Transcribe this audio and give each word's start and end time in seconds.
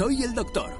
Soy 0.00 0.22
el 0.22 0.32
doctor. 0.32 0.70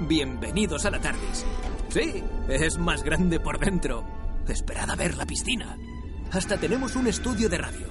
Bienvenidos 0.00 0.84
a 0.84 0.90
la 0.90 1.00
TARDIS. 1.00 1.46
Sí, 1.88 2.22
es 2.46 2.76
más 2.76 3.02
grande 3.02 3.40
por 3.40 3.58
dentro. 3.58 4.04
Esperad 4.46 4.90
a 4.90 4.94
ver 4.94 5.16
la 5.16 5.24
piscina. 5.24 5.78
Hasta 6.30 6.58
tenemos 6.58 6.94
un 6.94 7.06
estudio 7.06 7.48
de 7.48 7.56
radio. 7.56 7.86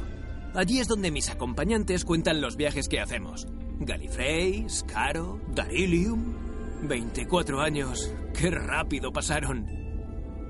Allí 0.53 0.79
es 0.79 0.87
donde 0.87 1.09
mis 1.09 1.31
acompañantes 1.31 2.05
cuentan 2.05 2.39
los 2.39 2.55
viajes 2.55 2.87
que 2.87 2.99
hacemos. 2.99 3.47
Gallifrey, 3.79 4.69
Scaro, 4.69 5.41
Darilium. 5.55 6.35
24 6.83 7.61
años. 7.61 8.13
Qué 8.35 8.51
rápido 8.51 9.11
pasaron. 9.11 9.65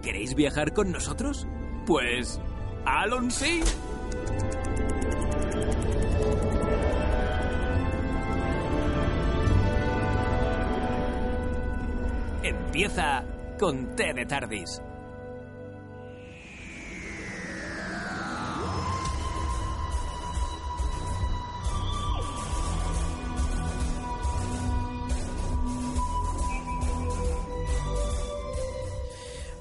¿Queréis 0.03 0.35
viajar 0.35 0.73
con 0.73 0.91
nosotros? 0.91 1.47
Pues... 1.85 2.41
¡Alon 2.85 3.31
sí! 3.31 3.61
Empieza 12.75 13.23
con 13.57 13.95
T 13.95 14.13
de 14.13 14.25
Tardis. 14.25 14.81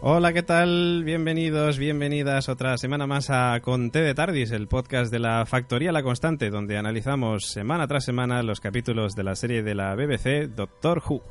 Hola, 0.00 0.32
¿qué 0.32 0.42
tal? 0.42 1.04
Bienvenidos, 1.04 1.78
bienvenidas 1.78 2.48
otra 2.48 2.76
semana 2.78 3.06
más 3.06 3.30
a 3.30 3.60
Con 3.62 3.92
T 3.92 4.00
de 4.00 4.14
Tardis, 4.14 4.50
el 4.50 4.66
podcast 4.66 5.12
de 5.12 5.20
la 5.20 5.46
Factoría 5.46 5.92
La 5.92 6.02
Constante, 6.02 6.50
donde 6.50 6.78
analizamos 6.78 7.44
semana 7.44 7.86
tras 7.86 8.04
semana 8.04 8.42
los 8.42 8.58
capítulos 8.58 9.14
de 9.14 9.22
la 9.22 9.36
serie 9.36 9.62
de 9.62 9.76
la 9.76 9.94
BBC 9.94 10.48
Doctor 10.52 11.00
Who. 11.08 11.22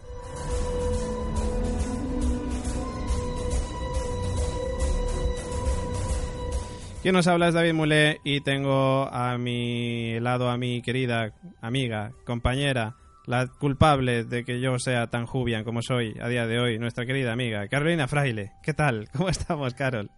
Quien 7.03 7.13
nos 7.15 7.27
habla 7.27 7.49
es 7.49 7.53
David 7.53 7.73
Mulé 7.73 8.19
y 8.23 8.39
tengo 8.41 9.09
a 9.11 9.37
mi 9.37 10.19
lado 10.21 10.49
a 10.49 10.57
mi 10.57 10.81
querida 10.81 11.33
amiga, 11.61 12.13
compañera, 12.25 12.95
la 13.25 13.47
culpable 13.47 14.23
de 14.23 14.45
que 14.45 14.61
yo 14.61 14.79
sea 14.79 15.07
tan 15.07 15.25
jubian 15.25 15.65
como 15.65 15.81
soy 15.81 16.15
a 16.21 16.29
día 16.29 16.47
de 16.47 16.59
hoy, 16.59 16.79
nuestra 16.79 17.05
querida 17.05 17.33
amiga 17.33 17.67
Carolina 17.67 18.07
Fraile. 18.07 18.53
¿Qué 18.63 18.73
tal? 18.73 19.09
¿Cómo 19.13 19.27
estamos, 19.27 19.73
Carol? 19.73 20.09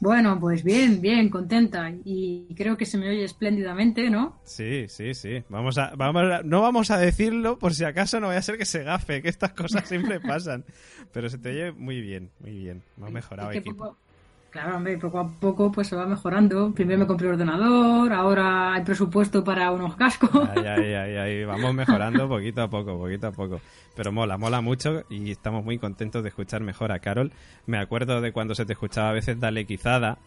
Bueno, 0.00 0.38
pues 0.38 0.62
bien, 0.64 1.00
bien, 1.00 1.30
contenta 1.30 1.90
y 2.04 2.54
creo 2.56 2.76
que 2.76 2.84
se 2.84 2.98
me 2.98 3.08
oye 3.08 3.24
espléndidamente, 3.24 4.10
¿no? 4.10 4.38
Sí, 4.44 4.86
sí, 4.88 5.14
sí. 5.14 5.44
Vamos 5.48 5.78
a, 5.78 5.94
vamos 5.96 6.22
a- 6.24 6.42
no 6.42 6.60
vamos 6.60 6.90
a 6.90 6.98
decirlo 6.98 7.58
por 7.58 7.72
si 7.72 7.84
acaso 7.84 8.20
no 8.20 8.26
vaya 8.26 8.40
a 8.40 8.42
ser 8.42 8.58
que 8.58 8.64
se 8.66 8.82
gafe, 8.82 9.22
que 9.22 9.28
estas 9.28 9.52
cosas 9.52 9.88
siempre 9.88 10.20
pasan. 10.20 10.64
Pero 11.12 11.30
se 11.30 11.38
te 11.38 11.50
oye 11.50 11.72
muy 11.72 12.00
bien, 12.02 12.30
muy 12.40 12.50
bien. 12.50 12.82
Hemos 12.98 13.12
mejorado 13.12 13.50
Es 13.50 13.54
que 13.54 13.58
equipo. 13.60 13.84
poco- 13.84 13.98
claro, 14.50 14.76
hombre, 14.76 14.98
poco 14.98 15.18
a 15.20 15.28
poco 15.28 15.70
pues 15.72 15.88
se 15.88 15.96
va 15.96 16.06
mejorando. 16.06 16.72
Primero 16.72 16.98
me 17.00 17.06
compré 17.06 17.28
ordenador, 17.28 18.12
ahora 18.12 18.74
hay 18.74 18.82
presupuesto 18.82 19.42
para 19.44 19.70
unos 19.70 19.96
cascos. 19.96 20.30
Ay, 20.56 20.64
ay, 20.66 20.94
ay, 20.94 21.16
ay, 21.16 21.44
vamos 21.44 21.74
mejorando 21.74 22.28
poquito 22.28 22.62
a 22.62 22.68
poco, 22.68 22.98
poquito 22.98 23.28
a 23.28 23.32
poco. 23.32 23.60
Pero 23.96 24.12
mola, 24.12 24.36
mola 24.38 24.60
mucho 24.60 25.04
y 25.08 25.30
estamos 25.30 25.64
muy 25.64 25.78
contentos 25.78 26.22
de 26.22 26.28
escuchar 26.30 26.62
mejor 26.62 26.92
a 26.92 26.98
Carol. 27.00 27.32
Me 27.66 27.78
acuerdo 27.78 28.20
de 28.20 28.32
cuando 28.32 28.54
se 28.54 28.64
te 28.64 28.72
escuchaba 28.74 29.10
a 29.10 29.12
veces 29.12 29.38
Dale 29.40 29.66
Quizada, 29.66 30.18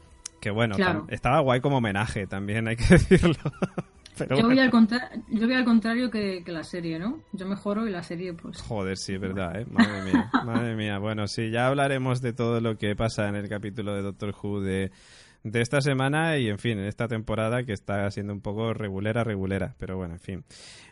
que 0.42 0.52
bueno, 0.52 0.76
Claro. 0.76 1.06
estaba 1.10 1.40
guay 1.40 1.62
como 1.62 1.78
homenaje 1.78 2.28
también, 2.28 2.68
hay 2.68 2.76
que 2.76 2.84
decirlo. 2.90 3.36
Pero 4.18 4.36
Yo 4.36 4.44
voy, 4.44 4.56
bueno. 4.56 4.62
al 4.62 4.70
contra- 4.72 5.10
yo 5.30 5.48
voy 5.48 5.56
al 5.56 5.66
contrario 5.66 6.12
que, 6.12 6.44
que 6.46 6.52
la 6.52 6.64
serie, 6.64 7.00
¿no? 7.00 7.20
Yo 7.32 7.48
mejoro 7.48 7.88
y 7.88 7.92
la 7.92 8.04
serie 8.04 8.34
pues... 8.34 8.62
Joder, 8.62 8.98
sí, 8.98 9.14
es 9.16 9.20
verdad, 9.22 9.60
¿eh? 9.62 9.66
Madre 9.70 10.02
mía, 10.04 10.30
madre 10.46 10.76
mía. 10.76 11.00
Bueno, 11.00 11.28
sí, 11.28 11.50
ya 11.50 11.68
hablaremos 11.68 12.22
de 12.22 12.34
todo 12.34 12.62
lo 12.62 12.78
que 12.78 12.96
pasa 12.96 13.28
en 13.30 13.36
el 13.36 13.50
capítulo 13.50 13.96
de 13.96 14.02
Doctor 14.04 14.36
Who 14.42 14.62
de, 14.62 14.92
de 15.44 15.62
esta 15.62 15.82
semana 15.82 16.38
y, 16.38 16.48
en 16.50 16.60
fin, 16.60 16.78
en 16.78 16.86
esta 16.86 17.08
temporada 17.08 17.64
que 17.64 17.74
está 17.74 18.10
siendo 18.12 18.34
un 18.34 18.42
poco 18.42 18.74
regulera, 18.74 19.24
regulera. 19.24 19.74
Pero 19.80 19.98
bueno, 19.98 20.14
en 20.14 20.20
fin. 20.20 20.44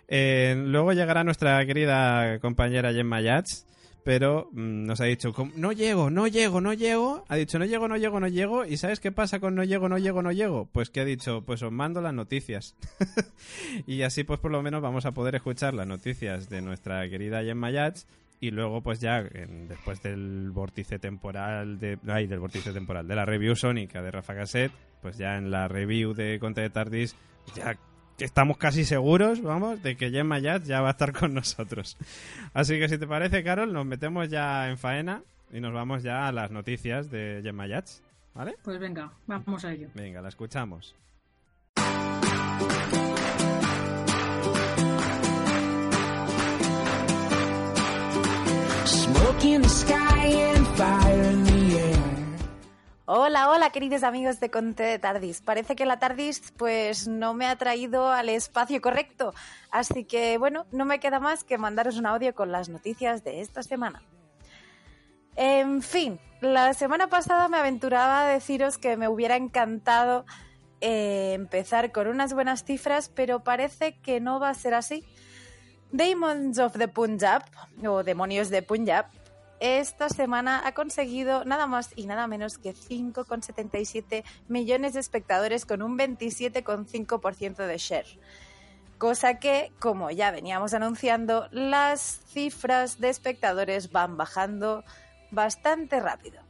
Eh, 0.08 0.56
luego 0.66 0.92
llegará 0.94 1.24
nuestra 1.24 1.64
querida 1.66 2.40
compañera 2.40 2.92
Gemma 2.92 3.22
Yats, 3.22 3.66
pero 4.04 4.50
mm, 4.52 4.86
nos 4.86 5.00
ha 5.02 5.06
dicho, 5.06 5.32
"Com- 5.34 5.52
no 5.56 5.72
llego, 5.72 6.10
no 6.10 6.28
llego, 6.28 6.60
no 6.62 6.74
llego. 6.74 7.24
Ha 7.28 7.36
dicho, 7.36 7.60
no 7.60 7.66
llego, 7.66 7.88
no 7.88 7.98
llego, 7.98 8.20
no 8.20 8.28
llego. 8.28 8.66
¿Y 8.66 8.78
sabes 8.78 9.00
qué 9.00 9.12
pasa 9.12 9.40
con 9.40 9.56
no 9.56 9.64
llego, 9.64 9.90
no 9.90 9.98
llego, 9.98 10.22
no 10.22 10.32
llego? 10.32 10.68
Pues 10.72 10.90
que 10.90 11.02
ha 11.02 11.06
dicho, 11.06 11.44
pues 11.46 11.62
os 11.64 11.72
mando 11.72 12.02
las 12.02 12.14
noticias. 12.14 12.76
y 13.88 14.02
así 14.04 14.24
pues 14.24 14.40
por 14.40 14.52
lo 14.52 14.62
menos 14.62 14.82
vamos 14.82 15.06
a 15.06 15.12
poder 15.12 15.36
escuchar 15.36 15.74
las 15.74 15.88
noticias 15.88 16.50
de 16.50 16.62
nuestra 16.62 17.08
querida 17.10 17.44
Gemma 17.44 17.72
Yats 17.72 18.08
y 18.40 18.50
luego 18.52 18.82
pues 18.82 19.00
ya 19.00 19.22
después 19.22 20.02
del 20.02 20.50
vórtice 20.52 20.98
temporal 20.98 21.78
de 21.80 22.00
ay, 22.08 22.26
del 22.28 22.40
vórtice 22.40 22.74
temporal 22.74 23.08
de 23.08 23.16
la 23.16 23.24
review 23.26 23.56
sónica 23.56 24.02
de 24.02 24.10
Rafa 24.10 24.34
Cassette 24.34 24.72
pues 25.02 25.18
ya 25.18 25.38
en 25.38 25.52
la 25.52 25.68
review 25.68 26.14
de 26.14 26.40
Conte 26.40 26.62
de 26.62 26.72
Tardis 26.72 27.16
ya 27.56 27.78
que 28.22 28.26
estamos 28.26 28.58
casi 28.58 28.86
seguros 28.86 29.42
vamos 29.42 29.82
de 29.82 29.98
que 29.98 30.12
Gemma 30.12 30.38
Yats 30.38 30.68
ya 30.68 30.80
va 30.80 30.90
a 30.90 30.92
estar 30.92 31.12
con 31.12 31.34
nosotros 31.34 31.98
así 32.54 32.78
que 32.78 32.88
si 32.88 33.00
te 33.00 33.08
parece 33.08 33.44
Carol 33.44 33.74
nos 33.74 33.84
metemos 33.84 34.30
ya 34.30 34.70
en 34.70 34.78
faena 34.78 35.24
y 35.52 35.60
nos 35.60 35.74
vamos 35.74 36.04
ya 36.04 36.28
a 36.28 36.32
las 36.32 36.52
noticias 36.52 37.10
de 37.10 37.40
Gemma 37.42 37.66
Yats 37.66 38.04
¿vale? 38.36 38.58
Pues 38.62 38.80
venga, 38.80 39.12
vamos 39.26 39.66
a 39.66 39.74
ello. 39.74 39.88
venga 39.96 40.22
la 40.22 40.30
escuchamos 40.30 40.94
Smoke 48.86 49.46
in 49.46 49.62
the 49.64 49.70
sky 49.70 50.28
and 50.28 50.68
fire 50.78 50.92
in 50.92 51.00
the 51.00 51.08
air. 51.08 51.11
Hola, 53.14 53.50
hola, 53.50 53.72
queridos 53.72 54.04
amigos 54.04 54.40
de 54.40 54.50
Conte 54.50 54.84
de 54.84 54.98
Tardis. 54.98 55.42
Parece 55.42 55.76
que 55.76 55.86
la 55.86 56.00
Tardis 56.00 56.54
pues 56.56 57.10
no 57.10 57.34
me 57.34 57.46
ha 57.46 57.58
traído 57.58 58.10
al 58.10 58.30
espacio 58.30 58.80
correcto, 58.80 59.34
así 59.70 60.06
que 60.06 60.38
bueno, 60.38 60.66
no 60.72 60.86
me 60.86 61.02
queda 61.02 61.20
más 61.20 61.44
que 61.44 61.58
mandaros 61.58 61.98
un 61.98 62.06
audio 62.06 62.34
con 62.34 62.54
las 62.54 62.70
noticias 62.70 63.26
de 63.26 63.42
esta 63.42 63.64
semana. 63.64 64.02
En 65.36 65.82
fin, 65.82 66.22
la 66.40 66.74
semana 66.74 67.10
pasada 67.10 67.50
me 67.50 67.58
aventuraba 67.58 68.22
a 68.22 68.28
deciros 68.32 68.78
que 68.78 68.96
me 68.96 69.10
hubiera 69.10 69.36
encantado 69.36 70.24
eh, 70.80 71.34
empezar 71.34 71.92
con 71.92 72.08
unas 72.08 72.34
buenas 72.34 72.64
cifras, 72.64 73.10
pero 73.10 73.44
parece 73.44 74.00
que 74.00 74.22
no 74.22 74.40
va 74.40 74.48
a 74.48 74.54
ser 74.54 74.74
así. 74.74 75.04
Demons 75.92 76.60
of 76.60 76.78
the 76.78 76.88
Punjab, 76.88 77.44
o 77.86 78.04
Demonios 78.04 78.50
de 78.50 78.62
Punjab, 78.62 79.08
esta 79.62 80.10
semana 80.10 80.64
ha 80.66 80.74
conseguido 80.74 81.46
nada 81.46 81.68
más 81.68 81.92
y 81.96 82.08
nada 82.08 82.26
menos 82.26 82.58
que 82.58 82.74
5,77 82.74 84.24
millones 84.48 84.94
de 84.94 85.00
espectadores 85.00 85.68
con 85.68 85.84
un 85.84 85.98
27,5% 85.98 87.68
de 87.68 87.78
share. 87.78 88.08
Cosa 88.98 89.40
que, 89.40 89.72
como 89.80 90.10
ya 90.10 90.32
veníamos 90.32 90.74
anunciando, 90.74 91.48
las 91.52 92.22
cifras 92.28 93.00
de 93.00 93.10
espectadores 93.10 93.92
van 93.92 94.18
bajando 94.18 94.84
bastante 95.30 96.00
rápido. 96.00 96.42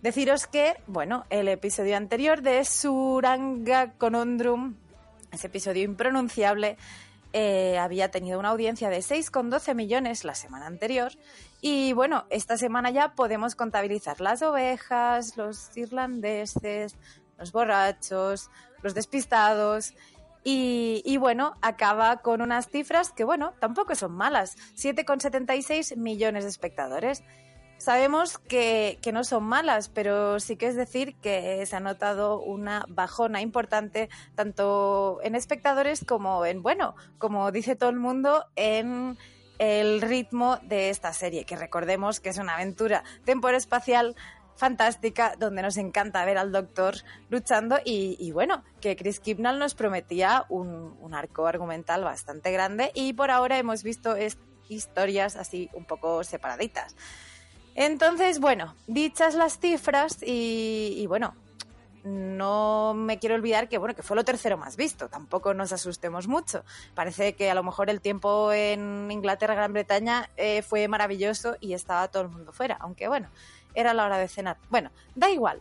Deciros 0.00 0.46
que, 0.46 0.76
bueno, 0.86 1.26
el 1.30 1.48
episodio 1.48 1.96
anterior 1.96 2.42
de 2.42 2.64
Suranga 2.64 3.92
Conundrum, 3.98 4.76
ese 5.32 5.48
episodio 5.48 5.82
impronunciable, 5.82 6.76
eh, 7.32 7.78
había 7.78 8.10
tenido 8.10 8.38
una 8.38 8.48
audiencia 8.48 8.88
de 8.88 8.98
6,12 8.98 9.74
millones 9.74 10.24
la 10.24 10.34
semana 10.34 10.66
anterior. 10.66 11.12
Y 11.60 11.92
bueno, 11.92 12.24
esta 12.30 12.56
semana 12.56 12.90
ya 12.90 13.14
podemos 13.14 13.54
contabilizar 13.54 14.20
las 14.20 14.42
ovejas, 14.42 15.36
los 15.36 15.76
irlandeses, 15.76 16.96
los 17.38 17.52
borrachos, 17.52 18.50
los 18.82 18.94
despistados. 18.94 19.94
Y, 20.42 21.18
bueno, 21.18 21.54
acaba 21.60 22.16
con 22.22 22.40
unas 22.40 22.68
cifras 22.68 23.12
que, 23.12 23.24
bueno, 23.24 23.52
tampoco 23.60 23.94
son 23.94 24.12
malas. 24.12 24.56
7,76 24.74 25.96
millones 25.96 26.44
de 26.44 26.50
espectadores. 26.50 27.22
Sabemos 27.76 28.38
que, 28.38 28.98
que 29.02 29.12
no 29.12 29.22
son 29.22 29.44
malas, 29.44 29.90
pero 29.90 30.40
sí 30.40 30.56
que 30.56 30.66
es 30.66 30.76
decir 30.76 31.14
que 31.16 31.64
se 31.66 31.76
ha 31.76 31.80
notado 31.80 32.40
una 32.40 32.84
bajona 32.88 33.42
importante 33.42 34.08
tanto 34.34 35.18
en 35.22 35.34
espectadores 35.34 36.04
como 36.04 36.44
en, 36.46 36.62
bueno, 36.62 36.94
como 37.18 37.50
dice 37.52 37.76
todo 37.76 37.90
el 37.90 37.96
mundo, 37.96 38.46
en 38.56 39.18
el 39.60 40.00
ritmo 40.00 40.56
de 40.62 40.88
esta 40.88 41.12
serie, 41.12 41.44
que 41.44 41.54
recordemos 41.54 42.18
que 42.18 42.30
es 42.30 42.38
una 42.38 42.54
aventura 42.54 43.04
temporoespacial 43.26 44.16
fantástica 44.56 45.34
donde 45.38 45.60
nos 45.60 45.76
encanta 45.76 46.24
ver 46.24 46.38
al 46.38 46.50
doctor 46.50 46.94
luchando 47.28 47.78
y, 47.84 48.32
bueno, 48.32 48.64
que 48.80 48.96
Chris 48.96 49.20
Kibnall 49.20 49.58
nos 49.58 49.74
prometía 49.74 50.46
un, 50.48 51.12
arco 51.12 51.46
argumental 51.46 52.04
bastante 52.04 52.50
grande 52.52 52.90
y 52.94 53.12
por 53.12 53.30
ahora 53.30 53.58
hemos 53.58 53.82
visto 53.82 54.16
historias 54.70 55.36
así 55.36 55.68
un 55.74 55.84
poco 55.84 56.24
separaditas. 56.24 56.96
Entonces, 57.74 58.40
bueno, 58.40 58.74
dichas 58.86 59.34
las 59.34 59.58
cifras 59.58 60.16
y 60.22 61.04
bueno, 61.06 61.34
no 62.04 62.94
me 62.94 63.18
quiero 63.18 63.34
olvidar 63.34 63.68
que 63.68 63.78
bueno 63.78 63.94
que 63.94 64.02
fue 64.02 64.16
lo 64.16 64.24
tercero 64.24 64.56
más 64.56 64.76
visto 64.76 65.08
tampoco 65.08 65.54
nos 65.54 65.72
asustemos 65.72 66.28
mucho. 66.28 66.64
Parece 66.94 67.34
que 67.34 67.50
a 67.50 67.54
lo 67.54 67.62
mejor 67.62 67.90
el 67.90 68.00
tiempo 68.00 68.52
en 68.52 69.10
Inglaterra 69.10 69.54
Gran 69.54 69.72
Bretaña 69.72 70.30
eh, 70.36 70.62
fue 70.62 70.88
maravilloso 70.88 71.56
y 71.60 71.74
estaba 71.74 72.08
todo 72.08 72.22
el 72.22 72.28
mundo 72.28 72.52
fuera 72.52 72.76
aunque 72.80 73.08
bueno 73.08 73.28
era 73.74 73.94
la 73.94 74.04
hora 74.04 74.18
de 74.18 74.28
cenar. 74.28 74.58
Bueno 74.68 74.90
da 75.14 75.30
igual. 75.30 75.60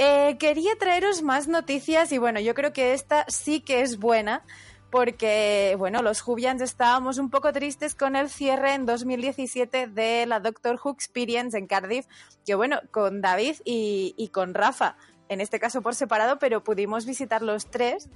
Eh, 0.00 0.36
quería 0.38 0.76
traeros 0.78 1.22
más 1.22 1.48
noticias 1.48 2.12
y 2.12 2.18
bueno 2.18 2.40
yo 2.40 2.54
creo 2.54 2.72
que 2.72 2.92
esta 2.92 3.24
sí 3.28 3.60
que 3.60 3.82
es 3.82 3.98
buena 3.98 4.44
porque, 4.90 5.74
bueno, 5.78 6.02
los 6.02 6.20
Jubians 6.20 6.62
estábamos 6.62 7.18
un 7.18 7.30
poco 7.30 7.52
tristes 7.52 7.94
con 7.94 8.16
el 8.16 8.30
cierre 8.30 8.74
en 8.74 8.86
2017 8.86 9.88
de 9.88 10.26
la 10.26 10.40
Doctor 10.40 10.80
Who 10.82 10.92
Experience 10.92 11.56
en 11.58 11.66
Cardiff, 11.66 12.06
que 12.46 12.54
bueno, 12.54 12.80
con 12.90 13.20
David 13.20 13.56
y, 13.64 14.14
y 14.16 14.28
con 14.28 14.54
Rafa, 14.54 14.96
en 15.28 15.40
este 15.40 15.58
caso 15.60 15.82
por 15.82 15.94
separado, 15.94 16.38
pero 16.38 16.62
pudimos 16.64 17.06
visitar 17.06 17.42
los 17.42 17.66
tres 17.70 18.08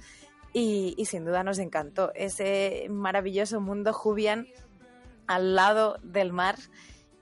y, 0.53 0.93
y 0.97 1.05
sin 1.05 1.25
duda 1.25 1.43
nos 1.43 1.59
encantó 1.59 2.11
ese 2.15 2.87
maravilloso 2.89 3.59
mundo 3.61 3.93
Jubian 3.93 4.47
al 5.27 5.55
lado 5.55 5.97
del 6.03 6.31
mar. 6.33 6.55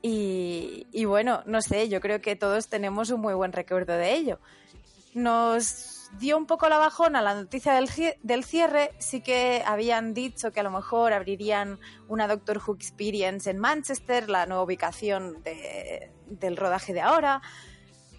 Y, 0.01 0.87
y 0.91 1.05
bueno, 1.05 1.43
no 1.45 1.61
sé, 1.61 1.87
yo 1.87 2.01
creo 2.01 2.21
que 2.21 2.35
todos 2.35 2.67
tenemos 2.67 3.09
un 3.11 3.21
muy 3.21 3.33
buen 3.35 3.51
recuerdo 3.53 3.93
de 3.93 4.13
ello. 4.15 4.39
Nos 5.13 6.09
dio 6.19 6.37
un 6.37 6.45
poco 6.45 6.69
la 6.69 6.77
bajona 6.77 7.21
la 7.21 7.35
noticia 7.35 7.73
del, 7.73 7.89
del 8.23 8.43
cierre. 8.43 8.91
Sí 8.99 9.21
que 9.21 9.61
habían 9.65 10.13
dicho 10.13 10.51
que 10.51 10.61
a 10.61 10.63
lo 10.63 10.71
mejor 10.71 11.13
abrirían 11.13 11.79
una 12.07 12.27
Doctor 12.27 12.61
Who 12.65 12.75
Experience 12.75 13.49
en 13.49 13.59
Manchester, 13.59 14.29
la 14.29 14.45
nueva 14.45 14.63
ubicación 14.63 15.43
de- 15.43 16.11
del 16.27 16.55
rodaje 16.57 16.93
de 16.93 17.01
ahora. 17.01 17.41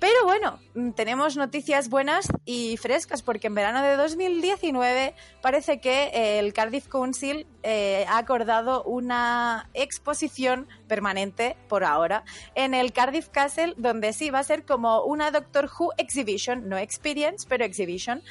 Pero 0.02 0.24
bueno, 0.24 0.58
mm, 0.74 0.90
tenemos 0.94 1.36
noticias 1.36 1.88
buenas 1.88 2.26
y 2.44 2.76
frescas 2.76 3.22
porque 3.22 3.46
en 3.46 3.54
verano 3.54 3.82
de 3.82 3.94
2019 3.94 5.14
parece 5.40 5.80
que 5.80 6.06
eh, 6.06 6.40
el 6.40 6.52
Cardiff 6.52 6.88
Council 6.88 7.46
eh, 7.62 8.04
ha 8.08 8.18
acordado 8.18 8.82
una 8.82 9.70
exposición 9.74 10.66
permanente 10.88 11.56
por 11.68 11.84
ahora 11.84 12.24
en 12.56 12.74
el 12.74 12.92
Cardiff 12.92 13.28
Castle 13.28 13.74
donde 13.76 14.12
sí 14.12 14.30
va 14.30 14.40
a 14.40 14.42
ser 14.42 14.64
como 14.64 15.04
una 15.04 15.30
Doctor 15.30 15.70
Who 15.78 15.92
Exhibition, 15.96 16.68
no 16.68 16.78
Experience, 16.78 17.46
pero 17.48 17.64
Exhibition. 17.64 18.24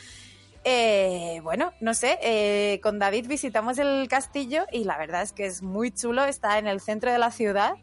Eh, 0.65 1.39
bueno, 1.41 1.71
no 1.79 1.93
sé, 1.93 2.81
con 2.83 2.99
David 2.99 3.27
visitamos 3.27 3.79
el 3.79 4.09
castillo 4.09 4.65
y 4.73 4.83
la 4.83 4.97
verdad 4.97 5.21
es 5.21 5.31
que 5.31 5.45
es 5.45 5.61
muy 5.61 5.91
chulo, 5.91 6.25
está 6.25 6.59
en 6.59 6.67
el 6.67 6.81
centro 6.81 7.13
de 7.13 7.17
la 7.17 7.31
ciudad 7.31 7.75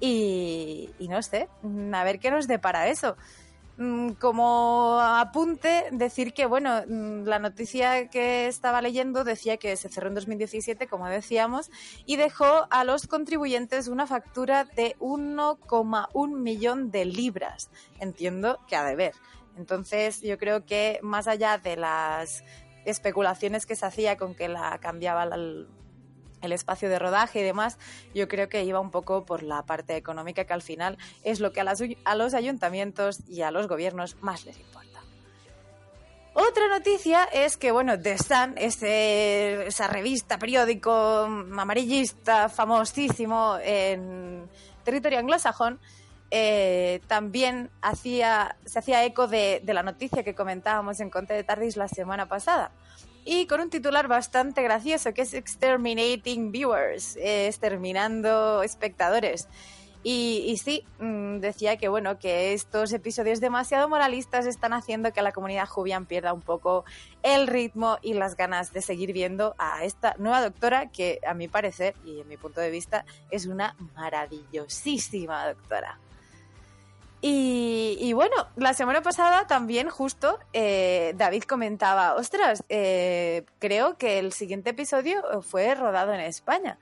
y, 0.00 0.90
no 1.08 1.22
sé, 1.22 1.48
mm, 1.62 1.94
a 1.94 2.04
ver 2.04 2.18
qué 2.18 2.30
nos 2.30 2.46
depara 2.46 2.88
eso. 2.88 3.16
Mm, 3.78 4.12
Como 4.12 4.98
apunte, 5.00 5.84
decir 5.92 6.32
que, 6.32 6.46
bueno, 6.46 6.82
mm, 6.88 7.24
la 7.24 7.38
noticia 7.38 8.08
que 8.08 8.46
estaba 8.46 8.80
leyendo 8.80 9.22
decía 9.22 9.58
que 9.58 9.76
se 9.76 9.90
cerró 9.90 10.08
en 10.08 10.14
2017, 10.14 10.86
como 10.86 11.06
decíamos, 11.08 11.70
y 12.06 12.16
dejó 12.16 12.66
a 12.70 12.84
los 12.84 13.06
contribuyentes 13.06 13.88
una 13.88 14.06
factura 14.06 14.64
de 14.64 14.96
1,1 14.98 16.40
millón 16.40 16.90
de 16.90 17.04
libras. 17.04 17.68
Entiendo 18.00 18.58
que 18.66 18.76
ha 18.76 18.84
de 18.84 18.96
ver. 18.96 19.12
Entonces, 19.58 20.22
yo 20.22 20.38
creo 20.38 20.64
que 20.64 20.98
más 21.02 21.28
allá 21.28 21.58
de 21.58 21.76
las 21.76 22.44
especulaciones 22.86 23.66
que 23.66 23.76
se 23.76 23.84
hacía 23.84 24.16
con 24.16 24.34
que 24.34 24.48
la 24.48 24.78
cambiaba 24.78 25.26
la- 25.26 25.66
el 26.42 26.52
espacio 26.52 26.88
de 26.88 26.98
rodaje 26.98 27.40
y 27.40 27.42
demás, 27.42 27.78
yo 28.14 28.28
creo 28.28 28.48
que 28.48 28.62
iba 28.64 28.78
un 28.80 28.90
poco 28.90 29.24
por 29.24 29.42
la 29.42 29.62
parte 29.62 29.96
económica 29.96 30.44
que 30.44 30.52
al 30.52 30.62
final 30.62 30.98
es 31.24 31.40
lo 31.40 31.52
que 31.52 31.60
a, 31.60 31.64
las- 31.64 31.82
los 32.16 32.34
ayuntamientos 32.34 33.20
y 33.28 33.42
a 33.42 33.50
los 33.50 33.68
gobiernos 33.68 34.16
más 34.22 34.44
les 34.44 34.58
importa. 34.58 35.00
Otra 36.34 36.68
noticia 36.68 37.24
es 37.24 37.56
que, 37.56 37.70
bueno, 37.72 37.98
The 37.98 38.18
Sun, 38.18 38.54
ese- 38.58 39.66
esa 39.68 39.86
revista, 39.88 40.38
periódico 40.38 40.92
amarillista 41.22 42.50
famosísimo 42.50 43.56
en 43.62 44.46
territorio 44.84 45.18
anglosajón, 45.18 45.80
eh, 46.30 47.00
también 47.06 47.70
hacía, 47.80 48.56
se 48.66 48.78
hacía 48.80 49.02
eco 49.04 49.28
de, 49.28 49.62
de 49.64 49.72
la 49.74 49.82
noticia 49.82 50.22
que 50.24 50.34
comentábamos 50.34 51.00
en 51.00 51.08
Conte 51.08 51.32
de 51.32 51.42
Tardis 51.44 51.76
la 51.78 51.88
semana 51.88 52.26
pasada. 52.28 52.70
Y 53.28 53.48
con 53.48 53.60
un 53.60 53.70
titular 53.70 54.06
bastante 54.06 54.62
gracioso 54.62 55.12
que 55.12 55.22
es 55.22 55.34
Exterminating 55.34 56.52
Viewers, 56.52 57.16
eh, 57.16 57.48
exterminando 57.48 58.62
espectadores. 58.62 59.48
Y, 60.04 60.44
y 60.46 60.58
sí, 60.58 60.84
mm, 61.00 61.38
decía 61.38 61.76
que 61.76 61.88
bueno, 61.88 62.20
que 62.20 62.52
estos 62.52 62.92
episodios 62.92 63.40
demasiado 63.40 63.88
moralistas 63.88 64.46
están 64.46 64.72
haciendo 64.72 65.12
que 65.12 65.22
la 65.22 65.32
comunidad 65.32 65.66
Jubian 65.66 66.06
pierda 66.06 66.32
un 66.32 66.40
poco 66.40 66.84
el 67.24 67.48
ritmo 67.48 67.98
y 68.00 68.14
las 68.14 68.36
ganas 68.36 68.72
de 68.72 68.80
seguir 68.80 69.12
viendo 69.12 69.56
a 69.58 69.82
esta 69.82 70.14
nueva 70.18 70.40
doctora 70.40 70.92
que 70.92 71.18
a 71.26 71.34
mi 71.34 71.48
parecer 71.48 71.96
y 72.04 72.20
en 72.20 72.28
mi 72.28 72.36
punto 72.36 72.60
de 72.60 72.70
vista 72.70 73.04
es 73.32 73.46
una 73.46 73.74
maravillosísima 73.96 75.48
doctora. 75.48 75.98
Y, 77.28 78.12
bueno, 78.12 78.36
la 78.54 78.72
semana 78.72 79.02
pasada 79.02 79.48
también 79.48 79.90
justo 79.90 80.38
eh, 80.52 81.12
David 81.16 81.42
comentaba, 81.42 82.14
ostras, 82.14 82.62
eh, 82.68 83.44
creo 83.58 83.98
que 83.98 84.20
el 84.20 84.32
siguiente 84.32 84.70
episodio 84.70 85.42
fue 85.42 85.74
rodado 85.74 86.12
en 86.12 86.20
España. 86.20 86.78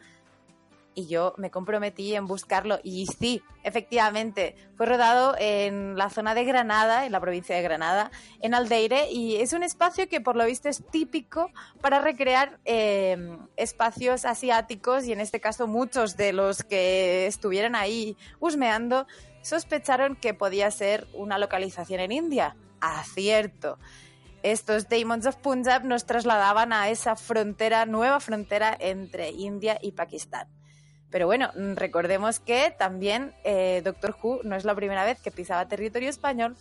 Y 0.94 1.06
yo 1.06 1.32
me 1.38 1.50
comprometí 1.50 2.14
en 2.14 2.26
buscarlo 2.26 2.79
y 2.82 3.06
sí, 3.06 3.43
efectivamente, 3.62 4.55
fue 4.76 4.85
rodado 4.85 5.35
en 5.38 5.96
la 5.96 6.11
zona 6.11 6.35
de 6.35 6.44
Granada, 6.44 7.06
en 7.06 7.12
la 7.12 7.20
provincia 7.20 7.56
de 7.56 7.62
Granada, 7.62 8.11
en 8.43 8.52
Aldeire, 8.52 9.11
y 9.11 9.37
es 9.37 9.55
un 9.55 9.62
espacio 9.62 10.11
que 10.11 10.20
por 10.20 10.37
lo 10.37 10.44
visto 10.44 10.69
es 10.69 10.85
típico 10.91 11.50
para 11.81 12.02
recrear 12.02 12.61
eh, 12.67 13.38
espacios 13.56 14.26
asiáticos 14.26 15.06
y 15.06 15.12
en 15.12 15.20
este 15.20 15.41
caso 15.41 15.67
muchos 15.67 16.19
de 16.19 16.35
los 16.35 16.62
que 16.62 17.26
estuvieran 17.26 17.75
ahí 17.75 18.17
husmeando 18.41 19.06
sospecharon 19.44 20.17
que 20.17 20.35
podía 20.35 20.70
ser 20.70 21.06
una 21.12 21.38
localización 21.38 22.00
en 22.00 22.12
India. 22.12 22.56
Acierto. 22.81 23.79
Estos 24.43 24.88
Demons 24.88 25.26
of 25.26 25.37
Punjab 25.37 25.85
nos 25.85 26.06
trasladaban 26.06 26.73
a 26.73 26.88
esa 26.88 27.17
frontera, 27.17 27.87
nueva 27.87 28.20
frontera 28.20 28.76
entre 28.79 29.31
India 29.31 29.79
y 29.81 29.93
Pakistán. 29.93 30.49
Pero 31.11 31.26
bueno, 31.26 31.50
recordemos 31.76 32.41
que 32.41 32.75
también 32.76 33.35
eh, 33.44 33.82
Doctor 33.84 34.17
Who 34.20 34.41
no 34.43 34.56
es 34.56 34.65
la 34.65 34.74
primera 34.74 35.05
vez 35.05 35.20
que 35.20 35.31
pisaba 35.31 35.69
territorio 35.69 36.10
español. 36.10 36.56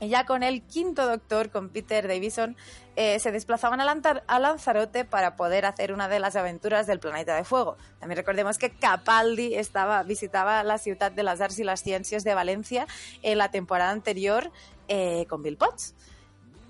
Y 0.00 0.08
ya 0.08 0.24
con 0.24 0.42
el 0.42 0.62
quinto 0.62 1.06
doctor, 1.06 1.50
con 1.50 1.68
Peter 1.68 2.08
Davison, 2.08 2.56
eh, 2.96 3.18
se 3.18 3.32
desplazaban 3.32 3.80
a, 3.80 4.38
Lanzarote 4.38 5.04
para 5.04 5.36
poder 5.36 5.66
hacer 5.66 5.92
una 5.92 6.08
de 6.08 6.18
las 6.18 6.36
aventuras 6.36 6.86
del 6.86 7.00
planeta 7.00 7.36
de 7.36 7.44
fuego. 7.44 7.76
También 7.98 8.16
recordemos 8.16 8.56
que 8.56 8.70
Capaldi 8.70 9.54
estaba, 9.54 10.02
visitaba 10.02 10.62
la 10.64 10.78
ciudad 10.78 11.12
de 11.12 11.22
las 11.22 11.40
arts 11.40 11.58
y 11.58 11.64
las 11.64 11.82
ciencias 11.82 12.24
de 12.24 12.34
Valencia 12.34 12.86
en 13.22 13.38
la 13.38 13.50
temporada 13.50 13.90
anterior 13.90 14.50
eh, 14.88 15.26
con 15.28 15.42
Bill 15.42 15.58
Potts. 15.58 15.94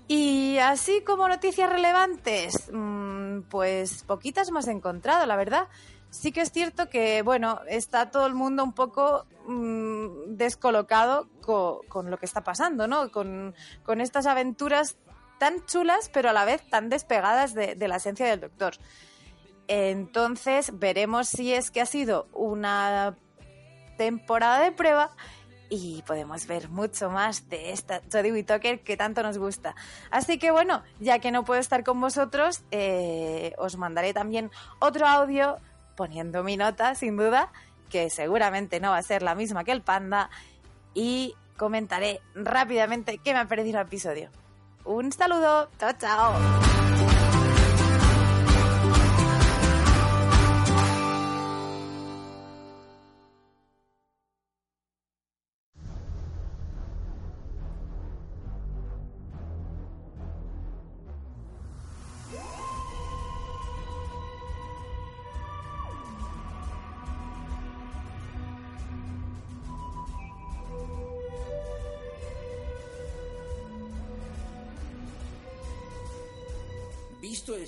Y 0.09 0.57
así 0.57 1.01
como 1.01 1.29
noticias 1.29 1.69
relevantes, 1.69 2.69
mm, 2.71 3.43
pues 3.49 4.03
poquitas 4.03 4.49
hemos 4.49 4.67
encontrado, 4.67 5.25
la 5.25 5.37
verdad. 5.37 5.69
Sí 6.11 6.31
que 6.31 6.41
es 6.41 6.51
cierto 6.51 6.89
que, 6.89 7.21
bueno, 7.23 7.61
está 7.67 8.11
todo 8.11 8.27
el 8.27 8.33
mundo 8.35 8.63
un 8.63 8.73
poco 8.73 9.25
mm, 9.47 10.35
descolocado 10.35 11.27
co- 11.41 11.81
con 11.87 12.11
lo 12.11 12.17
que 12.17 12.25
está 12.25 12.41
pasando, 12.43 12.85
¿no? 12.87 13.11
Con, 13.11 13.55
con 13.83 14.01
estas 14.01 14.25
aventuras 14.27 14.97
tan 15.39 15.65
chulas, 15.65 16.09
pero 16.13 16.29
a 16.29 16.33
la 16.33 16.45
vez 16.45 16.61
tan 16.69 16.89
despegadas 16.89 17.53
de, 17.53 17.75
de 17.75 17.87
la 17.87 17.95
esencia 17.95 18.27
del 18.27 18.41
doctor. 18.41 18.73
Entonces, 19.67 20.77
veremos 20.77 21.29
si 21.29 21.53
es 21.53 21.71
que 21.71 21.81
ha 21.81 21.85
sido 21.85 22.27
una 22.33 23.15
temporada 23.97 24.59
de 24.59 24.71
prueba 24.73 25.11
y 25.69 26.01
podemos 26.05 26.45
ver 26.47 26.67
mucho 26.67 27.09
más 27.09 27.47
de 27.47 27.71
esta 27.71 28.01
Jodie 28.11 28.33
Whittaker 28.33 28.81
que 28.81 28.97
tanto 28.97 29.23
nos 29.23 29.37
gusta. 29.37 29.73
Así 30.09 30.37
que 30.37 30.51
bueno, 30.51 30.83
ya 30.99 31.19
que 31.19 31.31
no 31.31 31.45
puedo 31.45 31.61
estar 31.61 31.85
con 31.85 32.01
vosotros, 32.01 32.63
eh, 32.71 33.53
os 33.57 33.77
mandaré 33.77 34.13
también 34.13 34.51
otro 34.79 35.07
audio 35.07 35.55
poniendo 36.01 36.43
mi 36.43 36.57
nota, 36.57 36.95
sin 36.95 37.15
duda, 37.15 37.51
que 37.91 38.09
seguramente 38.09 38.79
no 38.79 38.89
va 38.89 38.97
a 38.97 39.03
ser 39.03 39.21
la 39.21 39.35
misma 39.35 39.63
que 39.63 39.71
el 39.71 39.83
panda, 39.83 40.31
y 40.95 41.35
comentaré 41.57 42.21
rápidamente 42.33 43.19
qué 43.19 43.33
me 43.33 43.39
ha 43.39 43.47
parecido 43.47 43.79
el 43.79 43.85
episodio. 43.85 44.31
Un 44.83 45.11
saludo, 45.11 45.69
chao, 45.77 45.91
chao. 45.99 47.20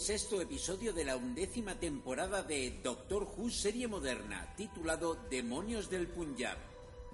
Sexto 0.04 0.42
episodio 0.42 0.92
de 0.92 1.06
la 1.06 1.16
undécima 1.16 1.80
temporada 1.80 2.44
de 2.44 2.78
Doctor 2.84 3.24
Who 3.24 3.50
serie 3.50 3.88
moderna, 3.88 4.54
titulado 4.58 5.16
Demonios 5.30 5.90
del 5.90 6.08
Punjab. 6.10 6.58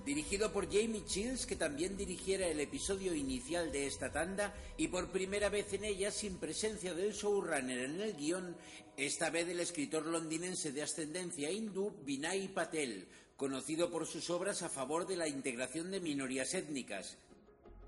Dirigido 0.03 0.51
por 0.51 0.65
Jamie 0.65 1.05
Chills, 1.05 1.46
que 1.46 1.55
también 1.55 1.98
dirigiera 1.98 2.48
el 2.48 2.60
episodio 2.60 3.13
inicial 3.13 3.72
de 3.72 3.86
esta 3.86 4.12
tanda, 4.12 4.55
y 4.75 4.88
por 4.88 5.12
primera 5.12 5.50
vez 5.50 5.72
en 5.74 5.86
ella 5.86 6.10
sin 6.10 6.38
presencia 6.38 6.96
del 6.96 7.13
showrunner 7.13 7.77
en 7.77 8.01
el 8.01 8.15
guion, 8.15 8.58
esta 8.98 9.29
vez 9.29 9.48
el 9.48 9.60
escritor 9.60 10.08
londinense 10.08 10.72
de 10.72 10.81
ascendencia 10.81 11.51
hindú 11.51 11.93
Vinay 12.05 12.48
Patel, 12.48 13.08
conocido 13.38 13.91
por 13.91 14.08
sus 14.08 14.31
obras 14.31 14.63
a 14.63 14.69
favor 14.69 15.05
de 15.05 15.15
la 15.15 15.27
integración 15.27 15.91
de 15.91 16.00
minorías 16.00 16.55
étnicas. 16.55 17.19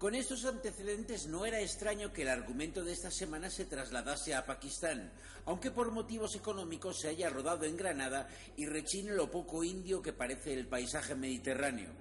Con 0.02 0.16
estos 0.16 0.46
antecedentes 0.46 1.28
no 1.28 1.46
era 1.46 1.62
extraño 1.62 2.12
que 2.12 2.24
el 2.24 2.30
argumento 2.30 2.84
de 2.84 2.92
esta 2.92 3.12
semana 3.12 3.52
se 3.52 3.66
trasladase 3.66 4.34
a 4.34 4.48
Pakistán, 4.48 5.12
aunque 5.46 5.70
por 5.70 5.92
motivos 5.92 6.34
económicos 6.34 7.00
se 7.00 7.10
haya 7.10 7.30
rodado 7.30 7.66
en 7.66 7.78
Granada 7.78 8.28
y 8.58 8.66
rechine 8.66 9.12
lo 9.12 9.30
poco 9.30 9.64
indio 9.64 10.02
que 10.02 10.12
parece 10.12 10.56
el 10.56 10.66
paisaje 10.66 11.14
mediterráneo. 11.14 11.92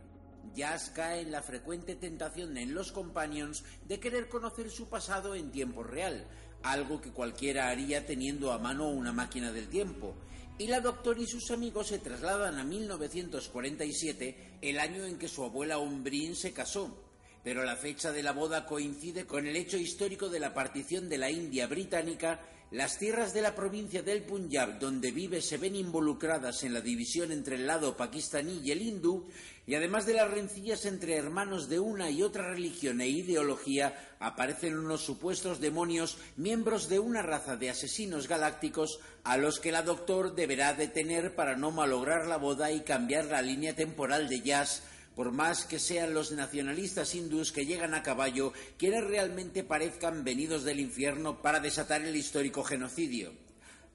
Jazz 0.54 0.92
cae 0.96 1.20
en 1.20 1.30
la 1.30 1.42
frecuente 1.42 1.94
tentación 1.94 2.56
en 2.56 2.72
los 2.72 2.90
Companions 2.90 3.64
de 3.86 4.00
querer 4.00 4.30
conocer 4.30 4.70
su 4.70 4.88
pasado 4.88 5.34
en 5.34 5.52
tiempo 5.52 5.82
real, 5.82 6.26
algo 6.62 7.02
que 7.02 7.12
cualquiera 7.12 7.68
haría 7.68 8.06
teniendo 8.06 8.52
a 8.52 8.58
mano 8.58 8.88
una 8.88 9.12
máquina 9.12 9.52
del 9.52 9.68
tiempo, 9.68 10.14
y 10.56 10.68
la 10.68 10.80
Doctor 10.80 11.18
y 11.18 11.26
sus 11.26 11.50
amigos 11.50 11.88
se 11.88 11.98
trasladan 11.98 12.56
a 12.56 12.64
1947, 12.64 14.56
el 14.62 14.80
año 14.80 15.04
en 15.04 15.18
que 15.18 15.28
su 15.28 15.44
abuela 15.44 15.76
Umbrin 15.76 16.34
se 16.34 16.54
casó 16.54 17.09
pero 17.42 17.64
la 17.64 17.76
fecha 17.76 18.12
de 18.12 18.22
la 18.22 18.32
boda 18.32 18.66
coincide 18.66 19.26
con 19.26 19.46
el 19.46 19.56
hecho 19.56 19.76
histórico 19.76 20.28
de 20.28 20.40
la 20.40 20.52
partición 20.52 21.08
de 21.08 21.18
la 21.18 21.30
India 21.30 21.66
británica, 21.66 22.40
las 22.70 22.98
tierras 22.98 23.34
de 23.34 23.42
la 23.42 23.56
provincia 23.56 24.02
del 24.02 24.22
Punjab 24.22 24.78
donde 24.78 25.10
vive 25.10 25.42
se 25.42 25.58
ven 25.58 25.74
involucradas 25.74 26.62
en 26.62 26.72
la 26.72 26.80
división 26.80 27.32
entre 27.32 27.56
el 27.56 27.66
lado 27.66 27.96
pakistaní 27.96 28.60
y 28.62 28.70
el 28.70 28.82
hindú, 28.82 29.26
y 29.66 29.74
además 29.74 30.06
de 30.06 30.14
las 30.14 30.30
rencillas 30.30 30.84
entre 30.84 31.16
hermanos 31.16 31.68
de 31.68 31.80
una 31.80 32.10
y 32.10 32.22
otra 32.22 32.48
religión 32.48 33.00
e 33.00 33.08
ideología, 33.08 34.16
aparecen 34.20 34.78
unos 34.78 35.00
supuestos 35.00 35.58
demonios, 35.58 36.18
miembros 36.36 36.88
de 36.88 37.00
una 37.00 37.22
raza 37.22 37.56
de 37.56 37.70
asesinos 37.70 38.28
galácticos, 38.28 39.00
a 39.24 39.36
los 39.36 39.58
que 39.58 39.72
la 39.72 39.82
Doctor 39.82 40.36
deberá 40.36 40.72
detener 40.72 41.34
para 41.34 41.56
no 41.56 41.72
malograr 41.72 42.26
la 42.26 42.36
boda 42.36 42.70
y 42.70 42.82
cambiar 42.82 43.24
la 43.26 43.42
línea 43.42 43.74
temporal 43.74 44.28
de 44.28 44.42
Jazz 44.42 44.84
por 45.20 45.32
más 45.32 45.66
que 45.66 45.78
sean 45.78 46.14
los 46.14 46.32
nacionalistas 46.32 47.14
hindús 47.14 47.52
que 47.52 47.66
llegan 47.66 47.92
a 47.92 48.02
caballo 48.02 48.54
quienes 48.78 49.04
realmente 49.04 49.62
parezcan 49.62 50.24
venidos 50.24 50.64
del 50.64 50.80
infierno 50.80 51.42
para 51.42 51.60
desatar 51.60 52.00
el 52.00 52.16
histórico 52.16 52.64
genocidio. 52.64 53.30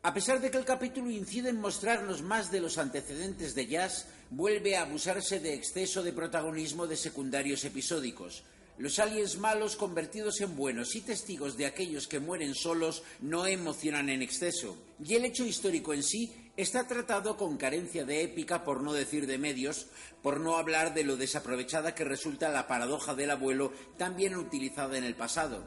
A 0.03 0.13
pesar 0.13 0.39
de 0.39 0.51
que 0.51 0.59
el 0.59 0.65
capítulo 0.65 1.09
incide 1.09 1.49
en 1.49 1.59
mostrarnos 1.59 2.21
más 2.21 2.51
de 2.51 2.61
los 2.61 2.77
antecedentes 2.77 3.55
de 3.55 3.65
Jazz, 3.65 4.05
vuelve 4.29 4.77
a 4.77 4.83
abusarse 4.83 5.39
de 5.39 5.55
exceso 5.55 6.03
de 6.03 6.13
protagonismo 6.13 6.85
de 6.85 6.95
secundarios 6.95 7.65
episódicos. 7.65 8.43
Los 8.77 8.99
aliens 8.99 9.39
malos 9.39 9.77
convertidos 9.77 10.41
en 10.41 10.55
buenos 10.55 10.95
y 10.95 11.01
testigos 11.01 11.57
de 11.57 11.65
aquellos 11.65 12.07
que 12.07 12.19
mueren 12.19 12.53
solos 12.53 13.01
no 13.21 13.47
emocionan 13.47 14.09
en 14.09 14.21
exceso. 14.21 14.77
Y 15.03 15.15
el 15.15 15.25
hecho 15.25 15.43
histórico 15.43 15.91
en 15.91 16.03
sí 16.03 16.44
está 16.57 16.87
tratado 16.87 17.37
con 17.37 17.57
carencia 17.57 18.05
de 18.05 18.23
épica, 18.23 18.63
por 18.63 18.81
no 18.81 18.93
decir 18.93 19.27
de 19.27 19.37
medios, 19.37 19.87
por 20.21 20.39
no 20.39 20.57
hablar 20.57 20.93
de 20.93 21.03
lo 21.03 21.17
desaprovechada 21.17 21.95
que 21.95 22.03
resulta 22.03 22.49
la 22.49 22.67
paradoja 22.67 23.13
del 23.13 23.31
abuelo 23.31 23.73
también 23.97 24.35
utilizada 24.35 24.97
en 24.97 25.03
el 25.03 25.15
pasado. 25.15 25.63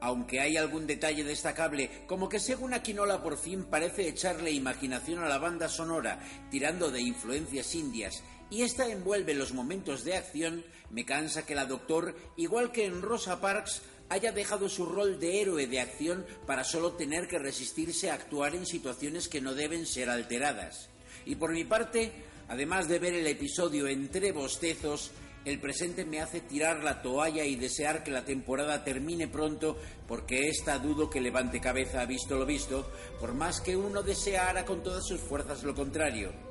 Aunque 0.00 0.40
hay 0.40 0.56
algún 0.56 0.86
detalle 0.86 1.24
destacable, 1.24 1.90
como 2.06 2.28
que 2.28 2.38
según 2.38 2.72
Aquinola 2.72 3.22
por 3.22 3.36
fin 3.36 3.64
parece 3.64 4.08
echarle 4.08 4.52
imaginación 4.52 5.22
a 5.24 5.28
la 5.28 5.38
banda 5.38 5.68
sonora, 5.68 6.20
tirando 6.50 6.90
de 6.90 7.00
influencias 7.00 7.74
indias, 7.74 8.22
y 8.50 8.62
esta 8.62 8.88
envuelve 8.88 9.34
los 9.34 9.52
momentos 9.52 10.04
de 10.04 10.16
acción, 10.16 10.64
me 10.90 11.04
cansa 11.04 11.44
que 11.44 11.54
la 11.54 11.66
Doctor, 11.66 12.14
igual 12.36 12.72
que 12.72 12.86
en 12.86 13.02
Rosa 13.02 13.40
Parks, 13.40 13.82
haya 14.08 14.32
dejado 14.32 14.68
su 14.68 14.86
rol 14.86 15.18
de 15.18 15.40
héroe 15.40 15.66
de 15.66 15.80
acción 15.80 16.24
para 16.46 16.64
solo 16.64 16.92
tener 16.92 17.28
que 17.28 17.38
resistirse 17.38 18.10
a 18.10 18.14
actuar 18.14 18.54
en 18.54 18.66
situaciones 18.66 19.28
que 19.28 19.40
no 19.40 19.54
deben 19.54 19.86
ser 19.86 20.10
alteradas. 20.10 20.88
Y 21.26 21.34
por 21.34 21.52
mi 21.52 21.64
parte, 21.64 22.12
además 22.48 22.88
de 22.88 22.98
ver 22.98 23.14
el 23.14 23.26
episodio 23.26 23.86
entre 23.86 24.32
bostezos, 24.32 25.10
el 25.44 25.60
presente 25.60 26.04
me 26.04 26.20
hace 26.20 26.40
tirar 26.40 26.82
la 26.82 27.00
toalla 27.00 27.44
y 27.44 27.56
desear 27.56 28.02
que 28.02 28.10
la 28.10 28.24
temporada 28.24 28.84
termine 28.84 29.28
pronto, 29.28 29.76
porque 30.06 30.48
esta 30.48 30.78
dudo 30.78 31.08
que 31.08 31.20
levante 31.20 31.60
cabeza 31.60 32.04
visto 32.04 32.36
lo 32.36 32.44
visto, 32.44 32.90
por 33.20 33.34
más 33.34 33.60
que 33.60 33.76
uno 33.76 34.02
deseara 34.02 34.64
con 34.64 34.82
todas 34.82 35.06
sus 35.06 35.20
fuerzas 35.20 35.62
lo 35.62 35.74
contrario. 35.74 36.47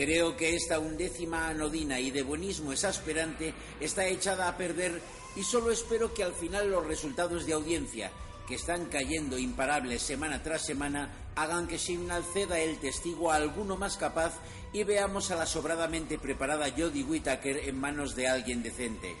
Creo 0.00 0.34
que 0.34 0.56
esta 0.56 0.78
undécima 0.78 1.48
anodina 1.48 2.00
y 2.00 2.10
de 2.10 2.22
buenismo 2.22 2.72
exasperante 2.72 3.52
está 3.80 4.06
echada 4.06 4.48
a 4.48 4.56
perder 4.56 4.98
y 5.36 5.42
solo 5.42 5.70
espero 5.70 6.14
que 6.14 6.24
al 6.24 6.32
final 6.32 6.70
los 6.70 6.86
resultados 6.86 7.44
de 7.44 7.52
audiencia, 7.52 8.10
que 8.48 8.54
están 8.54 8.86
cayendo 8.86 9.36
imparables 9.36 10.00
semana 10.00 10.42
tras 10.42 10.64
semana, 10.64 11.10
hagan 11.36 11.68
que 11.68 11.78
Simnal 11.78 12.24
ceda 12.32 12.58
el 12.58 12.78
testigo 12.78 13.30
a 13.30 13.36
alguno 13.36 13.76
más 13.76 13.98
capaz 13.98 14.32
y 14.72 14.84
veamos 14.84 15.30
a 15.32 15.36
la 15.36 15.44
sobradamente 15.44 16.18
preparada 16.18 16.70
Jodie 16.74 17.04
Whittaker 17.04 17.68
en 17.68 17.78
manos 17.78 18.16
de 18.16 18.26
alguien 18.26 18.62
decente. 18.62 19.14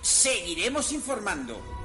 Seguiremos 0.00 0.90
informando. 0.92 1.83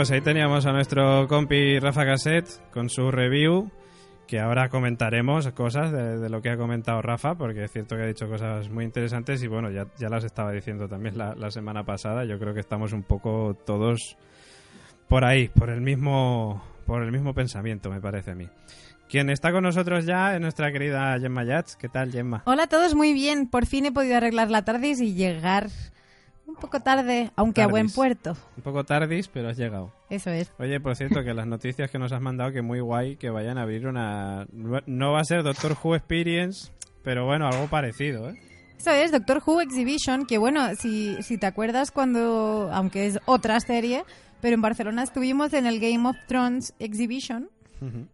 Pues 0.00 0.12
ahí 0.12 0.22
teníamos 0.22 0.64
a 0.64 0.72
nuestro 0.72 1.28
compi 1.28 1.78
Rafa 1.78 2.06
Cassette 2.06 2.48
con 2.72 2.88
su 2.88 3.10
review, 3.10 3.70
que 4.26 4.40
ahora 4.40 4.70
comentaremos 4.70 5.46
cosas 5.52 5.92
de, 5.92 6.30
lo 6.30 6.40
que 6.40 6.48
ha 6.48 6.56
comentado 6.56 7.02
Rafa, 7.02 7.34
porque 7.34 7.64
es 7.64 7.70
cierto 7.70 7.96
que 7.96 8.04
ha 8.04 8.06
dicho 8.06 8.26
cosas 8.26 8.70
muy 8.70 8.86
interesantes 8.86 9.42
y 9.42 9.46
bueno, 9.46 9.70
ya, 9.70 9.88
ya 9.98 10.08
las 10.08 10.24
estaba 10.24 10.52
diciendo 10.52 10.88
también 10.88 11.18
la, 11.18 11.34
la 11.34 11.50
semana 11.50 11.84
pasada. 11.84 12.24
Yo 12.24 12.38
creo 12.38 12.54
que 12.54 12.60
estamos 12.60 12.94
un 12.94 13.02
poco 13.02 13.54
todos 13.66 14.16
por 15.06 15.26
ahí, 15.26 15.48
por 15.48 15.68
el 15.68 15.82
mismo, 15.82 16.64
por 16.86 17.02
el 17.02 17.12
mismo 17.12 17.34
pensamiento, 17.34 17.90
me 17.90 18.00
parece 18.00 18.30
a 18.30 18.34
mí. 18.34 18.48
Quien 19.06 19.28
está 19.28 19.52
con 19.52 19.64
nosotros 19.64 20.06
ya 20.06 20.34
es 20.34 20.40
nuestra 20.40 20.72
querida 20.72 21.20
Gemma 21.20 21.44
Yats. 21.44 21.76
¿Qué 21.76 21.90
tal, 21.90 22.10
Gemma? 22.10 22.42
Hola 22.46 22.62
a 22.62 22.68
todos, 22.68 22.94
muy 22.94 23.12
bien. 23.12 23.48
Por 23.48 23.66
fin 23.66 23.84
he 23.84 23.92
podido 23.92 24.16
arreglar 24.16 24.50
la 24.50 24.64
tarde 24.64 24.94
y 24.98 25.12
llegar 25.12 25.68
un 26.50 26.56
poco 26.56 26.80
tarde, 26.80 27.30
aunque 27.36 27.62
a 27.62 27.66
buen 27.66 27.88
puerto. 27.90 28.36
Un 28.56 28.62
poco 28.62 28.84
tardis, 28.84 29.28
pero 29.28 29.48
has 29.48 29.56
llegado. 29.56 29.92
Eso 30.08 30.30
es. 30.30 30.52
Oye, 30.58 30.80
por 30.80 30.96
cierto, 30.96 31.22
que 31.22 31.34
las 31.34 31.46
noticias 31.46 31.90
que 31.90 31.98
nos 31.98 32.12
has 32.12 32.20
mandado, 32.20 32.52
que 32.52 32.62
muy 32.62 32.80
guay, 32.80 33.16
que 33.16 33.30
vayan 33.30 33.58
a 33.58 33.62
abrir 33.62 33.86
una... 33.86 34.46
No 34.50 35.12
va 35.12 35.20
a 35.20 35.24
ser 35.24 35.42
Doctor 35.42 35.76
Who 35.82 35.94
Experience, 35.94 36.72
pero 37.02 37.24
bueno, 37.26 37.46
algo 37.46 37.68
parecido, 37.68 38.30
¿eh? 38.30 38.40
Eso 38.78 38.90
es, 38.92 39.12
Doctor 39.12 39.42
Who 39.44 39.60
Exhibition, 39.60 40.24
que 40.24 40.38
bueno, 40.38 40.74
si, 40.74 41.22
si 41.22 41.36
te 41.36 41.46
acuerdas 41.46 41.90
cuando, 41.90 42.70
aunque 42.72 43.06
es 43.06 43.18
otra 43.26 43.60
serie, 43.60 44.04
pero 44.40 44.54
en 44.54 44.62
Barcelona 44.62 45.02
estuvimos 45.02 45.52
en 45.52 45.66
el 45.66 45.80
Game 45.80 46.08
of 46.08 46.16
Thrones 46.26 46.74
Exhibition, 46.78 47.50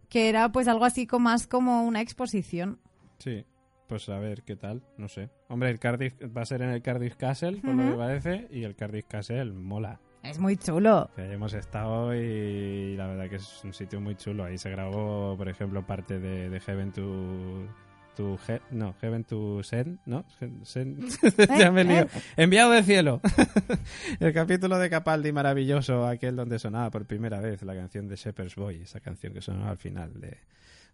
que 0.09 0.29
era 0.29 0.49
pues 0.49 0.67
algo 0.67 0.85
así 0.85 1.07
como 1.07 1.25
más 1.29 1.47
como 1.47 1.83
una 1.83 2.01
exposición. 2.01 2.79
Sí, 3.19 3.45
pues 3.87 4.07
a 4.09 4.19
ver 4.19 4.43
qué 4.43 4.55
tal, 4.55 4.83
no 4.97 5.07
sé. 5.07 5.29
Hombre, 5.47 5.69
el 5.69 5.79
Cardiff 5.79 6.13
va 6.35 6.41
a 6.41 6.45
ser 6.45 6.61
en 6.61 6.69
el 6.69 6.81
Cardiff 6.81 7.15
Castle, 7.15 7.57
por 7.61 7.73
lo 7.75 7.91
que 7.91 7.97
parece, 7.97 8.47
y 8.51 8.63
el 8.63 8.75
Cardiff 8.75 9.05
Castle 9.07 9.45
mola. 9.53 9.99
Es 10.23 10.39
muy 10.39 10.57
chulo. 10.57 11.09
Que 11.15 11.31
hemos 11.31 11.53
estado 11.53 12.13
y 12.13 12.95
la 12.97 13.07
verdad 13.07 13.29
que 13.29 13.37
es 13.37 13.63
un 13.63 13.73
sitio 13.73 14.01
muy 14.01 14.15
chulo. 14.15 14.43
Ahí 14.43 14.57
se 14.57 14.69
grabó, 14.69 15.35
por 15.37 15.47
ejemplo, 15.47 15.85
parte 15.85 16.19
de, 16.19 16.49
de 16.49 16.59
Heaven 16.59 16.91
to... 16.91 17.67
to 18.15 18.37
He- 18.47 18.59
no, 18.71 18.93
Heaven 18.99 19.23
to 19.23 19.63
Send, 19.63 19.99
¿no? 20.05 20.25
Sen- 20.39 20.63
Sen- 20.65 21.57
ya 21.57 21.71
me 21.71 21.85
lío. 21.85 22.07
Enviado 22.35 22.71
del 22.71 22.83
cielo. 22.83 23.21
el 24.19 24.33
capítulo 24.33 24.77
de 24.79 24.89
Capaldi 24.89 25.31
maravilloso, 25.31 26.05
aquel 26.05 26.35
donde 26.35 26.59
sonaba 26.59 26.89
por 26.91 27.05
primera 27.05 27.39
vez 27.39 27.61
la 27.63 27.75
canción 27.75 28.07
de 28.09 28.15
Shepherd's 28.17 28.55
Boy, 28.55 28.81
esa 28.81 28.99
canción 28.99 29.33
que 29.33 29.41
sonaba 29.41 29.69
al 29.69 29.77
final 29.77 30.19
de 30.19 30.39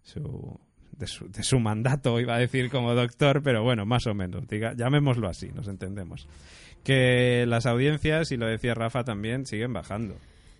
su 0.02 0.60
de 0.98 1.06
su, 1.06 1.28
de 1.28 1.42
su 1.42 1.58
mandato, 1.58 2.20
iba 2.20 2.34
a 2.34 2.38
decir 2.38 2.70
como 2.70 2.94
doctor, 2.94 3.42
pero 3.42 3.62
bueno, 3.62 3.86
más 3.86 4.06
o 4.06 4.14
menos, 4.14 4.46
diga, 4.46 4.74
llamémoslo 4.74 5.28
así, 5.28 5.50
nos 5.54 5.68
entendemos. 5.68 6.28
Que 6.82 7.44
las 7.46 7.66
audiencias, 7.66 8.30
y 8.32 8.36
lo 8.36 8.46
decía 8.46 8.74
Rafa 8.74 9.04
también, 9.04 9.46
siguen 9.46 9.72
bajando. 9.72 10.16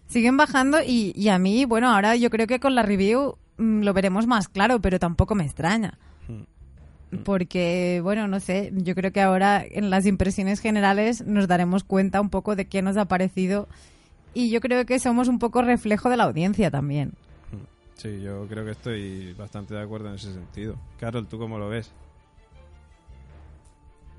Siguen 0.07 0.37
bajando 0.37 0.79
y, 0.83 1.13
y 1.17 1.29
a 1.29 1.39
mí, 1.39 1.65
bueno, 1.65 1.91
ahora 1.91 2.17
yo 2.17 2.31
creo 2.31 2.47
que 2.47 2.61
con 2.61 2.75
la 2.75 2.83
review 2.83 3.37
mm, 3.59 3.83
lo 3.83 3.93
veremos 3.93 4.27
más 4.27 4.49
claro, 4.49 4.81
pero 4.81 4.99
tampoco 4.99 5.35
me 5.35 5.45
extraña. 5.45 5.99
Porque, 7.23 8.01
bueno, 8.03 8.27
no 8.27 8.41
sé, 8.41 8.73
yo 8.75 8.97
creo 8.97 9.13
que 9.13 9.21
ahora 9.21 9.65
en 9.65 9.89
las 9.89 10.05
impresiones 10.05 10.59
generales 10.59 11.25
nos 11.25 11.47
daremos 11.47 11.85
cuenta 11.85 12.21
un 12.21 12.29
poco 12.29 12.57
de 12.57 12.67
qué 12.67 12.83
nos 12.83 12.97
ha 12.97 13.05
parecido 13.05 13.69
y 14.35 14.51
yo 14.51 14.61
creo 14.61 14.85
que 14.85 14.99
somos 14.99 15.29
un 15.29 15.39
poco 15.39 15.63
reflejo 15.63 16.11
de 16.11 16.17
la 16.17 16.25
audiencia 16.25 16.71
también. 16.71 17.13
Sí, 17.97 18.21
yo 18.21 18.47
creo 18.49 18.65
que 18.65 18.73
estoy 18.73 19.33
bastante 19.35 19.75
de 19.75 19.83
acuerdo 19.83 20.09
en 20.09 20.17
ese 20.17 20.33
sentido. 20.33 20.77
Carol, 20.99 21.27
¿tú 21.27 21.39
cómo 21.39 21.59
lo 21.59 21.69
ves? 21.69 21.93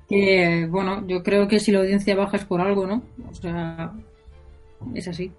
Que, 0.08 0.66
bueno, 0.70 1.04
yo 1.06 1.22
creo 1.22 1.48
que 1.48 1.58
si 1.58 1.72
la 1.72 1.80
audiencia 1.80 2.14
baja 2.14 2.36
es 2.36 2.44
por 2.44 2.60
algo, 2.60 2.86
¿no? 2.86 3.02
O 3.28 3.34
sea, 3.34 3.92
es 4.94 5.08
así. 5.08 5.32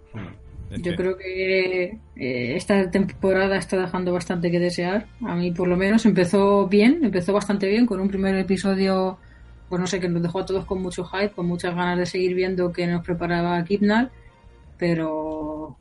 Es 0.69 0.81
Yo 0.81 0.91
que- 0.91 0.95
creo 0.97 1.17
que 1.17 1.83
eh, 2.17 2.55
esta 2.57 2.91
temporada 2.91 3.55
está 3.57 3.77
dejando 3.77 4.11
bastante 4.11 4.51
que 4.51 4.59
desear. 4.59 5.07
A 5.25 5.35
mí, 5.35 5.51
por 5.51 5.69
lo 5.69 5.77
menos, 5.77 6.05
empezó 6.05 6.67
bien, 6.67 6.99
empezó 7.03 7.31
bastante 7.33 7.67
bien 7.67 7.85
con 7.85 8.01
un 8.01 8.09
primer 8.09 8.35
episodio, 8.35 9.17
pues 9.69 9.79
no 9.79 9.87
sé, 9.87 10.01
que 10.01 10.09
nos 10.09 10.21
dejó 10.21 10.39
a 10.39 10.45
todos 10.45 10.65
con 10.65 10.81
mucho 10.81 11.05
hype, 11.05 11.31
con 11.31 11.47
muchas 11.47 11.73
ganas 11.73 11.97
de 11.97 12.05
seguir 12.05 12.35
viendo 12.35 12.73
que 12.73 12.85
nos 12.87 13.05
preparaba 13.05 13.63
Kidnal, 13.63 14.11
pero, 14.77 15.77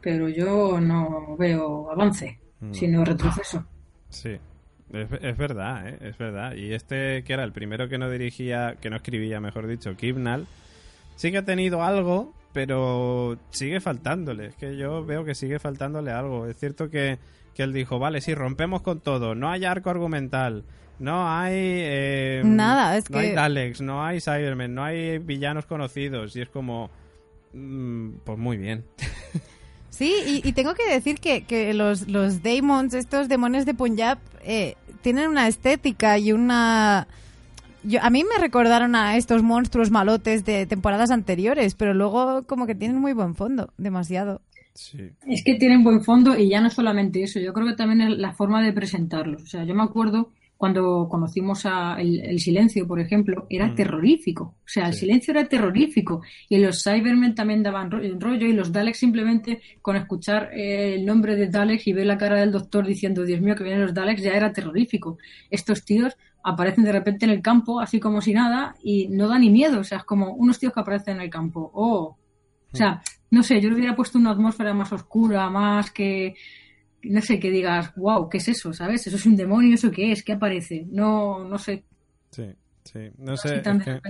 pero 0.00 0.28
yo 0.28 0.80
no 0.80 1.36
veo 1.38 1.90
avance, 1.90 2.38
Mm. 2.60 2.72
sino 2.74 3.04
retroceso. 3.04 3.64
Sí, 4.10 4.36
es, 4.92 5.08
es 5.22 5.36
verdad, 5.38 5.88
¿eh? 5.88 5.98
es 6.02 6.18
verdad. 6.18 6.54
Y 6.54 6.72
este, 6.74 7.22
que 7.24 7.32
era 7.32 7.42
el 7.44 7.52
primero 7.52 7.88
que 7.88 7.96
no 7.98 8.10
dirigía, 8.10 8.76
que 8.80 8.90
no 8.90 8.96
escribía, 8.96 9.40
mejor 9.40 9.66
dicho, 9.66 9.96
Kibnal, 9.96 10.46
sí 11.16 11.30
que 11.30 11.38
ha 11.38 11.44
tenido 11.44 11.82
algo, 11.82 12.34
pero 12.52 13.38
sigue 13.50 13.80
faltándole. 13.80 14.46
Es 14.46 14.56
que 14.56 14.76
yo 14.76 15.04
veo 15.04 15.24
que 15.24 15.34
sigue 15.34 15.58
faltándole 15.58 16.10
algo. 16.10 16.46
Es 16.46 16.56
cierto 16.58 16.90
que, 16.90 17.18
que 17.54 17.62
él 17.62 17.72
dijo, 17.72 17.98
vale, 17.98 18.20
sí, 18.20 18.34
rompemos 18.34 18.82
con 18.82 19.00
todo, 19.00 19.34
no 19.34 19.48
hay 19.48 19.64
arco 19.64 19.88
argumental. 19.90 20.64
No 20.98 21.30
hay... 21.30 21.54
eh, 21.56 22.42
Nada, 22.44 22.98
es 22.98 23.08
no 23.10 23.18
hay 23.20 23.28
que- 23.30 23.34
Daleks, 23.34 23.80
no 23.80 24.04
hay 24.04 24.20
Cybermen, 24.20 24.74
no 24.74 24.84
hay 24.84 25.16
villanos 25.18 25.64
conocidos. 25.64 26.36
Y 26.36 26.42
es 26.42 26.50
como... 26.50 26.90
mm, 27.54 28.16
pues 28.24 28.36
muy 28.36 28.58
bien. 28.58 28.84
Sí, 29.90 30.14
y, 30.26 30.48
y 30.48 30.52
tengo 30.52 30.74
que 30.74 30.88
decir 30.90 31.20
que, 31.20 31.42
que 31.42 31.74
los, 31.74 32.08
los 32.08 32.42
Daemons, 32.42 32.94
estos 32.94 33.28
demonios 33.28 33.66
de 33.66 33.74
Punjab, 33.74 34.18
eh, 34.42 34.76
tienen 35.02 35.28
una 35.28 35.46
estética 35.48 36.18
y 36.18 36.32
una... 36.32 37.06
Yo, 37.82 38.02
a 38.02 38.10
mí 38.10 38.24
me 38.24 38.38
recordaron 38.38 38.94
a 38.94 39.16
estos 39.16 39.42
monstruos 39.42 39.90
malotes 39.90 40.44
de 40.44 40.66
temporadas 40.66 41.10
anteriores, 41.10 41.74
pero 41.74 41.94
luego 41.94 42.42
como 42.44 42.66
que 42.66 42.74
tienen 42.74 42.98
muy 42.98 43.12
buen 43.12 43.34
fondo, 43.34 43.72
demasiado. 43.78 44.42
Sí. 44.74 45.10
Es 45.26 45.42
que 45.44 45.54
tienen 45.54 45.82
buen 45.82 46.02
fondo 46.02 46.36
y 46.38 46.48
ya 46.48 46.60
no 46.60 46.70
solamente 46.70 47.22
eso, 47.22 47.40
yo 47.40 47.52
creo 47.52 47.66
que 47.66 47.74
también 47.74 48.00
es 48.02 48.18
la 48.18 48.32
forma 48.32 48.62
de 48.62 48.72
presentarlos. 48.72 49.42
O 49.42 49.46
sea, 49.46 49.64
yo 49.64 49.74
me 49.74 49.82
acuerdo 49.82 50.30
cuando 50.60 51.08
conocimos 51.08 51.64
a 51.64 51.94
el, 51.98 52.20
el 52.20 52.38
silencio, 52.38 52.86
por 52.86 53.00
ejemplo, 53.00 53.46
era 53.48 53.68
Mm. 53.68 53.74
terrorífico. 53.76 54.44
O 54.44 54.68
sea, 54.68 54.88
el 54.88 54.92
Sí. 54.92 55.00
silencio 55.06 55.30
era 55.32 55.46
terrorífico. 55.48 56.20
Y 56.50 56.58
los 56.58 56.82
Cybermen 56.84 57.34
también 57.34 57.62
daban 57.62 57.90
ro- 57.90 58.02
rollo 58.18 58.46
y 58.46 58.52
los 58.52 58.70
Daleks 58.70 58.98
simplemente 58.98 59.62
con 59.80 59.96
escuchar 59.96 60.50
eh, 60.52 60.96
el 60.96 61.06
nombre 61.06 61.34
de 61.34 61.46
Daleks 61.48 61.86
y 61.86 61.94
ver 61.94 62.04
la 62.04 62.18
cara 62.18 62.36
del 62.38 62.52
doctor 62.52 62.86
diciendo, 62.86 63.24
Dios 63.24 63.40
mío, 63.40 63.54
que 63.56 63.64
vienen 63.64 63.80
los 63.80 63.94
Daleks, 63.94 64.22
ya 64.22 64.34
era 64.34 64.52
terrorífico. 64.52 65.16
Estos 65.48 65.82
tíos 65.82 66.14
aparecen 66.42 66.84
de 66.84 66.92
repente 66.92 67.24
en 67.24 67.30
el 67.30 67.40
campo, 67.40 67.80
así 67.80 67.98
como 67.98 68.20
si 68.20 68.34
nada, 68.34 68.74
y 68.82 69.08
no 69.08 69.28
da 69.28 69.38
ni 69.38 69.48
miedo. 69.48 69.80
O 69.80 69.84
sea, 69.84 69.96
es 69.96 70.04
como 70.04 70.34
unos 70.34 70.58
tíos 70.58 70.74
que 70.74 70.80
aparecen 70.80 71.16
en 71.16 71.22
el 71.22 71.30
campo. 71.30 71.70
Oh, 71.72 72.18
o 72.72 72.76
sea, 72.76 73.00
no 73.30 73.42
sé, 73.42 73.62
yo 73.62 73.70
le 73.70 73.76
hubiera 73.76 73.96
puesto 73.96 74.18
una 74.18 74.32
atmósfera 74.32 74.74
más 74.74 74.92
oscura, 74.92 75.48
más 75.48 75.90
que, 75.90 76.34
no 77.02 77.20
sé, 77.22 77.38
que 77.40 77.50
digas, 77.50 77.92
wow, 77.96 78.28
¿qué 78.28 78.38
es 78.38 78.48
eso? 78.48 78.72
¿Sabes? 78.72 79.06
¿Eso 79.06 79.16
es 79.16 79.26
un 79.26 79.36
demonio? 79.36 79.74
¿Eso 79.74 79.90
qué 79.90 80.12
es? 80.12 80.22
¿Qué 80.22 80.32
aparece? 80.32 80.86
No, 80.90 81.44
no 81.44 81.58
sé. 81.58 81.84
Sí, 82.30 82.46
sí. 82.84 83.10
No 83.18 83.36
sé, 83.36 83.56
es 83.56 83.62
que- 83.62 83.72
repente. 83.72 84.00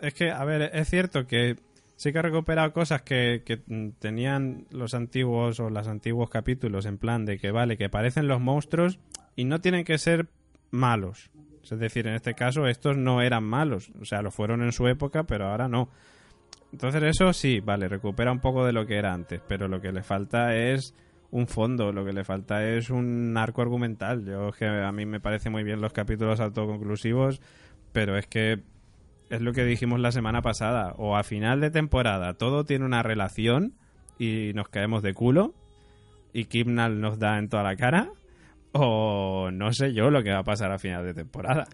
Es 0.00 0.12
que, 0.14 0.30
a 0.30 0.44
ver, 0.44 0.70
es 0.74 0.88
cierto 0.90 1.26
que 1.26 1.56
sí 1.96 2.12
que 2.12 2.18
ha 2.18 2.22
recuperado 2.22 2.72
cosas 2.74 3.00
que, 3.02 3.42
que 3.46 3.56
tenían 3.98 4.66
los 4.70 4.92
antiguos 4.92 5.58
o 5.60 5.70
los 5.70 5.88
antiguos 5.88 6.28
capítulos 6.28 6.84
en 6.84 6.98
plan 6.98 7.24
de 7.24 7.38
que, 7.38 7.50
vale, 7.50 7.78
que 7.78 7.88
parecen 7.88 8.28
los 8.28 8.40
monstruos 8.40 8.98
y 9.36 9.44
no 9.44 9.60
tienen 9.62 9.84
que 9.84 9.96
ser 9.96 10.26
malos. 10.70 11.30
Es 11.62 11.78
decir, 11.78 12.06
en 12.06 12.14
este 12.14 12.34
caso 12.34 12.66
estos 12.66 12.96
no 12.96 13.22
eran 13.22 13.44
malos. 13.44 13.90
O 14.00 14.04
sea, 14.04 14.20
lo 14.22 14.30
fueron 14.30 14.62
en 14.62 14.72
su 14.72 14.86
época, 14.86 15.24
pero 15.24 15.48
ahora 15.48 15.66
no. 15.66 15.88
Entonces 16.72 17.02
eso 17.02 17.32
sí, 17.32 17.60
vale, 17.60 17.88
recupera 17.88 18.30
un 18.32 18.40
poco 18.40 18.66
de 18.66 18.72
lo 18.72 18.86
que 18.86 18.96
era 18.96 19.14
antes, 19.14 19.40
pero 19.48 19.66
lo 19.66 19.80
que 19.80 19.92
le 19.92 20.02
falta 20.02 20.54
es 20.54 20.94
un 21.36 21.46
fondo, 21.46 21.92
lo 21.92 22.04
que 22.04 22.14
le 22.14 22.24
falta 22.24 22.64
es 22.64 22.88
un 22.88 23.36
arco 23.36 23.60
argumental. 23.60 24.24
Yo 24.24 24.50
que 24.52 24.66
a 24.66 24.90
mí 24.90 25.04
me 25.04 25.20
parece 25.20 25.50
muy 25.50 25.64
bien 25.64 25.82
los 25.82 25.92
capítulos 25.92 26.40
autoconclusivos, 26.40 27.42
pero 27.92 28.16
es 28.16 28.26
que 28.26 28.62
es 29.28 29.40
lo 29.42 29.52
que 29.52 29.64
dijimos 29.64 30.00
la 30.00 30.12
semana 30.12 30.40
pasada, 30.40 30.94
o 30.96 31.14
a 31.16 31.24
final 31.24 31.60
de 31.60 31.70
temporada 31.70 32.34
todo 32.34 32.64
tiene 32.64 32.86
una 32.86 33.02
relación 33.02 33.74
y 34.18 34.52
nos 34.54 34.68
caemos 34.68 35.02
de 35.02 35.12
culo 35.12 35.52
y 36.32 36.46
Kimnal 36.46 37.00
nos 37.00 37.18
da 37.18 37.38
en 37.38 37.50
toda 37.50 37.62
la 37.62 37.76
cara, 37.76 38.08
o 38.72 39.50
no 39.52 39.72
sé 39.74 39.92
yo 39.92 40.10
lo 40.10 40.22
que 40.22 40.32
va 40.32 40.38
a 40.38 40.44
pasar 40.44 40.72
a 40.72 40.78
final 40.78 41.04
de 41.04 41.12
temporada. 41.12 41.66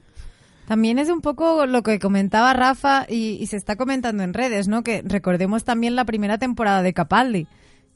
También 0.67 0.99
es 0.99 1.09
un 1.09 1.21
poco 1.21 1.67
lo 1.67 1.83
que 1.83 2.01
comentaba 2.01 2.53
Rafa 2.53 3.07
y, 3.09 3.37
y 3.41 3.47
se 3.47 3.57
está 3.57 3.77
comentando 3.77 4.25
en 4.25 4.35
redes, 4.35 4.67
¿no? 4.67 4.83
Que 4.83 5.03
recordemos 5.05 5.65
también 5.65 5.95
la 5.95 6.05
primera 6.05 6.39
temporada 6.39 6.83
de 6.83 6.93
Capaldi, 6.93 7.47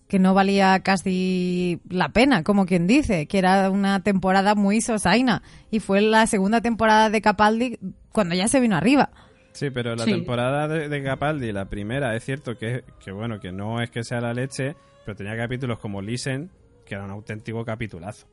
que 0.09 0.19
no 0.19 0.35
valía 0.35 0.81
casi 0.81 1.81
la 1.89 2.11
pena, 2.11 2.43
como 2.45 2.67
quien 2.67 2.87
dice, 2.87 3.27
que 3.27 3.39
era 3.39 3.71
una 3.71 4.01
temporada 4.03 4.55
muy 4.55 4.81
sosaina. 4.81 5.43
Y 5.71 5.81
fue 5.81 6.01
la 6.01 6.27
segunda 6.27 6.61
temporada 6.61 7.11
de 7.11 7.21
Capaldi 7.21 7.79
cuando 8.13 8.35
ya 8.35 8.47
se 8.49 8.61
vino 8.61 8.77
arriba. 8.77 9.11
Sí, 9.53 9.71
pero 9.71 9.97
la 9.97 10.05
Sí. 10.05 10.11
temporada 10.13 10.69
de, 10.69 10.89
de 10.89 11.03
Capaldi, 11.03 11.51
la 11.51 11.65
primera, 11.65 12.15
es 12.15 12.25
cierto 12.25 12.57
que, 12.57 12.85
que, 13.05 13.11
bueno, 13.11 13.41
que 13.41 13.53
no 13.53 13.81
es 13.81 13.91
que 13.91 14.05
sea 14.05 14.21
la 14.21 14.33
leche, 14.35 14.77
pero 15.05 15.17
tenía 15.17 15.37
capítulos 15.37 15.79
como 15.79 16.03
Listen, 16.03 16.51
que 16.85 16.95
era 16.95 17.05
un 17.05 17.11
auténtico 17.11 17.65
capitulazo. 17.65 18.27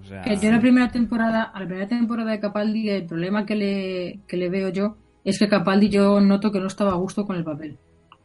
O 0.00 0.04
sea, 0.06 0.22
Que 0.22 0.36
yo 0.36 0.50
la 0.50 0.60
primera 0.60 0.90
temporada, 0.90 1.42
a 1.42 1.60
la 1.60 1.66
primera 1.66 1.88
temporada 1.88 2.30
de 2.30 2.40
Capaldi, 2.40 2.88
el 2.90 3.06
problema 3.06 3.44
que 3.46 3.56
le, 3.56 4.20
que 4.28 4.36
le 4.36 4.48
veo 4.50 4.68
yo 4.68 4.96
es 5.24 5.38
que 5.38 5.48
Capaldi 5.48 5.88
yo 5.88 6.20
noto 6.20 6.52
que 6.52 6.60
no 6.60 6.66
estaba 6.66 6.92
a 6.92 6.96
gusto 6.96 7.26
con 7.26 7.36
el 7.36 7.44
papel. 7.44 7.78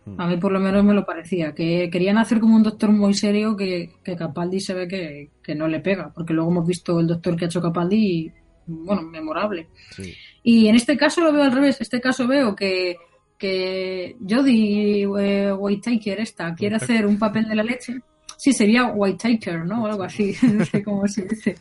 Mm. 0.06 0.20
A 0.22 0.28
mí 0.28 0.38
por 0.38 0.52
lo 0.52 0.60
menos 0.60 0.84
me 0.84 0.94
lo 0.94 1.06
parecía, 1.06 1.54
que 1.54 1.90
querían 1.92 2.18
hacer 2.18 2.40
como 2.40 2.56
un 2.56 2.64
doctor 2.64 2.92
muy 2.92 3.14
serio 3.14 3.56
que, 3.56 3.92
que 4.04 4.16
Capaldi 4.16 4.60
se 4.60 4.74
ve 4.74 4.88
que, 4.88 5.30
que 5.44 5.56
no 5.56 5.68
le 5.68 5.80
pega, 5.80 6.12
porque 6.14 6.34
luego 6.34 6.52
hemos 6.52 6.68
visto 6.68 7.00
el 7.00 7.08
doctor 7.08 7.36
que 7.36 7.46
ha 7.46 7.48
hecho 7.48 7.62
Capaldi 7.62 7.96
y, 7.98 8.32
bueno, 8.68 9.04
memorable. 9.04 9.68
sí. 9.92 10.14
Y 10.44 10.68
en 10.68 10.76
este 10.76 10.98
caso 10.98 11.22
lo 11.22 11.34
veo 11.34 11.44
al 11.44 11.52
revés. 11.52 11.80
Este 11.82 12.02
caso 12.02 12.28
veo 12.28 12.56
que, 12.56 12.96
que 13.38 14.18
Jodie 14.28 15.04
eh, 15.20 15.54
Whittaker 15.54 16.20
esta 16.20 16.54
quiere 16.56 16.78
hacer 16.78 17.06
un 17.06 17.20
papel 17.20 17.48
de 17.48 17.56
la 17.56 17.64
leche. 17.64 18.00
Sí, 18.38 18.54
sería 18.54 18.86
Whittaker, 18.86 19.66
¿no? 19.66 19.84
O 19.84 19.88
algo 19.88 20.04
así. 20.04 20.36
No 20.54 20.66
sé 20.66 20.84
cómo 20.84 21.08
se 21.08 21.26
dice. 21.26 21.56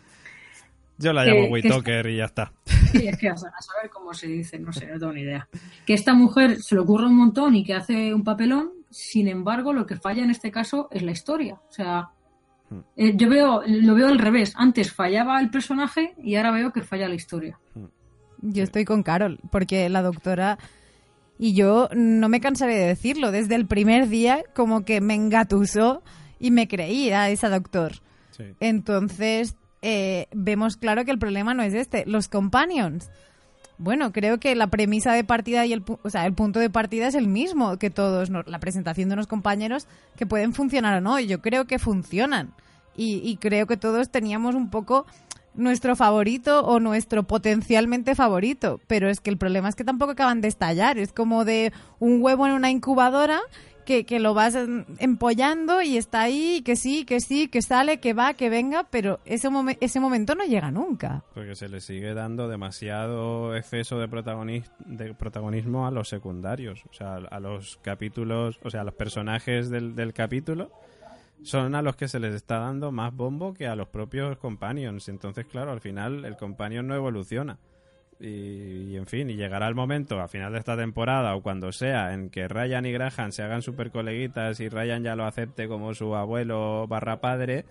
Yo 1.01 1.13
la 1.13 1.25
que- 1.25 1.31
llamo 1.31 1.43
que 1.47 1.51
Whitaker 1.53 2.07
y 2.09 2.17
ya 2.19 2.25
está. 2.27 2.53
Sí, 2.93 3.07
es 3.07 3.17
que 3.19 3.29
a, 3.29 3.37
sa- 3.37 3.49
a 3.57 3.63
saber 3.63 3.89
cómo 3.91 4.13
se 4.15 4.27
dice, 4.27 4.59
no 4.59 4.73
sé, 4.73 4.87
no 4.87 4.99
tengo 4.99 5.13
ni 5.13 5.21
idea. 5.21 5.49
Que 5.87 5.95
esta 5.95 6.13
mujer 6.13 6.61
se 6.61 6.75
le 6.75 6.81
ocurre 6.81 7.07
un 7.07 7.15
montón 7.17 7.55
y 7.55 7.65
que 7.65 7.75
hace 7.75 8.13
un 8.13 8.25
papelón, 8.25 8.71
sin 8.91 9.29
embargo, 9.29 9.73
lo 9.73 9.87
que 9.87 9.95
falla 9.97 10.25
en 10.25 10.31
este 10.31 10.51
caso 10.51 10.89
es 10.91 11.03
la 11.03 11.13
historia. 11.13 11.55
O 11.69 11.73
sea, 11.73 12.09
Hmm. 12.69 12.81
eh, 12.97 13.13
yo 13.17 13.29
veo, 13.29 13.63
lo 13.67 13.95
veo 13.95 14.09
al 14.09 14.19
revés. 14.19 14.55
Antes 14.57 14.93
fallaba 14.93 15.41
el 15.41 15.51
personaje 15.51 16.15
y 16.23 16.35
ahora 16.37 16.51
veo 16.53 16.73
que 16.73 16.83
falla 16.83 17.09
la 17.09 17.15
historia. 17.17 17.59
Yo 18.43 18.63
estoy 18.65 18.85
con 18.85 19.03
Carol, 19.05 19.39
porque 19.53 19.89
la 19.89 20.03
doctora 20.03 20.59
y 21.39 21.55
yo 21.55 21.89
no 21.95 22.29
me 22.29 22.41
cansaré 22.41 22.75
de 22.77 22.87
decirlo, 22.87 23.31
desde 23.33 23.55
el 23.55 23.67
primer 23.67 24.09
día 24.09 24.43
como 24.55 24.85
que 24.85 25.01
me 25.01 25.15
engatusó 25.15 26.03
y 26.39 26.51
me 26.51 26.67
creí 26.69 27.11
a 27.11 27.29
esa 27.31 27.49
doctor. 27.49 27.93
Sí. 28.33 28.45
Entonces, 28.61 29.55
eh, 29.83 30.27
vemos 30.33 30.77
claro 30.77 31.05
que 31.05 31.11
el 31.11 31.19
problema 31.19 31.55
no 31.55 31.63
es 31.63 31.75
este. 31.75 32.05
Los 32.07 32.29
companions. 32.29 33.11
Bueno, 33.79 34.13
creo 34.13 34.39
que 34.39 34.55
la 34.55 34.67
premisa 34.67 35.15
de 35.15 35.25
partida 35.25 35.65
y 35.65 35.73
el, 35.73 35.83
o 36.03 36.11
sea, 36.11 36.27
el 36.27 36.35
punto 36.35 36.61
de 36.61 36.69
partida 36.69 37.07
es 37.07 37.15
el 37.15 37.29
mismo 37.29 37.79
que 37.79 37.89
todos, 37.89 38.29
la 38.29 38.59
presentación 38.59 39.09
de 39.09 39.15
unos 39.15 39.27
compañeros 39.27 39.87
que 40.17 40.27
pueden 40.27 40.53
funcionar 40.53 40.99
o 40.99 41.01
no. 41.01 41.19
y 41.19 41.27
Yo 41.27 41.41
creo 41.41 41.65
que 41.65 41.79
funcionan. 41.79 42.53
Y, 42.95 43.23
y 43.25 43.37
creo 43.37 43.67
que 43.67 43.79
todos 43.79 44.11
teníamos 44.11 44.55
un 44.55 44.69
poco 44.69 45.07
nuestro 45.55 45.97
favorito 45.97 46.61
o 46.65 46.79
nuestro 46.79 47.23
potencialmente 47.23 48.15
favorito. 48.15 48.81
Pero 48.87 49.09
es 49.09 49.21
que 49.21 49.31
el 49.31 49.39
problema 49.39 49.71
es 49.71 49.77
que 49.77 49.85
tampoco 49.85 50.13
acaban 50.13 50.43
de 50.43 50.49
estallar. 50.49 50.99
Es 50.99 51.13
como 51.13 51.47
de 51.47 51.73
un 51.99 52.23
huevo 52.23 52.47
en 52.47 52.53
una 52.53 52.71
incubadora 52.71 53.41
que, 54.05 54.21
lo 54.21 54.35
vas 54.35 54.57
empollando 54.99 55.83
y 55.83 55.97
está 55.97 56.23
ahí, 56.23 56.63
que 56.63 56.77
sí, 56.77 57.05
que 57.05 57.21
sí, 57.21 57.49
que 57.49 57.63
sale, 57.63 57.99
que 57.99 58.13
va, 58.13 58.35
que 58.35 58.49
venga, 58.49 58.85
pero 58.91 59.21
ese, 59.25 59.49
ese 59.81 60.01
momento 60.01 60.35
no 60.35 60.45
llega 60.45 60.71
nunca. 60.71 61.25
Porque 61.35 61.57
se 61.57 61.69
le 61.69 61.81
sigue 61.81 62.15
dando 62.15 62.49
demasiado 62.49 63.57
exceso 63.57 63.99
de, 63.99 64.63
de 64.87 65.15
protagonismo 65.15 65.87
a 65.87 65.91
los 65.91 66.09
secundarios. 66.09 66.85
O 66.91 66.95
sea, 66.95 67.17
a 67.17 67.41
los 67.41 67.79
capítulos, 67.83 68.61
o 68.63 68.71
sea, 68.71 68.83
a 68.83 68.85
los 68.85 68.95
personajes 68.95 69.71
del, 69.71 69.95
del 69.95 70.13
capítulo 70.13 70.71
son 71.43 71.75
a 71.75 71.83
los 71.83 71.97
que 71.97 72.09
se 72.09 72.21
les 72.21 72.35
está 72.35 72.59
dando 72.59 72.93
más 72.93 73.15
bombo 73.15 73.55
que 73.55 73.67
a 73.67 73.75
los 73.75 73.89
propios 73.89 74.37
companions. 74.39 75.09
Entonces, 75.09 75.47
claro, 75.47 75.73
al 75.73 75.81
final 75.81 76.25
el 76.25 76.37
companion 76.37 76.87
no 76.87 76.95
evoluciona. 76.95 77.59
Y, 78.21 78.93
y, 78.93 78.97
en 78.97 79.07
fin, 79.07 79.31
y 79.31 79.37
llegará 79.37 79.67
el 79.67 79.75
momento 79.75 80.21
a 80.21 80.29
final 80.29 80.53
de 80.53 80.59
esta 80.59 80.77
temporada 80.77 81.35
o 81.35 81.43
cuando 81.43 81.73
sea 81.73 82.13
en 82.13 82.29
que 82.29 82.49
Ryan 82.49 82.85
y 82.85 82.93
Graham 82.93 83.33
se 83.33 83.43
hagan 83.43 83.63
super 83.63 83.91
coleguitas 83.91 84.61
y 84.61 84.69
Ryan 84.69 85.03
ya 85.03 85.17
lo 85.17 85.25
acepte 85.25 85.69
como 85.69 85.95
su 85.95 86.15
abuelo 86.15 86.87
barra 86.87 87.21
padre 87.21 87.65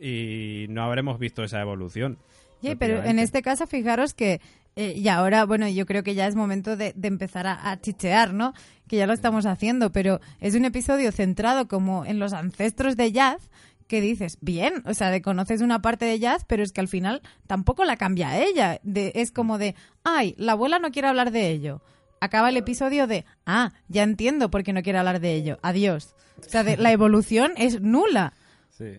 y 0.00 0.66
no 0.68 0.82
habremos 0.82 1.18
visto 1.18 1.44
esa 1.44 1.60
evolución. 1.60 2.18
Oye, 2.62 2.76
pero 2.76 3.04
en 3.04 3.18
este 3.18 3.42
caso, 3.42 3.66
fijaros 3.66 4.14
que, 4.14 4.40
eh, 4.74 4.94
y 4.96 5.08
ahora, 5.08 5.44
bueno, 5.44 5.68
yo 5.68 5.86
creo 5.86 6.02
que 6.02 6.14
ya 6.14 6.26
es 6.26 6.34
momento 6.34 6.76
de, 6.76 6.92
de 6.96 7.08
empezar 7.08 7.46
a, 7.46 7.70
a 7.70 7.80
chichear, 7.80 8.32
¿no? 8.32 8.54
Que 8.88 8.96
ya 8.96 9.06
lo 9.06 9.12
estamos 9.12 9.46
haciendo, 9.46 9.92
pero 9.92 10.20
es 10.40 10.54
un 10.54 10.64
episodio 10.64 11.12
centrado 11.12 11.68
como 11.68 12.04
en 12.04 12.18
los 12.18 12.32
ancestros 12.32 12.96
de 12.96 13.12
Jazz, 13.12 13.50
que 13.86 14.00
dices, 14.00 14.38
bien, 14.40 14.82
o 14.86 14.94
sea, 14.94 15.10
de 15.10 15.20
conoces 15.22 15.60
una 15.60 15.82
parte 15.82 16.04
de 16.06 16.18
Jazz, 16.18 16.44
pero 16.46 16.62
es 16.62 16.72
que 16.72 16.80
al 16.80 16.88
final 16.88 17.22
tampoco 17.46 17.84
la 17.84 17.96
cambia 17.96 18.42
ella. 18.42 18.80
Es 18.94 19.30
como 19.30 19.58
de, 19.58 19.74
ay, 20.04 20.34
la 20.38 20.52
abuela 20.52 20.78
no 20.78 20.90
quiere 20.90 21.08
hablar 21.08 21.30
de 21.30 21.50
ello. 21.50 21.82
Acaba 22.20 22.48
el 22.48 22.56
episodio 22.56 23.06
de, 23.06 23.24
ah, 23.44 23.72
ya 23.88 24.02
entiendo 24.02 24.50
por 24.50 24.62
qué 24.62 24.72
no 24.72 24.82
quiere 24.82 24.98
hablar 24.98 25.20
de 25.20 25.34
ello. 25.34 25.58
Adiós. 25.62 26.14
O 26.38 26.48
sea, 26.48 26.64
de- 26.64 26.76
la 26.78 26.90
evolución 26.92 27.52
es 27.56 27.80
nula. 27.82 28.32
Sí, 28.70 28.96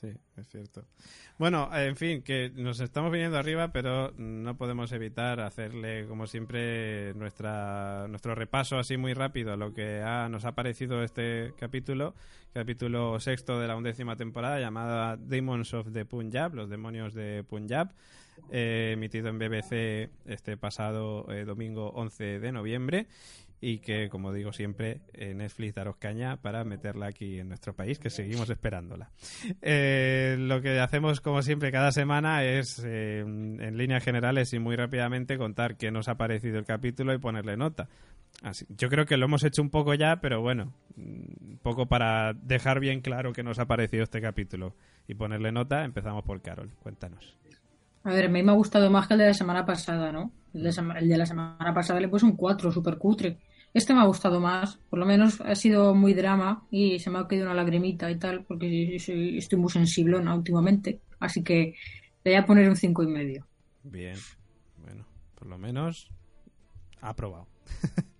sí, 0.00 0.08
es 0.36 0.48
cierto. 0.48 0.84
Bueno, 1.40 1.70
en 1.74 1.96
fin, 1.96 2.20
que 2.20 2.52
nos 2.54 2.80
estamos 2.80 3.10
viniendo 3.10 3.38
arriba, 3.38 3.72
pero 3.72 4.12
no 4.18 4.58
podemos 4.58 4.92
evitar 4.92 5.40
hacerle, 5.40 6.06
como 6.06 6.26
siempre, 6.26 7.14
nuestra, 7.14 8.06
nuestro 8.08 8.34
repaso 8.34 8.78
así 8.78 8.98
muy 8.98 9.14
rápido 9.14 9.54
a 9.54 9.56
lo 9.56 9.72
que 9.72 10.02
ha- 10.02 10.28
nos 10.28 10.44
ha 10.44 10.52
parecido 10.54 11.02
este 11.02 11.54
capítulo, 11.58 12.14
capítulo 12.52 13.18
sexto 13.20 13.58
de 13.58 13.68
la 13.68 13.76
undécima 13.76 14.16
temporada, 14.16 14.60
llamada 14.60 15.16
Demons 15.16 15.72
of 15.72 15.90
the 15.94 16.04
Punjab, 16.04 16.52
los 16.54 16.68
demonios 16.68 17.14
de 17.14 17.42
Punjab, 17.48 17.88
eh, 18.50 18.90
emitido 18.92 19.28
en 19.30 19.38
BBC 19.38 20.10
este 20.26 20.58
pasado 20.58 21.24
eh, 21.32 21.46
domingo 21.46 21.88
11 21.94 22.38
de 22.38 22.52
noviembre 22.52 23.06
y 23.60 23.78
que, 23.78 24.08
como 24.08 24.32
digo 24.32 24.52
siempre, 24.52 25.02
eh, 25.12 25.34
Netflix 25.34 25.74
daros 25.74 25.96
caña 25.96 26.38
para 26.38 26.64
meterla 26.64 27.06
aquí 27.06 27.38
en 27.38 27.48
nuestro 27.48 27.74
país, 27.74 27.98
que 27.98 28.08
seguimos 28.08 28.48
esperándola. 28.48 29.10
Eh, 29.60 30.36
lo 30.38 30.62
que 30.62 30.80
hacemos, 30.80 31.20
como 31.20 31.42
siempre, 31.42 31.70
cada 31.70 31.92
semana 31.92 32.44
es, 32.44 32.82
eh, 32.84 33.20
en 33.20 33.76
líneas 33.76 34.02
generales 34.02 34.52
y 34.54 34.58
muy 34.58 34.76
rápidamente, 34.76 35.36
contar 35.36 35.76
qué 35.76 35.90
nos 35.90 36.08
ha 36.08 36.16
parecido 36.16 36.58
el 36.58 36.64
capítulo 36.64 37.12
y 37.12 37.18
ponerle 37.18 37.56
nota. 37.56 37.88
Yo 38.68 38.88
creo 38.88 39.04
que 39.04 39.16
lo 39.16 39.26
hemos 39.26 39.44
hecho 39.44 39.60
un 39.60 39.70
poco 39.70 39.92
ya, 39.92 40.20
pero 40.20 40.40
bueno, 40.40 40.72
un 40.96 41.58
poco 41.62 41.86
para 41.86 42.32
dejar 42.32 42.80
bien 42.80 43.00
claro 43.00 43.32
qué 43.32 43.42
nos 43.42 43.58
ha 43.58 43.66
parecido 43.66 44.04
este 44.04 44.22
capítulo 44.22 44.74
y 45.06 45.14
ponerle 45.14 45.52
nota, 45.52 45.84
empezamos 45.84 46.24
por 46.24 46.40
Carol. 46.40 46.70
Cuéntanos. 46.78 47.36
A 48.04 48.12
ver, 48.12 48.26
a 48.26 48.28
mí 48.28 48.42
me 48.42 48.52
ha 48.52 48.54
gustado 48.54 48.88
más 48.90 49.06
que 49.06 49.14
el 49.14 49.20
de 49.20 49.26
la 49.26 49.34
semana 49.34 49.66
pasada, 49.66 50.10
¿no? 50.10 50.32
El 50.54 50.62
de, 50.62 50.70
el 50.98 51.08
de 51.08 51.18
la 51.18 51.26
semana 51.26 51.74
pasada 51.74 52.00
le 52.00 52.08
puse 52.08 52.24
un 52.24 52.36
4, 52.36 52.72
súper 52.72 52.96
cutre. 52.96 53.38
Este 53.72 53.94
me 53.94 54.00
ha 54.00 54.04
gustado 54.04 54.40
más, 54.40 54.78
por 54.90 54.98
lo 54.98 55.06
menos 55.06 55.40
ha 55.40 55.54
sido 55.54 55.94
muy 55.94 56.12
drama 56.14 56.66
y 56.70 56.98
se 56.98 57.08
me 57.10 57.18
ha 57.20 57.28
quedado 57.28 57.46
una 57.46 57.54
lagrimita 57.54 58.10
y 58.10 58.16
tal, 58.18 58.44
porque 58.44 58.98
soy- 58.98 59.38
estoy 59.38 59.58
muy 59.58 59.70
sensiblona 59.70 60.34
últimamente. 60.34 61.00
Así 61.20 61.42
que 61.44 61.74
le 62.24 62.30
voy 62.32 62.34
a 62.34 62.46
poner 62.46 62.68
un 62.68 62.76
cinco 62.76 63.02
y 63.02 63.06
medio. 63.06 63.46
Bien, 63.84 64.16
bueno, 64.76 65.04
por 65.36 65.46
lo 65.48 65.56
menos 65.58 66.08
ha 67.00 67.10
aprobado. 67.10 67.46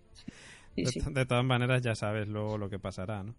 Sí, 0.77 0.85
De, 0.85 0.91
sí. 0.93 1.01
de 1.01 1.27
todas 1.27 1.45
maneras, 1.45 1.83
ya 1.83 1.95
sabes 1.97 2.29
luego 2.29 2.57
lo 2.57 2.71
que 2.71 2.79
pasará, 2.79 3.25
¿no? 3.25 3.35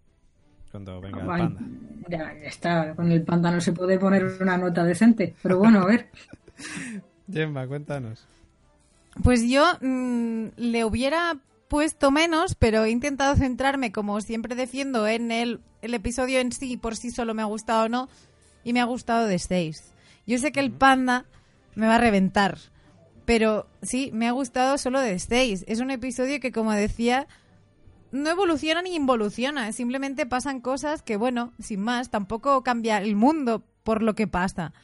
Cuando 0.70 1.00
venga 1.00 1.22
el 1.22 1.26
panda. 1.28 1.62
Ya, 2.08 2.18
ya 2.34 2.48
está, 2.48 2.94
con 2.94 3.10
el 3.10 3.22
panda 3.22 3.50
no 3.50 3.60
se 3.60 3.72
puede 3.72 3.98
poner 3.98 4.24
una 4.40 4.58
nota 4.58 4.84
decente, 4.84 5.34
pero 5.42 5.58
bueno, 5.58 5.80
a 5.80 5.86
ver. 5.86 6.10
Gemma, 7.32 7.66
cuéntanos. 7.66 8.26
Pues 9.22 9.48
yo 9.48 9.64
mm, 9.80 10.48
le 10.56 10.84
hubiera 10.84 11.36
puesto 11.72 12.10
menos, 12.10 12.54
pero 12.54 12.84
he 12.84 12.90
intentado 12.90 13.34
centrarme, 13.34 13.92
como 13.92 14.20
siempre 14.20 14.54
defiendo, 14.54 15.08
en 15.08 15.32
el, 15.32 15.62
el 15.80 15.94
episodio 15.94 16.38
en 16.38 16.52
sí, 16.52 16.76
por 16.76 16.96
sí 16.96 17.10
solo 17.10 17.32
me 17.32 17.40
ha 17.40 17.46
gustado 17.46 17.86
o 17.86 17.88
no, 17.88 18.10
y 18.62 18.74
me 18.74 18.82
ha 18.82 18.84
gustado 18.84 19.26
de 19.26 19.38
6. 19.38 19.94
Yo 20.26 20.36
sé 20.36 20.52
que 20.52 20.60
el 20.60 20.70
panda 20.70 21.24
me 21.74 21.86
va 21.86 21.94
a 21.94 21.98
reventar, 21.98 22.58
pero 23.24 23.68
sí, 23.80 24.10
me 24.12 24.28
ha 24.28 24.32
gustado 24.32 24.76
solo 24.76 25.00
de 25.00 25.18
6. 25.18 25.64
Es 25.66 25.80
un 25.80 25.90
episodio 25.90 26.40
que, 26.40 26.52
como 26.52 26.72
decía, 26.72 27.26
no 28.10 28.28
evoluciona 28.28 28.82
ni 28.82 28.94
involuciona, 28.94 29.72
simplemente 29.72 30.26
pasan 30.26 30.60
cosas 30.60 31.00
que, 31.00 31.16
bueno, 31.16 31.54
sin 31.58 31.80
más, 31.80 32.10
tampoco 32.10 32.62
cambia 32.62 32.98
el 32.98 33.16
mundo 33.16 33.64
por 33.82 34.02
lo 34.02 34.14
que 34.14 34.26
pasa. 34.26 34.74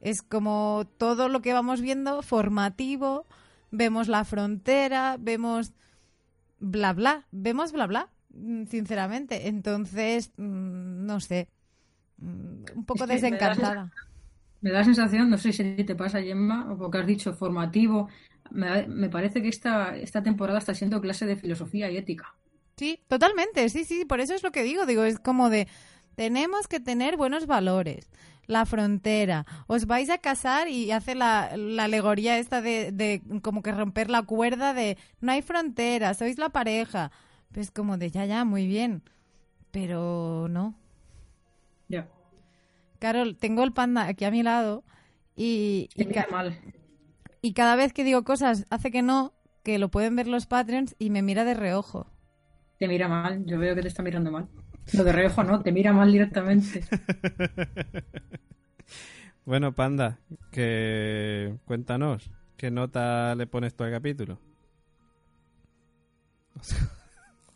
Es 0.00 0.22
como 0.22 0.86
todo 0.96 1.28
lo 1.28 1.42
que 1.42 1.52
vamos 1.52 1.80
viendo 1.80 2.22
formativo, 2.22 3.26
vemos 3.72 4.06
la 4.06 4.24
frontera, 4.24 5.16
vemos 5.18 5.72
bla 6.58 6.92
bla, 6.92 7.26
vemos 7.30 7.72
bla 7.72 7.86
bla, 7.86 8.10
mm, 8.30 8.64
sinceramente. 8.66 9.48
Entonces, 9.48 10.32
mm, 10.36 11.06
no 11.06 11.20
sé, 11.20 11.48
mm, 12.18 12.64
un 12.76 12.84
poco 12.86 13.04
Es 13.04 13.08
que 13.08 13.14
desencantada. 13.14 13.92
Me 14.60 14.70
da 14.70 14.78
la 14.78 14.84
sensación, 14.84 15.30
no 15.30 15.38
sé 15.38 15.52
si 15.52 15.84
te 15.84 15.94
pasa, 15.94 16.22
Gemma, 16.22 16.72
o 16.72 16.78
porque 16.78 16.98
has 16.98 17.06
dicho 17.06 17.32
formativo. 17.34 18.08
Me, 18.50 18.86
me 18.88 19.08
parece 19.08 19.42
que 19.42 19.48
esta, 19.48 19.96
esta 19.96 20.22
temporada 20.22 20.58
está 20.58 20.74
siendo 20.74 21.00
clase 21.00 21.26
de 21.26 21.36
filosofía 21.36 21.90
y 21.90 21.96
ética. 21.96 22.34
Sí, 22.76 23.00
totalmente, 23.08 23.68
sí, 23.70 23.84
sí, 23.84 24.04
por 24.04 24.20
eso 24.20 24.34
es 24.34 24.42
lo 24.42 24.52
que 24.52 24.62
digo, 24.62 24.84
digo, 24.84 25.04
es 25.04 25.18
como 25.18 25.48
de, 25.48 25.66
tenemos 26.14 26.68
que 26.68 26.78
tener 26.78 27.16
buenos 27.16 27.46
valores, 27.46 28.10
la 28.46 28.64
frontera, 28.66 29.44
os 29.66 29.86
vais 29.86 30.08
a 30.10 30.18
casar 30.18 30.68
y 30.68 30.90
hace 30.92 31.14
la, 31.14 31.56
la 31.56 31.84
alegoría 31.84 32.38
esta 32.38 32.60
de, 32.62 32.92
de 32.92 33.22
como 33.42 33.62
que 33.62 33.72
romper 33.72 34.08
la 34.10 34.22
cuerda 34.22 34.72
de, 34.74 34.96
no 35.20 35.32
hay 35.32 35.42
frontera, 35.42 36.14
sois 36.14 36.38
la 36.38 36.48
pareja, 36.50 37.10
pues 37.52 37.70
como 37.70 37.96
de, 37.98 38.10
ya, 38.10 38.24
ya, 38.24 38.44
muy 38.44 38.66
bien, 38.66 39.02
pero 39.70 40.46
no. 40.48 40.74
Ya. 41.88 42.08
Carol, 42.98 43.36
tengo 43.36 43.62
el 43.64 43.72
panda 43.72 44.06
aquí 44.06 44.24
a 44.24 44.30
mi 44.30 44.42
lado 44.42 44.84
y, 45.36 45.88
y, 45.94 46.06
ca- 46.06 46.26
mal. 46.30 46.58
y 47.42 47.52
cada 47.52 47.76
vez 47.76 47.92
que 47.92 48.04
digo 48.04 48.24
cosas 48.24 48.64
hace 48.70 48.90
que 48.90 49.02
no, 49.02 49.32
que 49.62 49.78
lo 49.78 49.90
pueden 49.90 50.16
ver 50.16 50.28
los 50.28 50.46
Patreons 50.46 50.94
y 50.98 51.10
me 51.10 51.22
mira 51.22 51.44
de 51.44 51.54
reojo. 51.54 52.06
Te 52.78 52.88
mira 52.88 53.08
mal. 53.08 53.44
Yo 53.46 53.58
veo 53.58 53.74
que 53.74 53.82
te 53.82 53.88
está 53.88 54.02
mirando 54.02 54.30
mal. 54.30 54.48
Lo 54.92 55.04
de 55.04 55.12
reojo 55.12 55.42
no, 55.42 55.62
te 55.62 55.72
mira 55.72 55.92
mal 55.92 56.10
directamente. 56.12 56.82
Bueno, 59.44 59.76
Panda, 59.76 60.18
que 60.50 61.56
cuéntanos, 61.66 62.32
¿qué 62.56 62.72
nota 62.72 63.32
le 63.36 63.46
pones 63.46 63.76
tú 63.76 63.84
al 63.84 63.92
capítulo? 63.92 64.40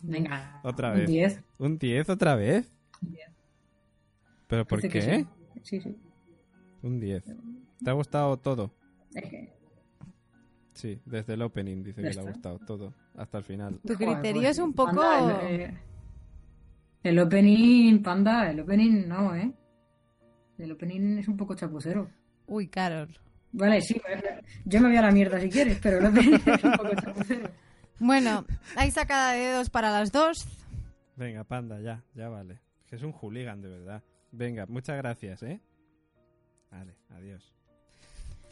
Venga. 0.02 0.60
Otra 0.62 0.92
un 0.92 0.98
vez. 0.98 1.08
10. 1.08 1.40
¿Un 1.58 1.78
10 1.78 2.08
otra 2.10 2.36
vez? 2.36 2.70
Un 3.02 3.10
10. 3.10 3.28
¿Pero 4.46 4.64
por 4.66 4.80
qué? 4.82 5.26
Sí, 5.62 5.80
sí. 5.80 5.80
sí. 5.80 5.96
Un 6.82 7.00
10. 7.00 7.24
¿Te 7.82 7.90
ha 7.90 7.94
gustado 7.94 8.36
todo? 8.36 8.72
Es 9.12 9.28
que- 9.28 9.52
Sí, 10.72 11.00
desde 11.04 11.34
el 11.34 11.42
opening 11.42 11.82
dice 11.82 12.02
que 12.02 12.10
le 12.14 12.20
ha 12.20 12.22
gustado 12.22 12.58
todo, 12.60 12.94
hasta 13.16 13.38
el 13.38 13.44
final. 13.44 13.80
Tu 13.84 13.94
criterio 13.94 14.42
pues, 14.42 14.50
es 14.50 14.58
un 14.60 14.72
poco... 14.72 15.02
Eh, 15.42 15.76
el 17.02 17.18
opening, 17.18 18.02
panda, 18.02 18.50
el 18.50 18.60
opening 18.60 19.06
no, 19.08 19.34
¿eh? 19.34 19.52
El 20.58 20.72
opening 20.72 21.18
es 21.18 21.28
un 21.28 21.36
poco 21.36 21.54
chapucero. 21.54 22.10
Uy, 22.46 22.68
Carol. 22.68 23.08
Vale, 23.52 23.80
sí, 23.80 24.00
yo 24.64 24.80
me 24.80 24.88
voy 24.88 24.96
a 24.96 25.02
la 25.02 25.10
mierda 25.10 25.40
si 25.40 25.48
quieres, 25.48 25.78
pero 25.82 25.98
el 25.98 26.06
opening 26.06 26.38
es 26.46 26.64
un 26.64 26.72
poco 26.72 26.94
chapucero. 26.94 27.50
Bueno, 27.98 28.44
hay 28.76 28.90
sacada 28.90 29.32
de 29.32 29.40
dedos 29.40 29.70
para 29.70 29.90
las 29.90 30.12
dos. 30.12 30.46
Venga, 31.16 31.44
Panda, 31.44 31.80
ya, 31.80 32.02
ya 32.14 32.28
vale. 32.28 32.60
Que 32.86 32.96
es 32.96 33.02
un 33.02 33.12
hooligan, 33.12 33.60
de 33.60 33.68
verdad. 33.68 34.02
Venga, 34.32 34.66
muchas 34.66 34.96
gracias, 34.96 35.42
¿eh? 35.42 35.60
Vale, 36.70 36.96
adiós. 37.10 37.52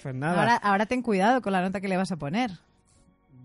Pues 0.02 0.14
nada. 0.14 0.38
Ahora, 0.38 0.56
ahora 0.56 0.87
ten 0.87 1.02
cuidado 1.02 1.40
con 1.40 1.52
la 1.52 1.62
nota 1.62 1.80
que 1.80 1.88
le 1.88 1.96
vas 1.96 2.12
a 2.12 2.16
poner. 2.16 2.50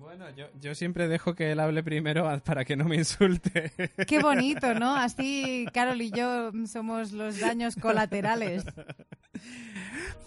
Bueno, 0.03 0.29
yo, 0.35 0.47
yo 0.59 0.75
siempre 0.75 1.07
dejo 1.07 1.33
que 1.33 1.53
él 1.53 1.61
hable 1.61 1.81
primero 1.81 2.29
para 2.43 2.65
que 2.65 2.75
no 2.75 2.83
me 2.83 2.97
insulte. 2.97 3.71
Qué 4.07 4.19
bonito, 4.19 4.73
¿no? 4.73 4.93
Así 4.93 5.65
Carol 5.73 6.01
y 6.01 6.11
yo 6.11 6.51
somos 6.67 7.13
los 7.13 7.39
daños 7.39 7.77
colaterales. 7.77 8.65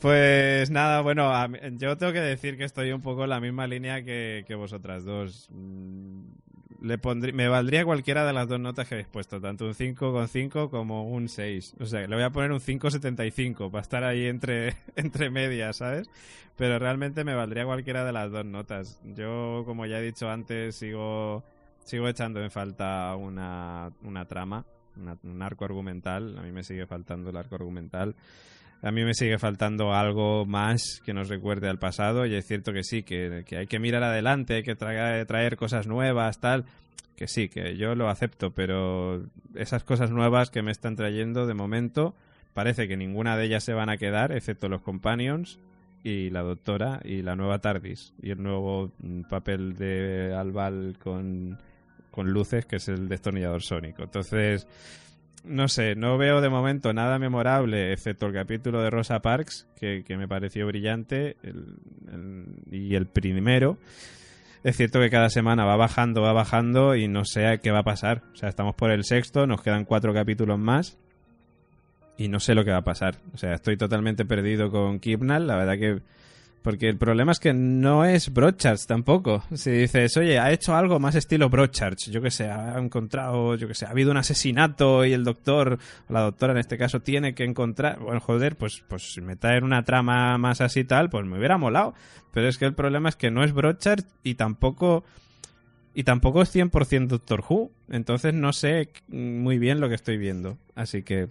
Pues 0.00 0.70
nada, 0.70 1.02
bueno, 1.02 1.30
yo 1.72 1.96
tengo 1.98 2.12
que 2.12 2.20
decir 2.20 2.56
que 2.56 2.64
estoy 2.64 2.92
un 2.92 3.02
poco 3.02 3.24
en 3.24 3.30
la 3.30 3.40
misma 3.40 3.66
línea 3.66 4.02
que, 4.02 4.44
que 4.46 4.54
vosotras 4.54 5.04
dos. 5.04 5.50
Le 6.80 6.98
pondría, 6.98 7.32
me 7.32 7.48
valdría 7.48 7.84
cualquiera 7.84 8.26
de 8.26 8.32
las 8.32 8.48
dos 8.48 8.60
notas 8.60 8.88
que 8.88 8.94
habéis 8.94 9.08
puesto, 9.08 9.40
tanto 9.40 9.64
un 9.66 9.74
5,5 9.74 10.70
como 10.70 11.08
un 11.08 11.28
6. 11.28 11.74
O 11.80 11.86
sea, 11.86 12.06
le 12.06 12.14
voy 12.14 12.24
a 12.24 12.30
poner 12.30 12.52
un 12.52 12.60
5,75 12.60 13.70
para 13.70 13.82
estar 13.82 14.04
ahí 14.04 14.26
entre, 14.26 14.74
entre 14.96 15.30
medias, 15.30 15.76
¿sabes? 15.76 16.08
Pero 16.56 16.78
realmente 16.78 17.24
me 17.24 17.34
valdría 17.34 17.64
cualquiera 17.64 18.04
de 18.04 18.12
las 18.12 18.30
dos 18.30 18.44
notas. 18.44 19.00
Yo, 19.04 19.62
como 19.66 19.86
ya 19.86 19.98
he 19.98 20.02
dicho 20.02 20.30
antes, 20.30 20.76
sigo, 20.76 21.44
sigo 21.84 22.08
echando 22.08 22.42
en 22.42 22.50
falta 22.50 23.14
una, 23.16 23.90
una 24.02 24.24
trama, 24.26 24.64
un 25.22 25.42
arco 25.42 25.64
argumental. 25.64 26.38
A 26.38 26.42
mí 26.42 26.52
me 26.52 26.64
sigue 26.64 26.86
faltando 26.86 27.30
el 27.30 27.36
arco 27.36 27.56
argumental. 27.56 28.16
A 28.82 28.90
mí 28.90 29.04
me 29.04 29.14
sigue 29.14 29.38
faltando 29.38 29.92
algo 29.92 30.44
más 30.44 31.00
que 31.04 31.14
nos 31.14 31.28
recuerde 31.28 31.68
al 31.68 31.78
pasado 31.78 32.26
y 32.26 32.34
es 32.34 32.46
cierto 32.46 32.72
que 32.72 32.82
sí, 32.82 33.02
que, 33.02 33.44
que 33.46 33.58
hay 33.58 33.66
que 33.66 33.78
mirar 33.78 34.02
adelante, 34.02 34.56
hay 34.56 34.62
que 34.62 34.76
traer, 34.76 35.26
traer 35.26 35.56
cosas 35.56 35.86
nuevas, 35.86 36.40
tal. 36.40 36.64
Que 37.16 37.26
sí, 37.26 37.48
que 37.48 37.76
yo 37.76 37.94
lo 37.94 38.10
acepto, 38.10 38.50
pero 38.50 39.24
esas 39.54 39.84
cosas 39.84 40.10
nuevas 40.10 40.50
que 40.50 40.62
me 40.62 40.70
están 40.70 40.96
trayendo 40.96 41.46
de 41.46 41.54
momento 41.54 42.14
parece 42.52 42.88
que 42.88 42.96
ninguna 42.96 43.36
de 43.36 43.46
ellas 43.46 43.64
se 43.64 43.72
van 43.72 43.88
a 43.88 43.96
quedar, 43.96 44.32
excepto 44.32 44.68
los 44.68 44.82
companions 44.82 45.58
y 46.04 46.30
la 46.30 46.42
doctora 46.42 47.00
y 47.04 47.22
la 47.22 47.36
nueva 47.36 47.58
TARDIS 47.58 48.14
y 48.22 48.30
el 48.30 48.42
nuevo 48.42 48.92
mm, 48.98 49.22
papel 49.22 49.74
de 49.76 50.34
Albal 50.34 50.96
con, 51.02 51.58
con 52.10 52.30
luces 52.30 52.64
que 52.64 52.76
es 52.76 52.88
el 52.88 53.08
destornillador 53.08 53.62
sónico. 53.62 54.04
Entonces, 54.04 54.66
no 55.46 55.68
sé, 55.68 55.94
no 55.94 56.18
veo 56.18 56.40
de 56.40 56.48
momento 56.48 56.92
nada 56.92 57.18
memorable, 57.18 57.92
excepto 57.92 58.26
el 58.26 58.32
capítulo 58.35 58.82
de 58.82 58.90
Rosa 58.90 59.20
Parks, 59.20 59.66
que, 59.78 60.04
que 60.06 60.16
me 60.16 60.28
pareció 60.28 60.66
brillante, 60.66 61.37
el- 61.42 61.76
el- 62.12 62.46
y 62.74 62.94
el 62.94 63.06
primero. 63.06 63.78
Es 64.64 64.76
cierto 64.76 64.98
que 65.00 65.11
cada 65.11 65.30
semana 65.30 65.64
va 65.64 65.76
bajando, 65.76 66.22
va 66.22 66.32
bajando, 66.32 66.96
y 66.96 67.06
no 67.09 67.24
sé 67.24 67.61
qué 67.62 67.70
va 67.70 67.80
a 67.80 67.85
pasar. 67.85 68.22
O 68.32 68.37
sea, 68.37 68.48
estamos 68.48 68.74
por 68.74 68.90
el 68.90 69.04
sexto, 69.04 69.46
nos 69.46 69.62
quedan 69.62 69.85
cuatro 69.85 70.12
capítulos 70.12 70.59
más, 70.59 70.98
y 72.18 72.28
no 72.28 72.40
sé 72.40 72.54
lo 72.54 72.64
que 72.64 72.72
va 72.72 72.78
a 72.78 72.85
pasar. 72.85 73.16
O 73.35 73.38
sea, 73.38 73.52
estoy 73.54 73.76
totalmente 73.76 74.24
perdido 74.24 74.70
con 74.70 74.98
Kibnall, 74.98 75.46
la 75.46 75.56
verdad 75.56 75.74
que... 75.78 76.00
Porque 76.66 76.88
el 76.88 76.98
problema 76.98 77.31
es 77.31 77.38
que 77.38 77.55
no 77.55 78.05
es 78.05 78.35
Broadchurch 78.35 78.87
tampoco. 78.87 79.44
Si 79.55 79.70
dices, 79.70 80.16
oye, 80.16 80.40
ha 80.40 80.50
hecho 80.50 80.74
algo 80.74 80.98
más 80.98 81.14
estilo 81.14 81.48
Broadchurch, 81.48 82.11
yo 82.11 82.20
que 82.20 82.33
sé, 82.33 82.50
ha 82.50 82.76
encontrado, 82.76 83.55
yo 83.55 83.68
que 83.68 83.74
sé, 83.74 83.87
ha 83.87 83.90
habido 83.90 84.11
un 84.11 84.16
asesinato 84.16 85.05
y 85.05 85.12
el 85.12 85.22
doctor, 85.22 85.79
o 86.09 86.12
la 86.12 86.22
doctora 86.22 86.55
en 86.55 86.59
este 86.59 86.76
caso, 86.76 86.98
tiene 86.98 87.37
que 87.37 87.44
encontrar, 87.44 88.00
bueno, 88.00 88.18
joder, 88.18 88.57
pues, 88.57 88.83
pues 88.88 89.12
si 89.12 89.20
me 89.20 89.37
traen 89.37 89.62
una 89.62 89.85
trama 89.85 90.38
más 90.38 90.61
así 90.61 90.83
tal, 90.83 91.09
pues 91.09 91.24
me 91.24 91.38
hubiera 91.38 91.57
molado. 91.57 91.94
Pero 92.33 92.48
es 92.48 92.59
que 92.59 92.64
el 92.64 92.74
problema 92.74 93.11
es 93.11 93.14
que 93.14 93.31
no 93.31 93.44
es 93.44 93.52
Broadchurch 93.52 94.05
y 94.24 94.35
tampoco, 94.35 95.05
y 95.94 96.02
tampoco 96.02 96.42
es 96.42 96.52
100% 96.52 97.07
Doctor 97.07 97.44
Who. 97.48 97.70
Entonces 97.90 98.35
no 98.35 98.52
sé 98.52 98.90
muy 99.07 99.61
bien 99.61 99.79
lo 99.79 99.88
que 99.88 99.94
estoy 99.94 100.16
viendo. 100.16 100.59
Así 100.74 101.05
que, 101.05 101.29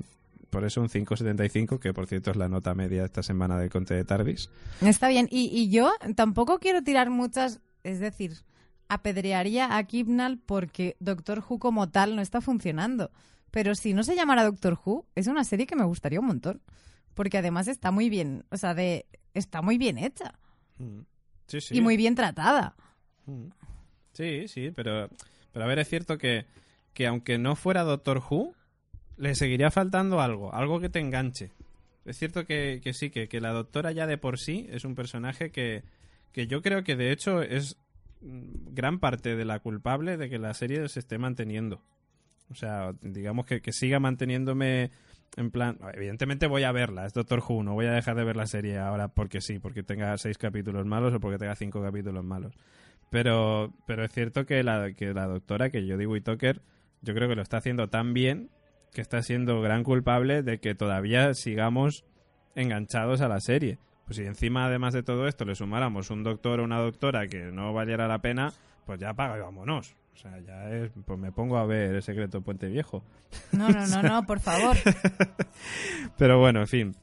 por 0.49 0.65
eso 0.65 0.81
un 0.81 0.89
5.75, 0.89 1.79
que 1.79 1.93
por 1.93 2.08
cierto 2.08 2.31
es 2.31 2.38
la 2.38 2.49
nota 2.49 2.73
media 2.73 3.01
de 3.01 3.05
esta 3.05 3.23
semana 3.23 3.58
del 3.58 3.69
Conte 3.69 3.93
de 3.93 4.05
Tardis. 4.05 4.49
Está 4.81 5.08
bien. 5.08 5.27
Y, 5.31 5.47
y 5.47 5.69
yo 5.69 5.91
tampoco 6.15 6.60
quiero 6.60 6.81
tirar 6.84 7.10
muchas, 7.10 7.62
es 7.84 7.99
decir, 7.99 8.34
apedrearía 8.88 9.77
a 9.77 9.84
Kibnall 9.84 10.39
porque 10.39 10.95
Doctor 10.99 11.43
Who 11.47 11.60
como 11.60 11.89
tal 11.89 12.15
no 12.15 12.21
está 12.21 12.41
funcionando. 12.41 13.12
Pero 13.51 13.75
si 13.75 13.93
no 13.93 14.03
se 14.03 14.15
llamara 14.15 14.43
Doctor 14.43 14.77
Who, 14.84 15.05
es 15.15 15.27
una 15.27 15.43
serie 15.43 15.65
que 15.65 15.75
me 15.75 15.86
gustaría 15.86 16.19
un 16.19 16.27
montón. 16.27 16.62
Porque 17.13 17.38
además 17.38 17.67
está 17.69 17.91
muy 17.91 18.10
bien, 18.10 18.43
o 18.51 18.58
sea, 18.58 18.73
de, 18.73 19.05
está 19.34 19.62
muy 19.62 19.77
bien 19.77 19.97
hecha 19.97 20.38
Sí, 21.47 21.62
sí. 21.62 21.77
y 21.77 21.81
muy 21.81 21.95
bien 21.95 22.15
tratada. 22.15 22.75
Mm. 23.25 23.47
Sí, 24.12 24.47
sí, 24.47 24.71
pero, 24.71 25.10
pero 25.53 25.65
a 25.65 25.67
ver, 25.67 25.79
es 25.79 25.88
cierto 25.88 26.17
que, 26.17 26.45
que 26.93 27.08
aunque 27.08 27.38
no 27.38 27.55
fuera 27.55 27.84
Doctor 27.84 28.21
Who, 28.29 28.53
le 29.17 29.36
seguiría 29.36 29.71
faltando 29.71 30.21
algo, 30.21 30.54
algo 30.54 30.80
que 30.80 30.89
te 30.89 30.99
enganche. 30.99 31.51
Es 32.06 32.17
cierto 32.17 32.45
que, 32.45 32.82
que 32.84 32.93
sí, 32.93 33.10
que, 33.10 33.28
que 33.28 33.41
la 33.41 33.51
doctora 33.51 33.91
ya 33.91 34.06
de 34.08 34.17
por 34.17 34.38
sí 34.38 34.67
es 34.69 34.86
un 34.86 34.95
personaje 34.95 35.51
que, 35.51 35.84
que 36.32 36.47
yo 36.47 36.62
creo 36.62 36.84
que 36.84 36.95
de 36.95 37.12
hecho 37.12 37.41
es 37.41 37.78
gran 38.21 38.99
parte 38.99 39.36
de 39.36 39.45
la 39.45 39.60
culpable 39.60 40.17
de 40.17 40.30
que 40.30 40.39
la 40.39 40.54
serie 40.54 40.88
se 40.89 40.99
esté 40.99 41.17
manteniendo. 41.17 41.82
O 42.49 42.56
sea, 42.56 42.93
digamos 43.01 43.45
que, 43.45 43.62
que 43.62 43.71
siga 43.71 43.99
manteniéndome 43.99 44.91
en 45.36 45.51
plan... 45.51 45.80
Evidentemente 45.93 46.47
voy 46.47 46.63
a 46.63 46.71
verla, 46.71 47.06
es 47.06 47.13
Doctor 47.13 47.43
Who, 47.47 47.63
no 47.63 47.73
voy 47.73 47.88
a 47.88 47.91
dejar 47.91 48.15
de 48.15 48.23
ver 48.23 48.36
la 48.36 48.47
serie 48.47 48.78
ahora 48.78 49.08
porque 49.08 49.41
sí, 49.41 49.60
porque 49.60 49.84
tenga 49.84 50.15
seis 50.17 50.38
capítulos 50.38 50.86
malos 50.86 51.13
o 51.13 51.19
porque 51.19 51.39
tenga 51.39 51.56
cinco 51.56 51.82
capítulos 51.82 52.23
malos. 52.23 52.54
Pero, 53.10 53.73
pero 53.88 54.04
es 54.04 54.12
cierto 54.12 54.45
que 54.45 54.63
la, 54.63 54.93
que 54.93 55.13
la 55.13 55.25
doctora, 55.25 55.69
que 55.69 55.86
yo 55.86 55.97
digo 55.97 56.19
Tucker, 56.21 56.62
yo 57.01 57.13
creo 57.13 57.28
que 57.28 57.36
lo 57.36 57.41
está 57.41 57.58
haciendo 57.58 57.89
tan 57.89 58.13
bien 58.13 58.49
que 58.93 59.02
está 59.02 59.21
siendo 59.21 59.62
gran 59.62 59.84
culpable 59.84 60.43
de 60.43 60.60
que 60.60 60.76
todavía 60.76 61.34
sigamos 61.34 62.06
enganchados 62.56 63.21
a 63.21 63.28
la 63.28 63.39
serie. 63.39 63.78
Pues 64.06 64.17
si 64.17 64.24
encima, 64.24 64.65
además 64.65 64.93
de 64.93 65.04
todo 65.04 65.28
esto, 65.28 65.45
le 65.45 65.56
sumáramos 65.56 66.12
un 66.12 66.24
doctor 66.24 66.60
o 66.60 66.63
una 66.63 66.80
doctora 66.80 67.28
que 67.28 67.52
no 67.52 67.74
valiera 67.74 68.08
la 68.08 68.19
pena, 68.19 68.54
pues 68.86 69.00
ya 69.00 69.13
paga 69.13 69.38
y 69.38 69.41
vámonos. 69.41 69.95
O 70.13 70.17
sea, 70.17 70.39
ya 70.39 70.69
es, 70.69 70.91
pues 71.06 71.19
me 71.19 71.32
pongo 71.32 71.58
a 71.58 71.65
ver 71.65 71.95
el 71.95 72.02
secreto 72.02 72.41
Puente 72.41 72.67
Viejo. 72.67 73.04
No, 73.52 73.69
no, 73.69 73.86
no, 73.88 74.02
no, 74.02 74.26
por 74.26 74.39
favor. 74.39 74.78
Pero 76.17 76.39
bueno, 76.39 76.62
en 76.62 76.67
fin. 76.67 76.95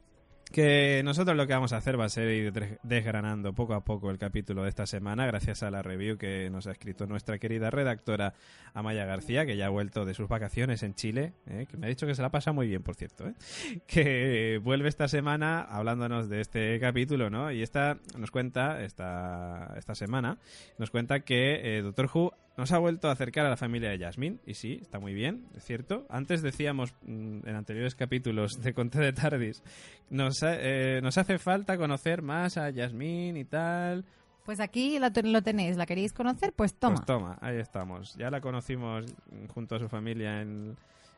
Que 0.53 1.01
nosotros 1.03 1.35
lo 1.35 1.47
que 1.47 1.55
vamos 1.55 1.73
a 1.73 1.79
hacer 1.79 1.99
va 1.99 2.05
a 2.05 2.09
ser 2.11 2.29
ir 2.29 2.79
desgranando 2.83 3.55
poco 3.55 3.73
a 3.73 3.85
poco 3.85 4.11
el 4.11 4.19
capítulo 4.19 4.65
de 4.65 4.69
esta 4.69 4.85
semana, 4.85 5.25
gracias 5.27 5.63
a 5.63 5.71
la 5.71 5.81
review 5.83 6.19
que 6.19 6.51
nos 6.51 6.67
ha 6.67 6.73
escrito 6.73 7.07
nuestra 7.07 7.39
querida 7.39 7.71
redactora 7.71 8.35
Amaya 8.75 9.07
García, 9.07 9.47
que 9.47 9.57
ya 9.57 9.67
ha 9.67 9.71
vuelto 9.71 10.05
de 10.05 10.13
sus 10.13 10.29
vacaciones 10.29 10.83
en 10.83 10.95
Chile, 10.95 11.33
¿eh? 11.47 11.67
que 11.71 11.79
me 11.79 11.87
ha 11.87 11.89
dicho 11.89 12.07
que 12.07 12.15
se 12.15 12.21
la 12.21 12.31
pasa 12.31 12.53
muy 12.53 12.69
bien, 12.69 12.83
por 12.83 12.97
cierto, 12.97 13.27
¿eh? 13.27 13.35
que 13.87 14.61
vuelve 14.63 14.89
esta 14.89 15.09
semana 15.09 15.63
hablándonos 15.63 16.29
de 16.29 16.43
este 16.43 16.79
capítulo, 16.79 17.31
¿no? 17.31 17.51
Y 17.51 17.63
esta 17.63 17.97
nos 18.19 18.31
cuenta, 18.31 18.83
esta, 18.83 19.73
esta 19.79 19.95
semana, 19.95 20.39
nos 20.77 20.91
cuenta 20.91 21.21
que 21.21 21.79
eh, 21.79 21.83
Doctor 21.83 22.11
Who 22.13 22.33
nos 22.57 22.73
ha 22.73 22.79
vuelto 22.79 23.09
a 23.09 23.13
acercar 23.13 23.47
a 23.47 23.51
la 23.51 23.57
familia 23.57 23.91
de 23.91 23.99
Jasmine, 23.99 24.39
y 24.47 24.55
sí, 24.55 24.79
está 24.83 24.99
muy 24.99 25.15
bien, 25.15 25.47
es 25.57 25.65
cierto. 25.65 26.07
Antes 26.11 26.43
decíamos 26.43 26.95
mm, 27.03 27.49
en 27.49 27.57
anteriores 27.57 27.95
capítulos 27.95 28.61
de 28.61 28.75
Conte 28.75 29.01
de 29.01 29.13
Tardis, 29.13 29.63
nos, 30.11 30.42
eh, 30.49 31.01
nos 31.03 31.17
hace 31.19 31.39
falta 31.39 31.77
conocer 31.77 32.23
más 32.23 32.57
a 32.59 32.73
Jasmine 32.73 33.39
y 33.41 33.45
tal. 33.45 34.05
Pues 34.45 34.59
aquí 34.61 34.99
lo, 34.99 35.13
ten- 35.13 35.33
lo 35.33 35.43
tenéis, 35.43 35.77
¿la 35.77 35.87
queréis 35.87 36.13
conocer? 36.13 36.53
Pues 36.53 36.75
toma. 36.75 36.97
Pues 36.97 37.07
toma, 37.07 37.39
ahí 37.41 37.57
estamos. 37.59 38.15
Ya 38.17 38.31
la 38.31 38.41
conocimos 38.41 39.07
junto 39.55 39.77
a 39.77 39.79
su 39.79 39.89
familia 39.89 40.41
en, 40.43 40.77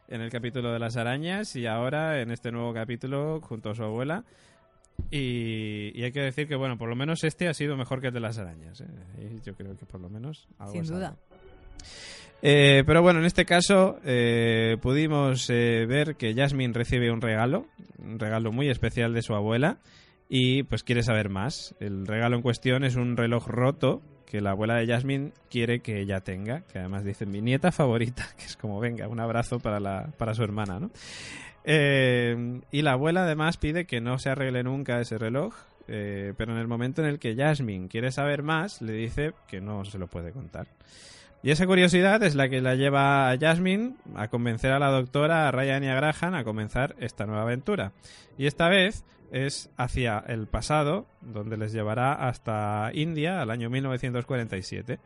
en 0.09 0.21
el 0.21 0.31
capítulo 0.31 0.73
de 0.73 0.79
las 0.79 0.97
arañas 0.97 1.57
y 1.57 1.67
ahora 1.67 2.21
en 2.21 2.31
este 2.31 2.53
nuevo 2.53 2.75
capítulo 2.75 3.41
junto 3.41 3.71
a 3.71 3.75
su 3.75 3.83
abuela. 3.83 4.25
Y, 5.11 5.91
y 5.95 6.05
hay 6.05 6.13
que 6.13 6.21
decir 6.21 6.47
que, 6.47 6.55
bueno, 6.55 6.77
por 6.79 6.89
lo 6.89 6.97
menos 6.97 7.25
este 7.25 7.49
ha 7.49 7.55
sido 7.55 7.77
mejor 7.77 8.01
que 8.01 8.09
el 8.09 8.15
de 8.15 8.21
las 8.21 8.39
arañas. 8.39 8.81
¿eh? 8.83 8.87
Y 9.19 9.41
yo 9.45 9.55
creo 9.55 9.75
que 9.77 9.87
por 9.87 10.01
lo 10.01 10.09
menos 10.09 10.47
algo 10.59 10.73
Sin 10.73 10.87
duda. 10.87 11.17
Eh, 12.47 12.85
pero 12.87 13.01
bueno, 13.01 13.21
en 13.21 13.25
este 13.25 13.47
caso 13.47 13.99
eh, 14.05 14.77
pudimos 14.83 15.49
eh, 15.49 15.87
ver 15.89 16.17
que 16.17 16.35
Jasmine 16.35 16.75
recibe 16.75 17.11
un 17.11 17.23
regalo, 17.23 17.65
un 17.99 18.19
regalo 18.19 18.53
muy 18.53 18.69
especial 18.69 19.15
de 19.15 19.23
su 19.23 19.35
abuela 19.35 19.79
y 20.29 20.63
pues 20.65 20.85
quiere 20.85 21.03
saber 21.03 21.31
más. 21.31 21.75
El 21.81 22.07
regalo 22.07 22.37
en 22.37 22.43
cuestión 22.43 22.85
es 22.85 22.97
un 22.97 23.17
reloj 23.17 23.49
roto 23.49 24.03
que 24.27 24.43
la 24.43 24.51
abuela 24.51 24.75
de 24.75 24.87
Jasmine 24.87 25.33
quiere 25.49 25.81
que 25.81 26.03
ella 26.03 26.21
tenga, 26.21 26.61
que 26.71 26.81
además 26.81 27.03
dice 27.03 27.25
mi 27.25 27.41
nieta 27.41 27.73
favorita, 27.73 28.27
que 28.37 28.45
es 28.45 28.59
como 28.59 28.79
venga, 28.79 29.09
un 29.09 29.21
abrazo 29.21 29.59
para, 29.59 29.81
la, 29.81 30.11
para 30.19 30.35
su 30.35 30.43
hermana, 30.43 30.79
¿no? 30.79 30.91
Y 31.67 32.83
la 32.83 32.93
abuela 32.93 33.23
además 33.23 33.57
pide 33.57 33.87
que 33.87 34.03
no 34.03 34.19
se 34.19 34.29
arregle 34.29 34.63
nunca 34.65 35.01
ese 35.01 35.17
reloj, 35.17 35.55
pero 35.87 36.53
en 36.53 36.59
el 36.59 36.69
momento 36.69 37.01
en 37.01 37.09
el 37.09 37.19
que 37.19 37.35
Jasmine 37.35 37.89
quiere 37.89 38.13
saber 38.13 38.43
más, 38.43 38.83
le 38.83 38.93
dice 38.93 39.33
que 39.49 39.63
no 39.63 39.87
se 39.87 39.97
lo 39.97 40.09
puede 40.09 40.33
contar. 40.33 40.67
Y 41.45 41.51
esa 41.51 41.67
curiosidad 41.67 42.23
es 42.23 42.35
la 42.37 42.49
que 42.49 42.63
la 42.63 42.75
lleva 42.75 43.31
a 43.31 43.37
Jasmine 43.39 43.97
a 44.15 44.29
convencer 44.29 44.73
a 44.73 44.79
la 44.79 44.89
doctora, 44.89 45.47
a 45.47 45.51
Ryan 45.51 45.85
y 45.85 45.89
a 45.89 45.95
Graham 45.95 46.33
a 46.33 46.43
comenzar 46.43 46.97
esta 47.01 47.27
nueva 47.27 47.43
aventura. 47.43 47.93
Y 48.39 48.47
esta 48.47 48.71
vez 48.71 49.05
es 49.31 49.69
hacia 49.77 50.25
el 50.27 50.47
pasado, 50.47 51.07
donde 51.21 51.59
les 51.59 51.75
llevará 51.75 52.15
hasta 52.15 52.91
India, 52.95 53.43
al 53.43 53.51
año 53.51 53.69
1947. 53.69 54.99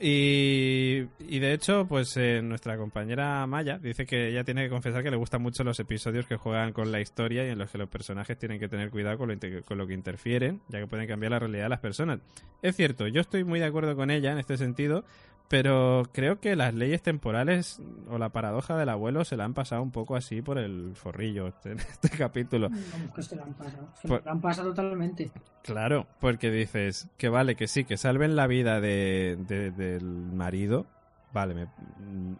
Y, 0.00 1.06
y 1.18 1.38
de 1.40 1.52
hecho, 1.52 1.86
pues 1.86 2.16
eh, 2.16 2.40
nuestra 2.40 2.76
compañera 2.76 3.44
Maya 3.48 3.78
dice 3.78 4.06
que 4.06 4.28
ella 4.28 4.44
tiene 4.44 4.62
que 4.62 4.70
confesar 4.70 5.02
que 5.02 5.10
le 5.10 5.16
gustan 5.16 5.42
mucho 5.42 5.64
los 5.64 5.80
episodios 5.80 6.24
que 6.26 6.36
juegan 6.36 6.72
con 6.72 6.92
la 6.92 7.00
historia 7.00 7.44
y 7.44 7.50
en 7.50 7.58
los 7.58 7.70
que 7.70 7.78
los 7.78 7.88
personajes 7.88 8.38
tienen 8.38 8.60
que 8.60 8.68
tener 8.68 8.90
cuidado 8.90 9.18
con 9.18 9.28
lo, 9.28 9.36
con 9.64 9.76
lo 9.76 9.86
que 9.86 9.94
interfieren, 9.94 10.60
ya 10.68 10.78
que 10.78 10.86
pueden 10.86 11.08
cambiar 11.08 11.32
la 11.32 11.40
realidad 11.40 11.64
de 11.64 11.68
las 11.68 11.80
personas. 11.80 12.20
Es 12.62 12.76
cierto, 12.76 13.08
yo 13.08 13.20
estoy 13.20 13.42
muy 13.42 13.58
de 13.58 13.66
acuerdo 13.66 13.96
con 13.96 14.10
ella 14.10 14.30
en 14.30 14.38
este 14.38 14.56
sentido, 14.56 15.04
pero 15.48 16.02
creo 16.12 16.40
que 16.40 16.54
las 16.56 16.74
leyes 16.74 17.02
temporales 17.02 17.80
o 18.10 18.18
la 18.18 18.28
paradoja 18.28 18.76
del 18.76 18.90
abuelo 18.90 19.24
se 19.24 19.36
la 19.36 19.44
han 19.44 19.54
pasado 19.54 19.82
un 19.82 19.90
poco 19.90 20.14
así 20.14 20.42
por 20.42 20.58
el 20.58 20.92
forrillo 20.94 21.52
en 21.64 21.78
este 21.78 22.10
capítulo. 22.10 22.68
Que 23.14 23.22
se 23.22 23.34
la 23.36 23.44
han 23.44 23.54
pasado. 23.54 23.88
Se 24.00 24.08
la 24.08 24.20
han 24.26 24.40
pasado 24.40 24.68
totalmente. 24.70 25.30
Claro, 25.62 26.06
porque 26.20 26.50
dices 26.50 27.08
que 27.16 27.28
vale, 27.28 27.54
que 27.56 27.66
sí, 27.66 27.84
que 27.84 27.96
salven 27.96 28.36
la 28.36 28.46
vida 28.46 28.80
de, 28.80 29.36
de- 29.48 29.70
del 29.70 30.04
marido, 30.04 30.86
vale, 31.32 31.54
me- 31.54 31.68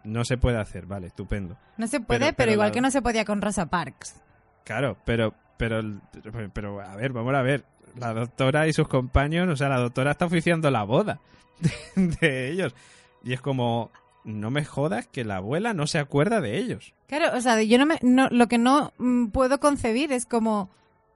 no 0.03 0.23
se 0.25 0.37
puede 0.37 0.57
hacer, 0.59 0.85
vale, 0.85 1.07
estupendo. 1.07 1.57
No 1.77 1.87
se 1.87 1.99
puede, 1.99 2.19
Pero- 2.19 2.25
pero, 2.29 2.35
pero 2.37 2.51
igual 2.53 2.67
la- 2.69 2.73
que 2.73 2.81
no 2.81 2.91
se 2.91 3.01
podía 3.01 3.25
con 3.25 3.41
Rosa 3.41 3.65
Parks. 3.67 4.21
Claro, 4.65 4.97
pero, 5.05 5.33
pero, 5.57 5.81
pero, 6.23 6.49
pero, 6.53 6.81
a 6.81 6.95
ver, 6.95 7.11
vamos 7.11 7.33
a 7.33 7.41
ver. 7.41 7.65
La 7.97 8.13
doctora 8.13 8.67
y 8.67 8.73
sus 8.73 8.87
compañeros, 8.87 9.49
o 9.51 9.55
sea, 9.55 9.67
la 9.67 9.79
doctora 9.79 10.11
está 10.11 10.25
oficiando 10.25 10.69
la 10.69 10.83
boda 10.83 11.19
de, 11.95 12.07
de 12.21 12.51
ellos. 12.51 12.75
Y 13.23 13.33
es 13.33 13.41
como, 13.41 13.91
no 14.23 14.51
me 14.51 14.65
jodas 14.65 15.07
que 15.07 15.23
la 15.23 15.37
abuela 15.37 15.73
no 15.73 15.87
se 15.87 15.99
acuerda 15.99 16.41
de 16.41 16.57
ellos. 16.57 16.93
Claro, 17.07 17.37
o 17.37 17.41
sea, 17.41 17.61
yo 17.61 17.77
no 17.77 17.85
me, 17.85 17.99
no, 18.01 18.29
lo 18.29 18.47
que 18.47 18.57
no 18.57 18.93
mm, 18.97 19.27
puedo 19.27 19.59
concebir 19.59 20.11
es 20.11 20.25
como... 20.25 20.69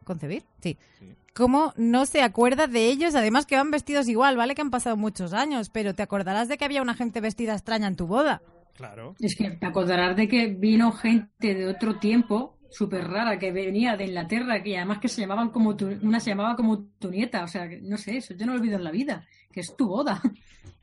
¿Concebir? 0.03 0.43
Sí. 0.61 0.77
Sí. 0.99 1.15
Cómo 1.33 1.73
no 1.77 2.05
se 2.05 2.21
acuerda 2.21 2.67
de 2.67 2.89
ellos, 2.89 3.15
además 3.15 3.45
que 3.45 3.55
van 3.55 3.71
vestidos 3.71 4.07
igual, 4.07 4.37
¿vale? 4.37 4.53
Que 4.53 4.61
han 4.61 4.69
pasado 4.69 4.97
muchos 4.97 5.33
años, 5.33 5.69
pero 5.69 5.95
te 5.95 6.03
acordarás 6.03 6.47
de 6.47 6.57
que 6.57 6.65
había 6.65 6.81
una 6.81 6.93
gente 6.93 7.21
vestida 7.21 7.53
extraña 7.53 7.87
en 7.87 7.95
tu 7.95 8.05
boda. 8.05 8.41
Claro. 8.75 9.15
Es 9.19 9.35
que 9.35 9.49
te 9.51 9.65
acordarás 9.65 10.15
de 10.15 10.27
que 10.27 10.47
vino 10.47 10.91
gente 10.91 11.55
de 11.55 11.67
otro 11.67 11.97
tiempo, 11.97 12.57
súper 12.69 13.07
rara, 13.07 13.39
que 13.39 13.51
venía 13.51 13.95
de 13.95 14.05
Inglaterra, 14.05 14.61
que 14.61 14.77
además 14.77 14.99
que 14.99 15.07
se 15.07 15.21
llamaban 15.21 15.49
como 15.49 15.75
tu, 15.75 15.87
una 15.87 16.19
se 16.19 16.31
llamaba 16.31 16.55
como 16.55 16.83
tu 16.99 17.09
nieta, 17.09 17.43
o 17.43 17.47
sea, 17.47 17.69
que 17.69 17.79
no 17.81 17.97
sé, 17.97 18.17
eso 18.17 18.33
yo 18.33 18.45
no 18.45 18.53
lo 18.53 18.59
olvido 18.59 18.77
en 18.77 18.83
la 18.83 18.91
vida, 18.91 19.27
que 19.53 19.61
es 19.61 19.77
tu 19.77 19.87
boda. 19.87 20.21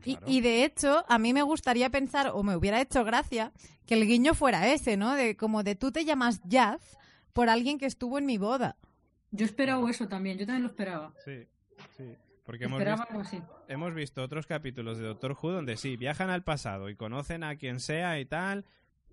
Y, 0.03 0.17
Claro. 0.17 0.33
y 0.33 0.41
de 0.41 0.65
hecho, 0.65 1.05
a 1.11 1.19
mí 1.19 1.35
me 1.35 1.43
gustaría 1.43 1.91
pensar, 1.91 2.31
o 2.33 2.43
me 2.43 2.57
hubiera 2.57 2.81
hecho 2.81 3.05
gracia, 3.05 3.53
que 3.85 3.93
el 3.93 4.07
guiño 4.07 4.33
fuera 4.33 4.73
ese, 4.73 4.97
¿no? 4.97 5.15
De 5.15 5.37
como 5.37 5.63
de 5.63 5.75
tú 5.75 5.93
te 5.93 6.07
llamas 6.07 6.41
Jazz 6.45 6.97
por 7.35 7.51
alguien 7.51 7.77
que 7.79 7.85
estuvo 7.85 8.17
en 8.17 8.25
mi 8.25 8.39
boda. 8.39 8.77
Yo 9.31 9.45
esperaba 9.45 9.91
eso 9.91 10.09
también, 10.09 10.39
yo 10.39 10.47
también 10.47 10.63
lo 10.63 10.69
esperaba. 10.71 11.13
Sí, 11.23 11.47
sí. 11.99 12.17
Porque 12.47 12.65
hemos 12.65 12.83
visto, 12.83 13.65
hemos 13.69 13.95
visto 13.95 14.23
otros 14.23 14.47
capítulos 14.47 14.97
de 14.97 15.05
Doctor 15.05 15.37
Who 15.41 15.51
donde 15.53 15.77
sí, 15.77 15.99
viajan 15.99 16.31
al 16.31 16.45
pasado 16.45 16.89
y 16.89 16.97
conocen 16.97 17.45
a 17.45 17.57
quien 17.57 17.79
sea 17.79 18.19
y 18.21 18.25
tal, 18.25 18.65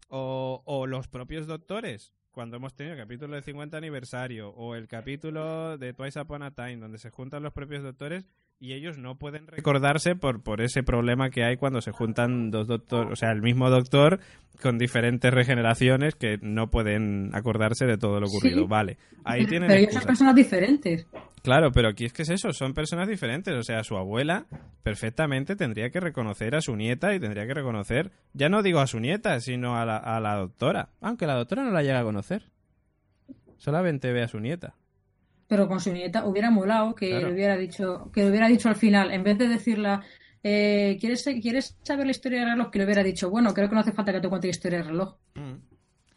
o, 0.07 0.61
o 0.65 0.87
los 0.87 1.09
propios 1.09 1.47
doctores, 1.47 2.13
cuando 2.31 2.55
hemos 2.55 2.73
tenido 2.75 2.95
el 2.95 3.01
capítulo 3.01 3.35
del 3.35 3.43
50 3.43 3.75
aniversario, 3.75 4.51
o 4.51 4.73
el 4.75 4.87
capítulo 4.87 5.77
de 5.77 5.91
Twice 5.93 6.21
Upon 6.21 6.43
a 6.43 6.51
Time, 6.51 6.77
donde 6.77 6.97
se 6.97 7.09
juntan 7.09 7.43
los 7.43 7.51
propios 7.51 7.83
doctores 7.83 8.25
y 8.59 8.73
ellos 8.73 8.97
no 8.97 9.17
pueden 9.17 9.45
recordarse 9.47 10.15
por, 10.15 10.41
por 10.41 10.61
ese 10.61 10.81
problema 10.81 11.29
que 11.29 11.43
hay 11.43 11.57
cuando 11.57 11.81
se 11.81 11.91
juntan 11.91 12.49
dos 12.49 12.67
doctores, 12.67 13.11
o 13.11 13.15
sea, 13.15 13.31
el 13.31 13.41
mismo 13.41 13.69
doctor 13.69 14.19
con 14.61 14.79
diferentes 14.79 15.31
regeneraciones 15.31 16.15
que 16.15 16.39
no 16.41 16.69
pueden 16.69 17.29
acordarse 17.33 17.85
de 17.85 17.97
todo 17.97 18.19
lo 18.19 18.27
ocurrido. 18.27 18.63
Sí. 18.63 18.67
Vale, 18.67 18.97
ahí 19.23 19.45
tienen 19.45 19.69
Pero 19.69 19.81
ellos 19.81 19.93
son 19.93 20.03
personas 20.03 20.35
diferentes. 20.35 21.05
Claro, 21.43 21.71
pero 21.71 21.89
aquí 21.89 22.05
es 22.05 22.13
que 22.13 22.23
es 22.23 22.29
eso, 22.29 22.51
son 22.51 22.73
personas 22.73 23.07
diferentes. 23.07 23.53
O 23.53 23.61
sea, 23.61 23.83
su 23.83 23.95
abuela 23.95 24.47
perfectamente 24.81 25.55
tendría 25.55 25.91
que 25.91 25.99
reconocer 25.99 26.55
a 26.55 26.61
su 26.61 26.75
nieta 26.75 27.13
y 27.13 27.19
tendría 27.19 27.45
que 27.45 27.53
reconocer, 27.53 28.11
ya 28.33 28.49
no 28.49 28.63
digo 28.63 28.79
a 28.79 28.87
su 28.87 28.99
nieta, 28.99 29.39
sino 29.39 29.77
a 29.77 29.85
la, 29.85 29.97
a 29.97 30.19
la 30.19 30.35
doctora. 30.35 30.89
Aunque 30.99 31.27
la 31.27 31.35
doctora 31.35 31.63
no 31.63 31.71
la 31.71 31.83
llega 31.83 31.99
a 31.99 32.03
conocer. 32.03 32.49
Solamente 33.57 34.11
ve 34.11 34.23
a 34.23 34.27
su 34.27 34.39
nieta. 34.39 34.75
Pero 35.47 35.67
con 35.67 35.79
su 35.79 35.91
nieta 35.93 36.25
hubiera 36.25 36.51
molado 36.51 36.93
que 36.93 37.09
Claro. 37.09 37.27
le 37.27 37.33
hubiera 37.33 37.55
dicho, 37.57 38.11
que 38.13 38.23
le 38.23 38.29
hubiera 38.29 38.47
dicho 38.47 38.67
al 38.69 38.75
final, 38.75 39.11
en 39.11 39.23
vez 39.23 39.37
de 39.37 39.47
decirla, 39.47 40.03
eh, 40.43 40.97
¿quieres, 40.99 41.23
¿quieres 41.41 41.77
saber 41.83 42.05
la 42.05 42.11
historia 42.11 42.39
del 42.41 42.49
reloj? 42.49 42.69
Que 42.71 42.79
le 42.79 42.85
hubiera 42.85 43.03
dicho, 43.03 43.29
bueno, 43.29 43.53
creo 43.53 43.69
que 43.69 43.75
no 43.75 43.81
hace 43.81 43.91
falta 43.93 44.11
que 44.13 44.19
te 44.21 44.29
cuente 44.29 44.47
la 44.47 44.51
historia 44.51 44.79
del 44.79 44.87
reloj. 44.87 45.15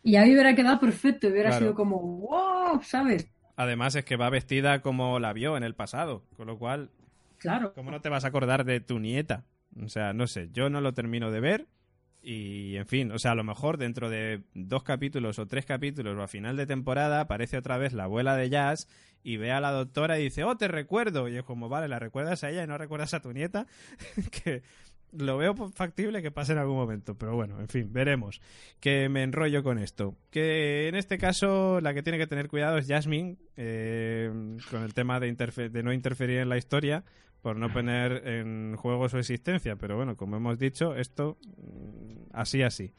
Y 0.03 0.17
ahí 0.17 0.33
hubiera 0.33 0.55
quedado 0.55 0.81
perfecto, 0.81 1.29
hubiera 1.29 1.51
Claro. 1.51 1.65
sido 1.65 1.75
como, 1.75 2.01
wow, 2.01 2.83
¿sabes? 2.83 3.31
Además 3.57 3.95
es 3.95 4.05
que 4.05 4.17
va 4.17 4.31
vestida 4.31 4.81
como 4.81 5.19
la 5.19 5.33
vio 5.33 5.57
en 5.57 5.63
el 5.63 5.75
pasado, 5.75 6.25
con 6.37 6.47
lo 6.47 6.59
cual, 6.59 6.91
Claro. 7.39 7.73
¿cómo 7.75 7.91
no 7.91 8.01
te 8.01 8.09
vas 8.09 8.25
a 8.25 8.29
acordar 8.29 8.65
de 8.65 8.81
tu 8.81 8.99
nieta? 8.99 9.45
O 9.83 9.89
sea, 9.89 10.13
no 10.13 10.27
sé, 10.27 10.49
yo 10.53 10.71
no 10.71 10.81
lo 10.81 10.95
termino 10.95 11.31
de 11.31 11.41
ver 11.41 11.67
y, 12.23 12.77
en 12.77 12.87
fin, 12.87 13.13
o 13.13 13.19
sea, 13.19 13.33
a 13.33 13.35
lo 13.35 13.45
mejor 13.45 13.79
dentro 13.79 14.11
de 14.11 14.43
dos 14.55 14.83
capítulos 14.83 15.39
o 15.39 15.47
tres 15.47 15.65
capítulos 15.65 16.17
o 16.17 16.23
a 16.23 16.29
final 16.29 16.57
de 16.57 16.67
temporada 16.67 17.21
aparece 17.21 17.57
otra 17.57 17.79
vez 17.79 17.93
la 17.93 18.05
abuela 18.05 18.37
de 18.37 18.51
Jazz 18.51 18.89
y 19.23 19.37
ve 19.37 19.53
a 19.53 19.61
la 19.61 19.71
doctora 19.73 20.19
y 20.19 20.25
dice, 20.25 20.45
oh, 20.45 20.57
te 20.57 20.69
recuerdo. 20.69 21.29
Y 21.29 21.37
es 21.37 21.45
como, 21.45 21.69
vale, 21.69 21.89
la 21.89 21.99
recuerdas 21.99 22.45
a 22.45 22.51
ella 22.51 22.65
y 22.65 22.67
no 22.67 22.77
recuerdas 22.77 23.15
a 23.15 23.21
tu 23.21 23.33
nieta, 23.33 23.67
que 24.45 24.63
lo 25.13 25.39
veo 25.39 25.55
factible 25.73 26.23
que 26.23 26.31
pase 26.31 26.53
en 26.53 26.59
algún 26.59 26.77
momento, 26.77 27.17
pero 27.17 27.35
bueno, 27.35 27.59
en 27.61 27.69
fin, 27.69 27.93
veremos. 27.93 28.41
Que 28.81 29.09
me 29.09 29.23
enrollo 29.23 29.63
con 29.63 29.79
esto. 29.79 30.17
Que 30.31 30.89
en 30.89 30.95
este 30.95 31.19
caso 31.19 31.81
la 31.81 31.95
que 31.95 32.03
tiene 32.03 32.19
que 32.19 32.27
tener 32.27 32.49
cuidado 32.49 32.79
es 32.79 32.87
Jasmine, 32.87 33.37
eh, 33.57 34.31
con 34.71 34.83
el 34.83 34.95
tema 34.95 35.21
de, 35.21 35.33
de 35.35 35.83
no 35.83 35.93
interferir 35.93 36.39
en 36.39 36.49
la 36.49 36.59
historia, 36.59 37.05
por 37.43 37.57
no 37.57 37.73
poner 37.73 38.27
en 38.27 38.77
juego 38.77 39.09
su 39.09 39.19
existencia. 39.19 39.77
Pero 39.77 39.97
bueno, 39.97 40.17
como 40.17 40.37
hemos 40.37 40.59
dicho, 40.59 40.95
esto 40.95 41.39
mm, 41.57 42.31
así, 42.33 42.63
así. 42.63 42.93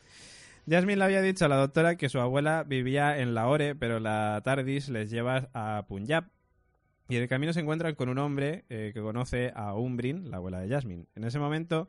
Jasmine 0.70 0.98
le 0.98 1.06
había 1.06 1.22
dicho 1.22 1.46
a 1.46 1.48
la 1.48 1.58
doctora 1.58 1.96
que 1.96 2.10
su 2.10 2.20
abuela 2.20 2.64
vivía 2.64 3.20
en 3.20 3.34
Lahore, 3.34 3.76
pero 3.76 4.00
la 4.00 4.42
TARDIS 4.44 4.90
les 4.90 5.10
lleva 5.10 5.50
a 5.54 5.86
Punjab. 5.88 6.26
Y 7.10 7.18
en 7.18 7.24
el 7.24 7.28
camino 7.28 7.52
se 7.52 7.60
encuentran 7.60 7.96
con 7.96 8.08
un 8.10 8.20
hombre 8.20 8.64
eh, 8.70 8.92
que 8.94 9.02
conoce 9.02 9.52
a 9.54 9.74
Umbrin, 9.74 10.32
la 10.32 10.38
abuela 10.38 10.62
de 10.62 10.70
Jasmine. 10.70 11.08
En 11.16 11.26
ese 11.26 11.40
momento 11.40 11.88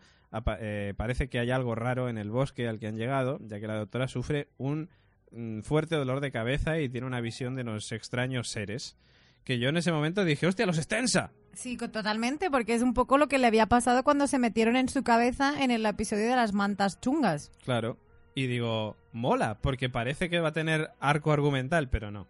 eh, 0.59 0.95
parece 0.97 1.29
que 1.29 1.38
hay 1.38 1.51
algo 1.51 1.75
raro 1.75 2.09
en 2.09 2.19
el 2.19 2.31
bosque 2.31 2.67
al 2.67 2.81
que 2.81 2.88
han 2.88 2.97
llegado, 2.97 3.38
ya 3.43 3.61
que 3.61 3.69
la 3.69 3.77
doctora 3.77 4.09
sufre 4.09 4.49
un 4.57 4.88
mm, 5.31 5.61
fuerte 5.61 5.95
dolor 5.95 6.21
de 6.21 6.33
cabeza 6.33 6.81
y 6.81 6.88
tiene 6.88 7.07
una 7.07 7.21
visión 7.21 7.55
de 7.55 7.62
unos 7.62 7.93
extraños 7.93 8.49
seres. 8.49 8.97
Que 9.44 9.59
yo 9.59 9.68
en 9.68 9.76
ese 9.76 9.92
momento 9.92 10.24
dije, 10.24 10.46
hostia, 10.46 10.66
los 10.66 10.78
extensa. 10.78 11.33
Sí, 11.55 11.76
totalmente, 11.76 12.50
porque 12.50 12.74
es 12.74 12.83
un 12.83 12.94
poco 12.94 13.18
lo 13.18 13.28
que 13.28 13.38
le 13.38 13.46
había 13.46 13.66
pasado 13.66 14.05
cuando 14.05 14.26
se 14.26 14.38
metieron 14.38 14.76
en 14.76 14.88
su 14.88 15.02
cabeza 15.02 15.62
en 15.62 15.70
el 15.70 15.85
episodio 15.85 16.28
de 16.28 16.37
las 16.37 16.52
mantas 16.55 17.00
chungas. 17.00 17.50
Claro. 17.64 17.98
Y 18.35 18.46
digo, 18.46 18.96
mola, 19.12 19.59
porque 19.61 19.90
parece 19.90 20.31
que 20.31 20.40
va 20.40 20.48
a 20.48 20.52
tener 20.52 20.90
arco 21.00 21.33
argumental, 21.33 21.88
pero 21.90 22.11
no. 22.11 22.26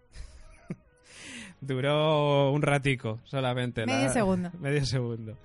Duró 1.60 2.50
un 2.52 2.62
ratico 2.62 3.20
solamente. 3.24 3.86
Medio 3.86 4.08
segundo. 4.10 4.50
Medio 4.58 4.84
segundo. 4.84 5.36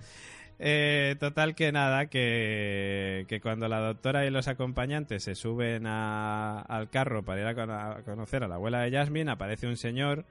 Eh, 0.58 1.14
total 1.20 1.54
que 1.54 1.70
nada, 1.70 2.06
que, 2.06 3.24
que 3.28 3.40
cuando 3.40 3.68
la 3.68 3.78
doctora 3.78 4.26
y 4.26 4.30
los 4.30 4.48
acompañantes 4.48 5.22
se 5.22 5.36
suben 5.36 5.86
a- 5.86 6.60
al 6.62 6.90
carro 6.90 7.22
para 7.24 7.40
ir 7.40 7.46
a, 7.60 7.90
a 7.98 8.02
conocer 8.02 8.42
a 8.42 8.48
la 8.48 8.56
abuela 8.56 8.80
de 8.80 8.90
Jasmine, 8.90 9.30
aparece 9.30 9.68
un 9.68 9.76
señor, 9.76 10.24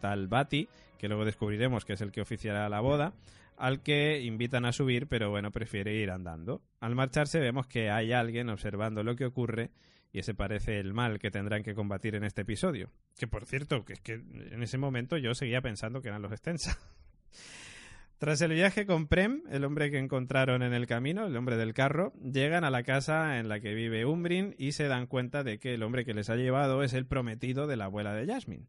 tal 0.00 0.28
Bati, 0.28 0.68
que 0.98 1.08
luego 1.08 1.24
descubriremos 1.24 1.84
que 1.84 1.94
es 1.94 2.00
el 2.00 2.12
que 2.12 2.20
oficiará 2.20 2.68
la 2.68 2.80
boda, 2.80 3.14
al 3.56 3.82
que 3.82 4.20
invitan 4.22 4.64
a 4.64 4.72
subir, 4.72 5.06
pero 5.06 5.30
bueno, 5.30 5.50
prefiere 5.50 5.94
ir 5.94 6.10
andando. 6.10 6.62
Al 6.80 6.94
marcharse 6.94 7.40
vemos 7.40 7.66
que 7.66 7.90
hay 7.90 8.12
alguien 8.12 8.48
observando 8.48 9.02
lo 9.02 9.16
que 9.16 9.26
ocurre 9.26 9.70
y 10.12 10.18
ese 10.20 10.34
parece 10.34 10.78
el 10.80 10.92
mal 10.92 11.18
que 11.18 11.30
tendrán 11.30 11.62
que 11.62 11.74
combatir 11.74 12.14
en 12.14 12.24
este 12.24 12.42
episodio. 12.42 12.90
Que 13.18 13.26
por 13.26 13.44
cierto, 13.44 13.84
que 13.84 13.92
es 13.94 14.00
que 14.00 14.14
en 14.14 14.62
ese 14.62 14.78
momento 14.78 15.16
yo 15.16 15.34
seguía 15.34 15.60
pensando 15.60 16.00
que 16.00 16.08
eran 16.08 16.22
los 16.22 16.32
Extensa. 16.32 16.78
Tras 18.18 18.42
el 18.42 18.52
viaje 18.52 18.84
con 18.84 19.06
Prem, 19.06 19.42
el 19.50 19.64
hombre 19.64 19.90
que 19.90 19.98
encontraron 19.98 20.62
en 20.62 20.74
el 20.74 20.86
camino, 20.86 21.26
el 21.26 21.36
hombre 21.36 21.56
del 21.56 21.72
carro, 21.72 22.12
llegan 22.22 22.64
a 22.64 22.70
la 22.70 22.82
casa 22.82 23.38
en 23.38 23.48
la 23.48 23.60
que 23.60 23.72
vive 23.72 24.04
Umbrin 24.04 24.54
y 24.58 24.72
se 24.72 24.88
dan 24.88 25.06
cuenta 25.06 25.42
de 25.42 25.58
que 25.58 25.72
el 25.72 25.82
hombre 25.82 26.04
que 26.04 26.12
les 26.12 26.28
ha 26.28 26.36
llevado 26.36 26.82
es 26.82 26.92
el 26.92 27.06
prometido 27.06 27.66
de 27.66 27.78
la 27.78 27.86
abuela 27.86 28.12
de 28.12 28.26
Jasmine. 28.26 28.66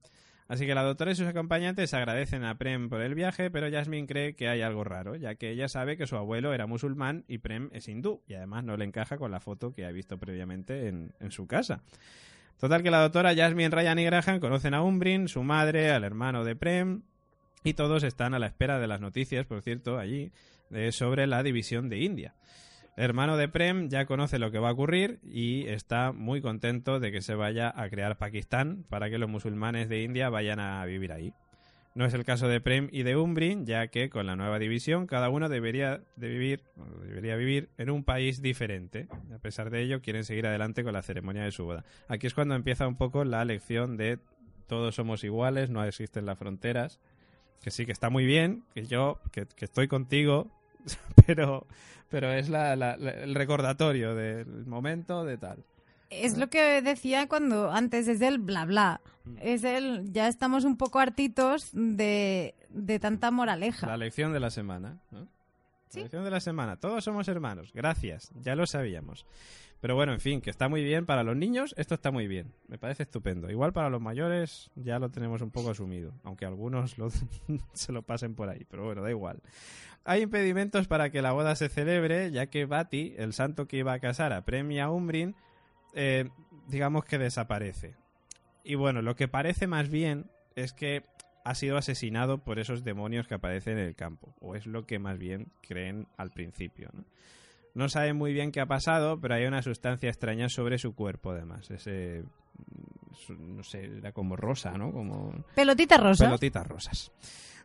Así 0.52 0.66
que 0.66 0.76
la 0.76 0.84
doctora 0.84 1.14
y 1.14 1.16
sus 1.16 1.28
acompañantes 1.28 1.94
agradecen 1.94 2.44
a 2.44 2.58
Prem 2.58 2.90
por 2.90 3.00
el 3.00 3.16
viaje, 3.16 3.50
pero 3.50 3.72
Jasmine 3.72 4.06
cree 4.06 4.36
que 4.36 4.50
hay 4.50 4.62
algo 4.62 4.84
raro, 4.84 5.16
ya 5.16 5.36
que 5.36 5.50
ella 5.50 5.70
sabe 5.70 5.96
que 5.96 6.08
su 6.08 6.18
abuelo 6.18 6.54
era 6.54 6.68
musulmán 6.68 7.24
y 7.30 7.38
Prem 7.38 7.70
es 7.72 7.88
hindú, 7.88 8.22
y 8.28 8.34
además 8.34 8.66
no 8.66 8.76
le 8.76 8.84
encaja 8.84 9.18
con 9.18 9.32
la 9.32 9.40
foto 9.40 9.74
que 9.74 9.86
ha 9.86 9.92
visto 9.94 10.18
previamente 10.18 10.90
en, 10.90 11.32
su 11.32 11.48
casa. 11.48 11.84
Total 12.60 12.84
que 12.84 12.92
la 12.92 13.00
doctora 13.00 13.34
Jasmine, 13.34 13.70
Ryan 13.70 14.00
y 14.00 14.04
Graham 14.04 14.42
conocen 14.42 14.74
a 14.74 14.84
Umbrin, 14.84 15.30
su 15.30 15.42
madre, 15.42 15.90
al 15.90 16.04
hermano 16.04 16.44
de 16.44 16.58
Prem, 16.58 17.04
y 17.64 17.74
todos 17.76 18.04
están 18.04 18.34
a 18.34 18.40
la 18.40 18.48
espera 18.48 18.78
de 18.78 18.88
las 18.88 19.00
noticias, 19.00 19.46
por 19.46 19.62
cierto, 19.62 20.00
allí, 20.00 20.34
sobre 20.92 21.28
la 21.28 21.44
división 21.44 21.88
de 21.88 22.00
India. 22.00 22.36
Hermano 23.02 23.36
de 23.36 23.50
Prem 23.50 23.90
ya 23.90 24.06
conoce 24.06 24.38
lo 24.38 24.52
que 24.52 24.60
va 24.60 24.70
a 24.70 24.74
ocurrir 24.74 25.18
y 25.24 25.66
está 25.66 26.12
muy 26.12 26.40
contento 26.40 27.00
de 27.00 27.12
que 27.12 27.24
se 27.24 27.34
vaya 27.34 27.74
a 27.76 27.90
crear 27.90 28.20
Pakistán 28.20 28.86
para 28.90 29.10
que 29.10 29.18
los 29.18 29.28
musulmanes 29.28 29.90
de 29.90 30.04
India 30.04 30.30
vayan 30.30 30.60
a 30.60 30.86
vivir 30.86 31.12
ahí. 31.12 31.34
No 31.96 32.06
es 32.06 32.14
el 32.14 32.26
caso 32.26 32.48
de 32.48 32.62
Prem 32.62 32.90
y 32.92 33.02
de 33.02 33.16
Umbrin, 33.16 33.66
ya 33.66 33.88
que 33.88 34.12
con 34.12 34.28
la 34.28 34.36
nueva 34.36 34.60
división 34.60 35.08
cada 35.08 35.30
uno 35.30 35.50
debería, 35.50 36.04
de 36.16 36.30
vivir, 36.30 36.62
debería 37.04 37.36
vivir 37.38 37.70
en 37.80 37.90
un 37.90 38.04
país 38.04 38.40
diferente. 38.44 39.08
A 39.34 39.40
pesar 39.40 39.72
de 39.72 39.82
ello, 39.82 40.04
quieren 40.04 40.24
seguir 40.24 40.46
adelante 40.46 40.84
con 40.84 40.94
la 40.94 41.02
ceremonia 41.02 41.42
de 41.42 41.52
su 41.52 41.66
boda. 41.66 41.84
Aquí 42.08 42.28
es 42.28 42.36
cuando 42.36 42.54
empieza 42.54 42.88
un 42.88 42.98
poco 42.98 43.26
la 43.26 43.44
lección 43.46 43.98
de 43.98 44.20
todos 44.68 44.94
somos 44.94 45.24
iguales, 45.24 45.72
no 45.72 45.84
existen 45.84 46.28
las 46.28 46.38
fronteras. 46.38 47.00
Que 47.64 47.72
sí, 47.72 47.88
que 47.88 47.94
está 47.94 48.12
muy 48.12 48.28
bien, 48.28 48.64
que 48.76 48.86
yo, 48.86 49.20
que 49.32 49.48
estoy 49.58 49.88
contigo, 49.88 50.52
pero, 51.26 51.66
pero 52.10 52.32
es 52.32 52.50
la- 52.50 52.76
la- 52.76 52.98
la- 52.98 53.12
el 53.12 53.36
recordatorio 53.36 54.16
del 54.16 54.66
momento 54.66 55.24
de 55.26 55.38
tal. 55.38 55.64
Es 56.10 56.38
lo 56.38 56.50
que 56.50 56.82
decía 56.82 57.28
cuando 57.30 57.72
antes, 57.72 58.08
es 58.10 58.20
el 58.22 58.38
bla 58.40 58.66
bla. 58.66 59.00
Es 59.40 59.64
el, 59.64 60.12
ya 60.12 60.28
estamos 60.28 60.66
un 60.66 60.76
poco 60.76 61.00
hartitos 61.00 61.70
de, 61.72 62.54
de 62.70 63.00
tanta 63.00 63.32
moraleja. 63.32 63.88
La 63.88 63.96
lección 63.96 64.34
de 64.34 64.40
la 64.42 64.50
semana. 64.50 64.98
¿no? 65.12 65.28
Sí. 65.92 66.04
De 66.08 66.30
la 66.32 66.40
semana. 66.40 66.78
Todos 66.80 67.04
somos 67.04 67.28
hermanos. 67.28 67.72
Gracias. 67.74 68.32
Ya 68.42 68.56
lo 68.56 68.66
sabíamos. 68.66 69.26
Pero 69.82 69.96
bueno, 69.96 70.14
en 70.14 70.20
fin, 70.20 70.42
que 70.42 70.50
está 70.52 70.70
muy 70.70 70.84
bien 70.84 71.06
para 71.06 71.24
los 71.24 71.36
niños. 71.36 71.74
Esto 71.78 71.96
está 71.96 72.12
muy 72.12 72.28
bien. 72.28 72.54
Me 72.68 72.78
parece 72.78 73.04
estupendo. 73.04 73.50
Igual 73.50 73.74
para 73.74 73.90
los 73.90 74.00
mayores 74.00 74.70
ya 74.76 75.00
lo 75.00 75.10
tenemos 75.10 75.42
un 75.42 75.50
poco 75.52 75.72
asumido. 75.72 76.14
Aunque 76.24 76.46
algunos 76.46 76.98
lo- 76.98 77.10
se 77.74 77.92
lo 77.92 78.04
pasen 78.04 78.36
por 78.36 78.48
ahí. 78.50 78.66
Pero 78.70 78.86
bueno, 78.86 79.02
da 79.02 79.10
igual. 79.10 79.42
Hay 80.04 80.22
impedimentos 80.22 80.88
para 80.88 81.10
que 81.12 81.22
la 81.22 81.32
boda 81.32 81.56
se 81.56 81.68
celebre, 81.70 82.32
ya 82.32 82.48
que 82.48 82.66
Bati, 82.66 83.16
el 83.18 83.34
santo 83.34 83.68
que 83.68 83.78
iba 83.78 83.94
a 83.94 84.00
casar 84.00 84.34
a 84.34 84.46
Premia 84.46 84.90
Umbrin, 84.90 85.36
eh, 85.94 86.30
digamos 86.68 87.04
que 87.06 87.18
desaparece. 87.18 87.96
Y 88.64 88.76
bueno, 88.76 89.02
lo 89.02 89.16
que 89.16 89.28
parece 89.28 89.68
más 89.68 89.90
bien 89.90 90.30
es 90.56 90.74
que 90.74 91.04
ha 91.44 91.56
sido 91.56 91.78
asesinado 91.78 92.40
por 92.44 92.60
esos 92.60 92.84
demonios 92.84 93.28
que 93.28 93.36
aparecen 93.36 93.78
en 93.78 93.86
el 93.88 93.96
campo. 93.96 94.36
O 94.40 94.56
es 94.56 94.66
lo 94.66 94.86
que 94.86 95.00
más 95.00 95.18
bien 95.18 95.52
creen 95.62 96.08
al 96.18 96.32
principio. 96.32 96.90
¿no? 96.94 97.04
No 97.74 97.90
saben 97.90 98.16
muy 98.18 98.34
bien 98.34 98.52
qué 98.52 98.60
ha 98.60 98.66
pasado, 98.66 99.20
pero 99.20 99.36
hay 99.36 99.46
una 99.46 99.62
sustancia 99.62 100.10
extraña 100.10 100.50
sobre 100.50 100.78
su 100.78 100.94
cuerpo, 100.94 101.32
además. 101.32 101.70
Ese. 101.72 102.24
No 103.30 103.64
sé, 103.64 103.86
era 103.98 104.12
como 104.12 104.36
rosa, 104.36 104.72
¿no? 104.72 104.92
Como 104.92 105.44
Pelotita 105.56 105.98
rosa. 105.98 106.26
pelotitas 106.26 106.68
rosas. 106.68 107.12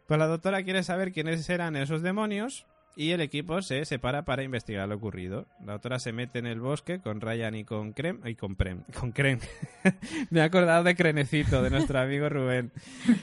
Pues 0.06 0.18
la 0.18 0.26
doctora 0.26 0.62
quiere 0.62 0.82
saber 0.82 1.12
quiénes 1.12 1.48
eran 1.50 1.76
esos 1.76 2.02
demonios 2.02 2.66
y 2.96 3.10
el 3.10 3.20
equipo 3.20 3.60
se 3.62 3.84
separa 3.84 4.24
para 4.24 4.42
investigar 4.42 4.88
lo 4.88 4.96
ocurrido. 4.96 5.46
La 5.64 5.74
doctora 5.74 5.98
se 5.98 6.12
mete 6.12 6.38
en 6.38 6.46
el 6.46 6.60
bosque 6.60 7.00
con 7.00 7.20
Ryan 7.20 7.54
y 7.54 7.64
con 7.64 7.92
Crem 7.92 8.20
y 8.24 8.34
con 8.34 8.56
Prem, 8.56 8.82
con 8.98 9.12
Crem. 9.12 9.38
me 10.30 10.40
he 10.40 10.42
acordado 10.42 10.82
de 10.82 10.96
Crenecito, 10.96 11.62
de 11.62 11.70
nuestro 11.70 12.00
amigo 12.00 12.28
Rubén. 12.28 12.72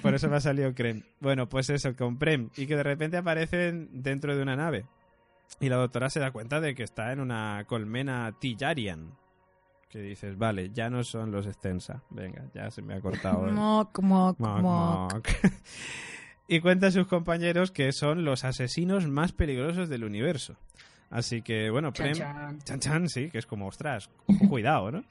Por 0.02 0.14
eso 0.14 0.30
me 0.30 0.36
ha 0.36 0.42
salido 0.42 0.74
Crem. 0.76 1.02
Bueno, 1.20 1.50
pues 1.50 1.70
eso, 1.72 1.96
con 1.96 2.18
Prem 2.20 2.50
y 2.56 2.68
que 2.68 2.76
de 2.76 2.84
repente 2.84 3.18
aparecen 3.18 3.90
dentro 4.04 4.36
de 4.36 4.44
una 4.44 4.56
nave. 4.56 4.86
Y 5.60 5.70
la 5.70 5.76
doctora 5.78 6.10
se 6.10 6.20
da 6.20 6.32
cuenta 6.32 6.62
de 6.62 6.76
que 6.76 6.84
está 6.84 7.12
en 7.12 7.20
una 7.20 7.64
colmena 7.68 8.32
Tillarian. 8.40 9.12
Que 9.90 10.00
dices, 10.02 10.38
vale, 10.40 10.72
ya 10.72 10.90
no 10.90 11.04
son 11.04 11.32
los 11.32 11.46
extensa. 11.46 12.02
Venga, 12.10 12.46
ya 12.56 12.72
se 12.72 12.82
me 12.82 12.96
ha 12.96 13.02
cortado. 13.02 13.48
el- 13.48 13.54
Moc, 13.54 14.00
moc, 14.02 14.40
Moc, 14.40 14.60
moc. 14.62 15.14
moc. 15.14 15.28
y 16.54 16.62
cuenta 16.62 16.88
a 16.88 16.91
sus 16.91 17.08
compañeros 17.08 17.72
que 17.72 17.91
son 17.91 18.26
los 18.26 18.43
asesinos 18.43 19.08
más 19.08 19.32
peligrosos 19.32 19.89
del 19.89 20.04
universo. 20.04 20.56
Así 21.10 21.41
que, 21.41 21.72
bueno, 21.72 21.91
Prem... 21.91 22.14
chan. 22.14 22.60
Chan, 22.60 22.80
chan, 22.80 23.10
sí, 23.10 23.32
que 23.32 23.39
es 23.39 23.47
como, 23.47 23.68
ostras, 23.68 24.12
cuidado, 24.49 24.91
¿no? 24.91 25.04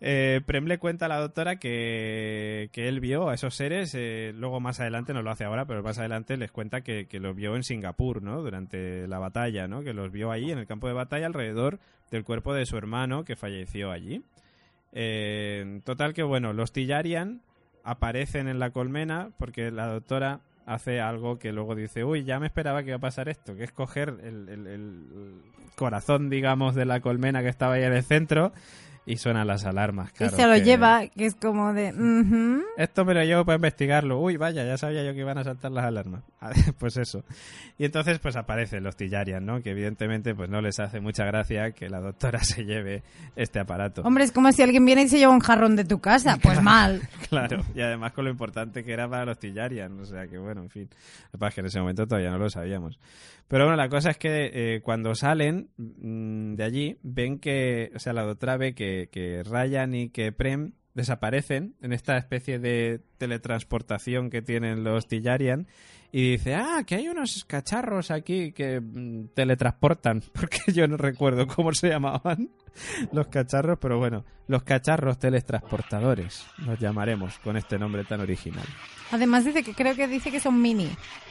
Eh, 0.00 0.40
Prem 0.44 0.64
le 0.66 0.78
cuenta 0.78 1.06
a 1.06 1.08
la 1.08 1.20
doctora 1.20 1.56
que, 1.56 2.68
que 2.72 2.88
él 2.88 2.98
vio 2.98 3.28
a 3.28 3.34
esos 3.34 3.54
seres, 3.54 3.94
eh, 3.94 4.32
luego 4.34 4.58
más 4.58 4.80
adelante, 4.80 5.12
no 5.12 5.22
lo 5.22 5.30
hace 5.30 5.44
ahora, 5.44 5.66
pero 5.66 5.84
más 5.84 6.00
adelante 6.00 6.36
les 6.36 6.50
cuenta 6.50 6.80
que, 6.80 7.06
que 7.06 7.20
los 7.20 7.36
vio 7.36 7.54
en 7.54 7.62
Singapur, 7.62 8.20
¿no? 8.20 8.42
Durante 8.42 9.06
la 9.06 9.20
batalla, 9.20 9.68
¿no? 9.68 9.84
Que 9.84 9.94
los 9.94 10.10
vio 10.10 10.32
allí 10.32 10.50
en 10.50 10.58
el 10.58 10.66
campo 10.66 10.88
de 10.88 10.94
batalla 10.94 11.26
alrededor 11.26 11.78
del 12.10 12.24
cuerpo 12.24 12.54
de 12.54 12.66
su 12.66 12.76
hermano 12.76 13.24
que 13.24 13.36
falleció 13.36 13.92
allí. 13.92 14.24
Eh, 14.90 15.80
total 15.84 16.12
que, 16.12 16.24
bueno, 16.24 16.52
los 16.52 16.72
Tillarian 16.72 17.40
aparecen 17.84 18.48
en 18.48 18.58
la 18.58 18.70
colmena 18.70 19.30
porque 19.38 19.70
la 19.70 19.86
doctora 19.86 20.40
hace 20.66 21.00
algo 21.00 21.38
que 21.38 21.52
luego 21.52 21.74
dice, 21.74 22.04
uy, 22.04 22.24
ya 22.24 22.38
me 22.40 22.46
esperaba 22.46 22.82
que 22.82 22.88
iba 22.88 22.96
a 22.96 23.00
pasar 23.00 23.28
esto, 23.28 23.56
que 23.56 23.64
es 23.64 23.72
coger 23.72 24.14
el, 24.22 24.48
el- 24.48 24.66
el 24.66 25.06
corazón, 25.76 26.30
digamos, 26.30 26.74
de 26.74 26.84
la 26.84 27.00
colmena 27.00 27.42
que 27.42 27.48
estaba 27.48 27.74
ahí 27.74 27.82
en 27.84 27.92
el 27.94 28.02
centro 28.02 28.52
y 29.04 29.16
suenan 29.16 29.46
las 29.46 29.64
alarmas. 29.64 30.10
Y 30.12 30.14
claro, 30.14 30.36
se 30.36 30.46
lo 30.46 30.54
que- 30.54 30.62
lleva, 30.62 31.06
que 31.08 31.26
es 31.26 31.34
como 31.34 31.72
de... 31.72 31.92
ujú. 31.92 32.62
Esto 32.76 33.04
me 33.04 33.14
lo 33.14 33.22
llevo 33.24 33.44
para 33.44 33.56
investigarlo. 33.56 34.20
Uy, 34.20 34.36
vaya, 34.36 34.64
ya 34.64 34.76
sabía 34.78 35.02
yo 35.04 35.12
que 35.12 35.20
iban 35.20 35.38
a 35.38 35.44
saltar 35.44 35.72
las 35.72 35.84
alarmas. 35.84 36.22
pues 36.78 36.96
eso. 36.96 37.24
Y 37.78 37.84
entonces 37.84 38.18
pues 38.20 38.36
aparecen 38.36 38.84
los 38.84 38.96
Tillarian, 38.96 39.44
¿no? 39.44 39.60
Que 39.62 39.70
evidentemente 39.70 40.34
pues 40.34 40.48
no 40.48 40.60
les 40.60 40.78
hace 40.80 41.00
mucha 41.00 41.24
gracia 41.24 41.72
que 41.72 41.88
la 41.88 42.00
doctora 42.00 42.38
se 42.44 42.64
lleve 42.64 43.02
este 43.36 43.58
aparato. 43.60 44.02
Hombre, 44.02 44.24
es 44.24 44.32
como 44.32 44.52
si 44.52 44.62
alguien 44.62 44.84
viene 44.84 45.02
y 45.02 45.08
se 45.08 45.18
lleva 45.18 45.32
un 45.32 45.40
jarrón 45.40 45.76
de 45.76 45.84
tu 45.84 46.00
casa. 46.00 46.38
Pues 46.42 46.60
mal. 46.62 47.00
Claro, 47.28 47.64
y 47.74 47.80
además 47.80 48.12
con 48.12 48.24
lo 48.24 48.30
importante 48.30 48.84
que 48.84 48.92
era 48.92 49.08
para 49.08 49.24
los 49.24 49.38
Tillarian, 49.38 49.98
o 50.00 50.04
sea 50.04 50.26
que 50.26 50.38
bueno, 50.38 50.62
en 50.62 50.70
fin. 50.70 50.88
Lo 51.26 51.30
que 51.32 51.38
pasa 51.38 51.48
es 51.48 51.54
que 51.54 51.60
en 51.60 51.66
ese 51.66 51.80
momento 51.80 52.06
todavía 52.06 52.30
no 52.30 52.38
lo 52.38 52.50
sabíamos. 52.50 52.98
Pero 53.48 53.64
bueno, 53.64 53.76
la 53.76 53.88
cosa 53.88 54.10
es 54.10 54.16
que 54.18 54.50
eh, 54.52 54.80
cuando 54.82 55.14
salen 55.14 55.68
mm, 55.76 56.54
de 56.54 56.64
allí, 56.64 56.96
ven 57.02 57.38
que, 57.38 57.90
o 57.94 57.98
sea, 57.98 58.12
la 58.12 58.22
doctora 58.22 58.56
ve 58.56 58.74
que, 58.74 58.91
que 59.10 59.42
Ryan 59.42 59.94
y 59.94 60.08
que 60.10 60.32
Prem 60.32 60.72
desaparecen 60.94 61.74
en 61.80 61.92
esta 61.92 62.16
especie 62.16 62.58
de 62.58 63.00
teletransportación 63.18 64.30
que 64.30 64.42
tienen 64.42 64.84
los 64.84 65.08
Tillarian 65.08 65.66
y 66.14 66.32
dice, 66.32 66.54
ah, 66.54 66.84
que 66.86 66.96
hay 66.96 67.08
unos 67.08 67.46
cacharros 67.46 68.10
aquí 68.10 68.52
que 68.52 68.80
mm, 68.80 69.28
teletransportan, 69.34 70.22
porque 70.32 70.60
yo 70.72 70.86
no 70.86 70.98
recuerdo 70.98 71.46
cómo 71.46 71.72
se 71.72 71.88
llamaban 71.88 72.50
los 73.12 73.28
cacharros, 73.28 73.78
pero 73.80 73.98
bueno, 73.98 74.24
los 74.46 74.62
cacharros 74.62 75.18
teletransportadores, 75.18 76.44
los 76.58 76.78
llamaremos 76.78 77.38
con 77.38 77.56
este 77.56 77.78
nombre 77.78 78.04
tan 78.04 78.20
original. 78.20 78.66
Además 79.10 79.46
dice 79.46 79.62
que 79.62 79.72
creo 79.72 79.96
que 79.96 80.06
dice 80.06 80.30
que 80.30 80.40
son 80.40 80.60
mini. 80.60 80.90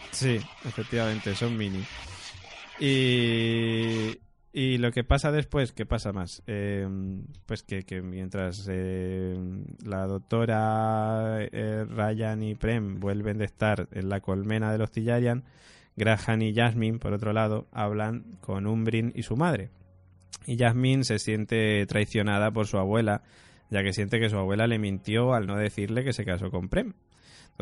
Sí, 0.09 0.39
efectivamente, 0.65 1.35
son 1.35 1.55
mini. 1.55 1.83
Y, 2.79 4.17
y 4.53 4.77
lo 4.77 4.91
que 4.91 5.03
pasa 5.03 5.31
después, 5.31 5.71
¿qué 5.71 5.85
pasa 5.85 6.11
más? 6.11 6.43
Eh, 6.45 6.85
pues 7.45 7.63
que, 7.63 7.83
que 7.83 8.01
mientras 8.01 8.67
eh, 8.69 9.37
la 9.85 10.05
doctora 10.07 11.37
eh, 11.39 11.85
Ryan 11.87 12.43
y 12.43 12.55
Prem 12.55 12.99
vuelven 12.99 13.37
de 13.37 13.45
estar 13.45 13.87
en 13.91 14.09
la 14.09 14.19
colmena 14.19 14.71
de 14.71 14.77
los 14.77 14.91
Tillarian, 14.91 15.45
Graham 15.95 16.41
y 16.41 16.53
Jasmine, 16.53 16.99
por 16.99 17.13
otro 17.13 17.31
lado, 17.31 17.67
hablan 17.71 18.37
con 18.41 18.67
Umbrin 18.67 19.13
y 19.15 19.23
su 19.23 19.37
madre. 19.37 19.69
Y 20.45 20.57
Jasmine 20.57 21.05
se 21.05 21.19
siente 21.19 21.85
traicionada 21.85 22.51
por 22.51 22.67
su 22.67 22.77
abuela, 22.77 23.23
ya 23.69 23.83
que 23.83 23.93
siente 23.93 24.19
que 24.19 24.29
su 24.29 24.37
abuela 24.37 24.67
le 24.67 24.79
mintió 24.79 25.33
al 25.33 25.47
no 25.47 25.55
decirle 25.55 26.03
que 26.03 26.13
se 26.13 26.25
casó 26.25 26.51
con 26.51 26.67
Prem. 26.67 26.93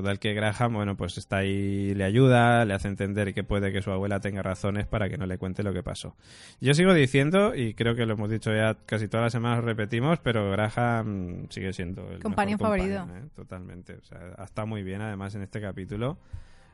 Total 0.02 0.18
que 0.20 0.34
Graham, 0.34 0.74
bueno, 0.74 0.96
pues 0.96 1.18
está 1.18 1.38
ahí, 1.38 1.94
le 1.94 2.04
ayuda, 2.06 2.64
le 2.66 2.74
hace 2.74 2.88
entender 2.88 3.34
que 3.34 3.44
puede 3.44 3.72
que 3.74 3.82
su 3.82 3.92
abuela 3.92 4.20
tenga 4.20 4.42
razones 4.42 4.88
para 4.88 5.10
que 5.10 5.18
no 5.18 5.26
le 5.26 5.38
cuente 5.38 5.62
lo 5.62 5.74
que 5.74 5.84
pasó. 5.84 6.16
Yo 6.62 6.74
sigo 6.74 6.94
diciendo, 6.94 7.54
y 7.56 7.74
creo 7.74 7.96
que 7.96 8.06
lo 8.06 8.14
hemos 8.14 8.30
dicho 8.30 8.54
ya 8.56 8.76
casi 8.86 9.08
todas 9.08 9.26
las 9.26 9.32
semanas, 9.34 9.60
lo 9.60 9.66
repetimos, 9.66 10.20
pero 10.20 10.50
Graham 10.52 11.48
sigue 11.50 11.74
siendo 11.74 12.10
el 12.12 12.20
Companion 12.20 12.60
mejor 12.62 12.78
favorito. 12.80 13.28
¿eh? 13.28 13.30
Totalmente. 13.36 13.94
O 13.96 14.04
sea, 14.04 14.36
está 14.44 14.66
muy 14.66 14.84
bien, 14.84 15.02
además, 15.02 15.36
en 15.36 15.42
este 15.42 15.60
capítulo. 15.60 16.18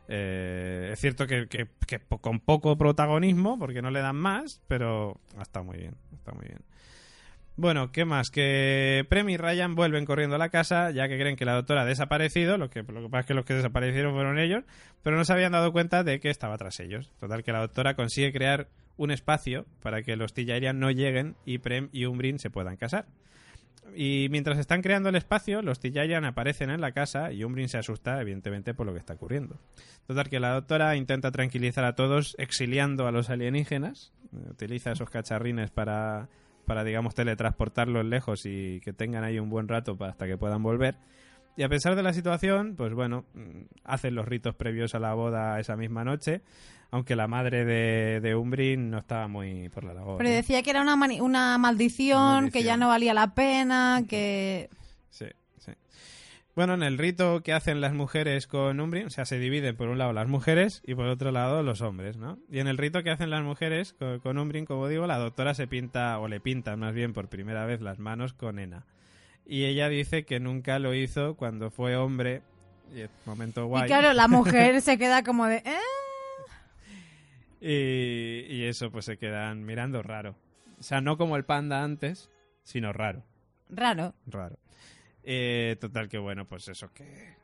Eh, 0.07 0.91
es 0.93 0.99
cierto 0.99 1.26
que, 1.26 1.47
que- 1.47 1.67
con 2.21 2.39
poco 2.39 2.78
protagonismo, 2.78 3.57
porque 3.57 3.82
no 3.82 3.89
le 3.89 4.01
dan 4.01 4.15
más, 4.15 4.61
pero 4.67 5.19
está 5.41 5.63
muy 5.63 5.78
bien, 5.78 5.95
está 6.13 6.32
muy 6.34 6.45
bien. 6.45 6.59
Bueno, 7.58 7.93
¿qué 7.93 8.03
más? 8.03 8.30
Que 8.32 9.06
Prem 9.08 9.30
y 9.30 9.38
Ryan 9.38 9.76
vuelven 9.76 10.06
corriendo 10.06 10.36
a 10.36 10.39
la 10.39 10.49
casa, 10.49 10.91
ya 10.91 11.08
que 11.08 11.18
creen 11.18 11.38
que 11.38 11.45
la 11.45 11.53
doctora 11.53 11.84
ha 11.84 11.86
desaparecido, 11.86 12.58
lo 12.58 12.70
que, 12.70 12.84
lo 12.84 13.01
que 13.03 13.10
pasa 13.10 13.22
es 13.22 13.26
que 13.28 13.34
los 13.34 13.45
que 13.45 13.53
desaparecieron 13.53 14.14
fueron 14.14 14.39
ellos, 14.39 14.66
pero 15.03 15.16
no 15.16 15.24
se 15.24 15.32
habían 15.32 15.53
dado 15.53 15.72
cuenta 15.72 16.03
de 16.03 16.20
que 16.20 16.30
estaba 16.30 16.58
tras 16.58 16.82
ellos. 16.82 17.12
Total, 17.18 17.43
que 17.43 17.53
la 17.53 17.62
doctora 17.62 17.95
consigue 17.95 18.34
crear 18.34 18.68
un 18.97 19.12
espacio 19.12 19.66
para 19.82 20.01
que 20.03 20.18
los 20.18 20.34
Tillarian 20.34 20.80
no 20.80 20.91
lleguen 20.91 21.36
y 21.45 21.60
Prem 21.60 21.88
y 21.93 22.06
Umbrin 22.06 22.39
se 22.39 22.49
puedan 22.49 22.76
casar. 22.76 23.06
Y 23.95 24.28
mientras 24.32 24.58
están 24.58 24.82
creando 24.82 25.08
el 25.08 25.16
espacio, 25.16 25.62
los 25.62 25.80
Tillarian 25.80 26.26
aparecen 26.26 26.70
en 26.72 26.82
la 26.82 26.91
casa 26.91 27.32
y 27.32 27.45
Umbrin 27.45 27.70
se 27.70 27.78
asusta, 27.78 28.20
evidentemente, 28.20 28.74
por 28.74 28.86
lo 28.86 28.91
que 28.91 28.99
está 28.99 29.14
ocurriendo. 29.14 29.60
Total, 30.08 30.28
que 30.28 30.41
la 30.41 30.53
doctora 30.53 30.97
intenta 30.97 31.32
tranquilizar 31.32 31.86
a 31.86 31.95
todos 31.95 32.36
exiliando 32.38 33.08
a 33.08 33.12
los 33.12 33.30
alienígenas, 33.30 34.12
eh, 34.34 34.49
utiliza 34.49 34.91
esos 34.91 35.10
cacharrines 35.10 35.72
para, 35.72 36.28
para, 36.66 36.84
digamos, 36.84 37.16
teletransportarlos 37.16 38.05
lejos 38.05 38.45
y 38.45 38.82
que 38.82 38.91
tengan 38.93 39.24
ahí 39.24 39.39
un 39.39 39.49
buen 39.49 39.68
rato 39.68 39.97
hasta 40.01 40.28
que 40.28 40.38
puedan 40.38 40.61
volver. 40.63 40.95
Y 41.57 41.63
a 41.63 41.70
pesar 41.70 41.95
de 41.95 42.03
la 42.03 42.11
situación, 42.11 42.76
pues 42.76 42.93
bueno, 42.93 43.24
mm, 43.34 43.61
hacen 43.86 44.13
los 44.16 44.28
ritos 44.28 44.55
previos 44.55 44.93
a 44.93 44.99
la 44.99 45.13
boda 45.13 45.57
esa 45.59 45.78
misma 45.78 46.03
noche, 46.03 46.41
aunque 46.91 47.16
la 47.16 47.28
madre 47.28 47.63
de, 47.63 48.20
de 48.20 48.36
Umbrin 48.36 48.89
no 48.89 48.97
estaba 48.97 49.28
muy 49.30 49.70
por 49.70 49.86
la 49.86 49.93
labor. 49.93 50.18
Pero 50.18 50.30
¿eh? 50.30 50.34
decía 50.34 50.61
que 50.63 50.70
era 50.72 50.82
una 50.82 50.95
maldición, 50.97 51.26
Una 51.26 51.57
maldición. 51.57 52.51
que 52.51 52.63
ya 52.63 52.76
no 52.76 52.89
valía 52.89 53.13
la 53.13 53.34
pena, 53.34 54.03
que... 54.07 54.70
Sí, 55.09 55.28
sí. 55.57 55.72
Bueno, 56.56 56.74
en 56.74 56.84
el 56.84 56.97
rito 56.97 57.43
que 57.43 57.51
hacen 57.51 57.82
las 57.82 57.93
mujeres 57.93 58.47
con 58.47 58.80
Umbrin, 58.80 59.08
o 59.08 59.10
sea, 59.10 59.26
se 59.26 59.38
dividen 59.39 59.76
por 59.76 59.89
un 59.89 59.97
lado 59.97 60.14
las 60.14 60.30
mujeres 60.30 60.82
y 60.86 60.95
por 60.95 61.08
otro 61.08 61.32
lado 61.32 61.64
los 61.64 61.82
hombres, 61.82 62.16
¿no? 62.16 62.39
Y 62.49 62.60
en 62.60 62.68
el 62.68 62.78
rito 62.78 63.03
que 63.03 63.10
hacen 63.12 63.30
las 63.30 63.43
mujeres 63.43 63.91
con, 63.91 64.20
con 64.20 64.66
como 64.66 64.88
digo, 64.88 65.06
la 65.06 65.18
doctora 65.18 65.53
se 65.53 65.68
pinta, 65.68 66.18
o 66.18 66.30
le 66.30 66.39
pinta 66.39 66.78
más 66.78 66.93
bien 66.93 67.12
por 67.12 67.28
primera 67.28 67.66
vez 67.66 67.82
las 67.82 67.99
manos 67.99 68.32
con 68.32 68.58
Ena. 68.58 68.86
Y 69.45 69.66
ella 69.66 69.89
dice 69.89 70.24
que 70.24 70.39
nunca 70.39 70.80
lo 70.80 70.93
hizo 70.93 71.36
cuando 71.36 71.72
fue 71.72 71.97
hombre. 71.97 72.41
Y 72.95 73.01
es 73.01 73.10
momento 73.26 73.66
guay. 73.66 73.84
Y 73.84 73.88
claro, 73.88 74.14
la 74.14 74.30
mujer 74.30 74.82
se 74.82 74.97
queda 74.97 75.24
como 75.24 75.47
de... 75.47 75.58
¿eh? 75.58 75.78
Y, 77.60 78.56
y 78.56 78.64
eso, 78.64 78.91
pues 78.91 79.03
se 79.03 79.18
quedan 79.18 79.66
mirando 79.66 80.01
raro. 80.03 80.36
O 80.80 80.84
sea, 80.84 81.01
no 81.01 81.18
como 81.18 81.36
el 81.36 81.43
panda 81.43 81.84
antes, 81.84 82.30
sino 82.64 82.93
raro. 82.93 83.24
Raro. 83.70 84.14
Raro. 84.26 84.58
Eh, 85.26 85.76
total 85.80 86.07
que 86.07 86.19
bueno, 86.19 86.45
pues 86.45 86.67
eso, 86.67 86.91
que, 86.93 87.36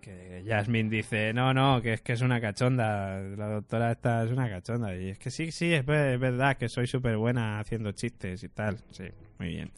que 0.00 0.44
Jasmine 0.46 0.88
dice, 0.88 1.32
no, 1.32 1.52
no, 1.52 1.82
que 1.82 1.94
es 1.94 2.00
que 2.00 2.12
es 2.12 2.20
una 2.20 2.40
cachonda, 2.40 3.20
la 3.20 3.48
doctora 3.48 3.90
esta 3.90 4.22
es 4.24 4.30
una 4.30 4.48
cachonda. 4.48 4.94
Y 4.96 5.10
es 5.10 5.18
que 5.18 5.30
sí, 5.30 5.50
sí, 5.50 5.72
es, 5.72 5.80
es 5.80 6.20
verdad 6.20 6.56
que 6.56 6.68
soy 6.68 6.86
súper 6.86 7.16
buena 7.16 7.58
haciendo 7.58 7.90
chistes 7.90 8.44
y 8.44 8.48
tal. 8.48 8.78
Sí, 8.92 9.06
muy 9.40 9.48
bien. 9.48 9.72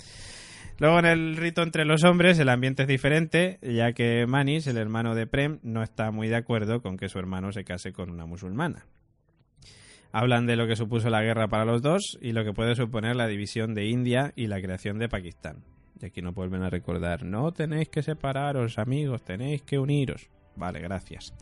Luego 0.79 0.99
en 1.01 1.07
el 1.07 1.37
rito 1.37 1.63
entre 1.63 1.85
los 1.85 2.05
hombres 2.05 2.39
el 2.39 2.51
ambiente 2.51 2.83
es 2.83 2.89
diferente, 2.89 3.59
ya 3.63 3.93
que 3.95 4.27
Manis, 4.27 4.67
el 4.67 4.77
hermano 4.77 5.15
de 5.15 5.27
Prem, 5.27 5.59
no 5.63 5.83
está 5.83 6.11
muy 6.11 6.29
de 6.29 6.37
acuerdo 6.37 6.83
con 6.83 6.97
que 6.97 7.09
su 7.09 7.19
hermano 7.19 7.51
se 7.51 7.65
case 7.65 7.93
con 7.93 8.11
una 8.11 8.27
musulmana. 8.27 8.87
Hablan 10.13 10.47
de 10.47 10.57
lo 10.57 10.67
que 10.67 10.77
supuso 10.77 11.11
la 11.11 11.23
guerra 11.23 11.49
para 11.49 11.65
los 11.65 11.83
dos 11.83 12.19
y 12.21 12.33
lo 12.33 12.45
que 12.45 12.53
puede 12.53 12.75
suponer 12.75 13.17
la 13.17 13.27
división 13.27 13.75
de 13.75 13.87
India 13.87 14.33
y 14.37 14.47
la 14.47 14.61
creación 14.61 14.99
de 14.99 15.09
Pakistán. 15.09 15.65
Y 16.01 16.07
aquí 16.07 16.23
nos 16.23 16.35
vuelven 16.35 16.63
a 16.63 16.71
recordar, 16.71 17.25
no 17.25 17.53
tenéis 17.53 17.89
que 17.89 18.03
separaros, 18.03 18.79
amigos, 18.79 19.23
tenéis 19.23 19.63
que 19.63 19.79
uniros. 19.79 20.31
Vale, 20.57 20.81
gracias. 20.81 21.35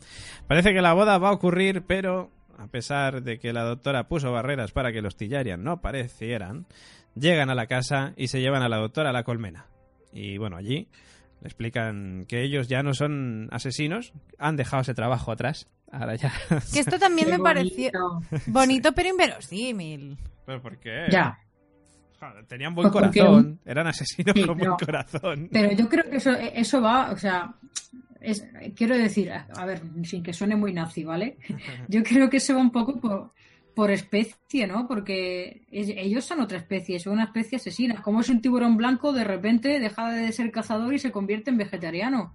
Parece 0.47 0.73
que 0.73 0.81
la 0.81 0.93
boda 0.93 1.17
va 1.17 1.29
a 1.29 1.33
ocurrir, 1.33 1.83
pero 1.85 2.31
a 2.57 2.67
pesar 2.67 3.21
de 3.23 3.39
que 3.39 3.53
la 3.53 3.63
doctora 3.63 4.07
puso 4.07 4.31
barreras 4.31 4.71
para 4.71 4.91
que 4.91 5.01
los 5.01 5.15
Tillarian 5.15 5.63
no 5.63 5.71
aparecieran, 5.73 6.65
llegan 7.15 7.49
a 7.49 7.55
la 7.55 7.67
casa 7.67 8.13
y 8.15 8.27
se 8.27 8.41
llevan 8.41 8.63
a 8.63 8.69
la 8.69 8.77
doctora 8.77 9.09
a 9.09 9.13
la 9.13 9.23
colmena. 9.23 9.67
Y 10.11 10.37
bueno, 10.37 10.57
allí 10.57 10.87
le 11.41 11.47
explican 11.47 12.25
que 12.27 12.41
ellos 12.43 12.67
ya 12.67 12.81
no 12.81 12.93
son 12.93 13.47
asesinos, 13.51 14.13
han 14.39 14.55
dejado 14.55 14.81
ese 14.81 14.93
trabajo 14.95 15.31
atrás. 15.31 15.67
Ahora 15.91 16.15
ya. 16.15 16.33
Que 16.73 16.79
esto 16.79 16.99
también 16.99 17.27
Qué 17.29 17.37
me 17.37 17.43
pareció 17.43 17.91
bonito. 17.91 18.41
bonito 18.47 18.91
pero 18.93 19.09
inverosímil. 19.09 20.17
¿Pero 20.45 20.61
por 20.61 20.79
qué? 20.79 21.05
Ya. 21.11 21.39
Tenían 22.47 22.73
buen 22.75 22.91
Pues 22.91 22.93
corazón, 22.93 23.59
eran 23.65 23.87
asesinos 23.87 24.33
Sí, 24.35 24.43
con 24.45 24.57
buen 24.57 24.71
corazón. 24.71 25.49
Pero 25.51 25.71
yo 25.73 25.87
creo 25.87 26.09
que 26.09 26.17
eso, 26.17 26.31
eso 26.31 26.81
va, 26.81 27.11
o 27.11 27.17
sea, 27.17 27.53
es, 28.21 28.45
quiero 28.75 28.97
decir, 28.97 29.31
a 29.31 29.65
ver, 29.65 29.81
sin 30.03 30.23
que 30.23 30.33
suene 30.33 30.55
muy 30.55 30.73
nazi, 30.73 31.03
¿vale? 31.03 31.37
Yo 31.87 32.01
creo 32.03 32.29
que 32.29 32.37
eso 32.37 32.55
va 32.55 32.61
un 32.61 32.71
poco 32.71 32.99
por, 32.99 33.31
por 33.75 33.91
especie, 33.91 34.65
¿no? 34.67 34.87
Porque 34.87 35.61
es- 35.71 35.89
ellos 35.89 36.25
son 36.25 36.41
otra 36.41 36.57
especie, 36.57 36.99
son 36.99 37.13
una 37.13 37.25
especie 37.25 37.57
asesina. 37.57 38.01
Como 38.01 38.21
es 38.21 38.29
un 38.29 38.41
tiburón 38.41 38.75
blanco, 38.77 39.13
de 39.13 39.23
repente 39.23 39.79
deja 39.79 40.09
de 40.11 40.31
ser 40.31 40.51
cazador 40.51 40.93
y 40.93 40.99
se 40.99 41.11
convierte 41.11 41.51
en 41.51 41.57
vegetariano. 41.57 42.33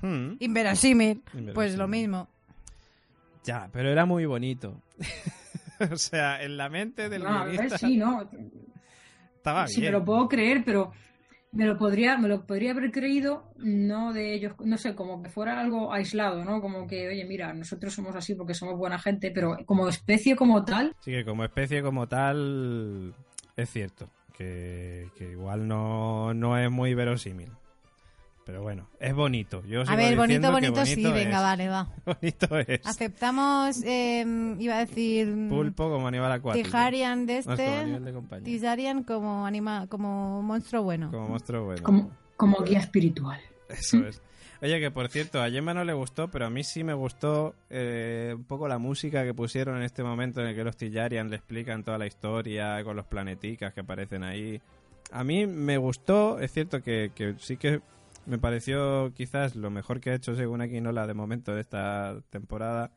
Hmm. 0.00 0.36
Inverosímil. 0.40 1.22
Pues 1.54 1.76
lo 1.76 1.86
mismo. 1.86 2.28
Ya, 3.44 3.68
pero 3.72 3.90
era 3.90 4.06
muy 4.06 4.24
bonito. 4.24 4.80
o 5.92 5.96
sea, 5.96 6.42
en 6.42 6.56
la 6.56 6.68
mente 6.68 7.08
del 7.08 7.22
No, 7.22 7.28
a 7.28 7.44
ver, 7.44 7.70
sí, 7.78 7.96
¿no? 7.96 8.28
estaba 9.36 9.66
Sí, 9.66 9.80
bien. 9.80 9.92
me 9.92 9.98
lo 9.98 10.04
puedo 10.04 10.28
creer, 10.28 10.62
pero 10.64 10.92
me 11.52 11.66
lo 11.66 11.76
podría, 11.76 12.16
me 12.18 12.28
lo 12.28 12.46
podría 12.46 12.72
haber 12.72 12.90
creído 12.92 13.52
no 13.56 14.12
de 14.12 14.34
ellos, 14.34 14.54
no 14.64 14.78
sé, 14.78 14.94
como 14.94 15.22
que 15.22 15.30
fuera 15.30 15.60
algo 15.60 15.92
aislado, 15.92 16.44
¿no? 16.44 16.60
Como 16.60 16.86
que, 16.86 17.08
oye, 17.08 17.24
mira, 17.24 17.52
nosotros 17.52 17.92
somos 17.94 18.14
así 18.14 18.34
porque 18.34 18.54
somos 18.54 18.76
buena 18.78 18.98
gente, 18.98 19.30
pero 19.32 19.56
como 19.66 19.88
especie 19.88 20.36
como 20.36 20.64
tal, 20.64 20.94
Sí, 21.00 21.10
que 21.12 21.24
como 21.24 21.44
especie 21.44 21.82
como 21.82 22.06
tal, 22.08 23.14
es 23.56 23.70
cierto. 23.70 24.08
Que, 24.36 25.08
que 25.18 25.32
igual 25.32 25.68
no, 25.68 26.32
no 26.32 26.56
es 26.58 26.70
muy 26.70 26.94
verosímil. 26.94 27.50
Pero 28.50 28.62
bueno, 28.62 28.88
es 28.98 29.14
bonito. 29.14 29.62
Yo 29.64 29.84
A 29.86 29.94
ver, 29.94 30.16
bonito, 30.16 30.50
bonito, 30.50 30.84
sí, 30.84 31.04
venga, 31.04 31.40
vale, 31.40 31.68
va. 31.68 31.88
Bonito 32.04 32.58
es. 32.58 32.84
Aceptamos, 32.84 33.80
eh, 33.84 34.24
iba 34.58 34.74
a 34.74 34.80
decir, 34.80 35.32
Pulpo 35.48 35.88
como 35.88 36.08
animal 36.08 36.32
acuático. 36.32 36.64
Tijarian 36.64 37.26
de 37.26 37.38
No, 37.38 37.44
como 37.44 38.24
este, 38.24 38.34
de. 38.34 38.40
Tijarian 38.40 39.04
como 39.04 39.46
anima, 39.46 39.86
como 39.86 40.42
monstruo 40.42 40.82
bueno. 40.82 41.12
Como 41.12 41.28
monstruo 41.28 41.64
bueno. 41.64 41.82
como, 41.84 42.10
como 42.36 42.64
guía 42.64 42.80
espiritual. 42.80 43.40
Eso 43.68 44.04
es. 44.04 44.20
Oye, 44.60 44.80
que 44.80 44.90
por 44.90 45.08
cierto, 45.10 45.40
a 45.40 45.48
Gemma 45.48 45.72
no 45.72 45.84
le 45.84 45.92
gustó, 45.92 46.28
pero 46.28 46.46
a 46.46 46.50
mí 46.50 46.64
sí 46.64 46.82
me 46.82 46.94
gustó 46.94 47.54
eh, 47.70 48.32
un 48.34 48.42
poco 48.42 48.66
la 48.66 48.78
música 48.78 49.22
que 49.22 49.32
pusieron 49.32 49.76
en 49.76 49.84
este 49.84 50.02
momento 50.02 50.40
en 50.40 50.48
el 50.48 50.56
que 50.56 50.64
los 50.64 50.76
Tillarian 50.76 51.30
le 51.30 51.36
explican 51.36 51.84
toda 51.84 51.98
la 51.98 52.08
historia 52.08 52.82
con 52.82 52.96
los 52.96 53.06
planeticas 53.06 53.72
que 53.72 53.82
aparecen 53.82 54.24
ahí. 54.24 54.60
A 55.12 55.22
mí 55.22 55.46
me 55.46 55.76
gustó, 55.76 56.40
es 56.40 56.52
cierto 56.52 56.82
que, 56.82 57.12
que 57.14 57.36
sí 57.38 57.56
que 57.56 57.80
me 58.30 58.38
pareció 58.38 59.12
quizás 59.14 59.56
lo 59.56 59.70
mejor 59.70 60.00
que 60.00 60.10
ha 60.10 60.14
hecho 60.14 60.34
según 60.36 60.60
Aquinola 60.62 61.06
de 61.06 61.14
momento 61.14 61.54
de 61.54 61.60
esta 61.60 62.22
temporada, 62.30 62.92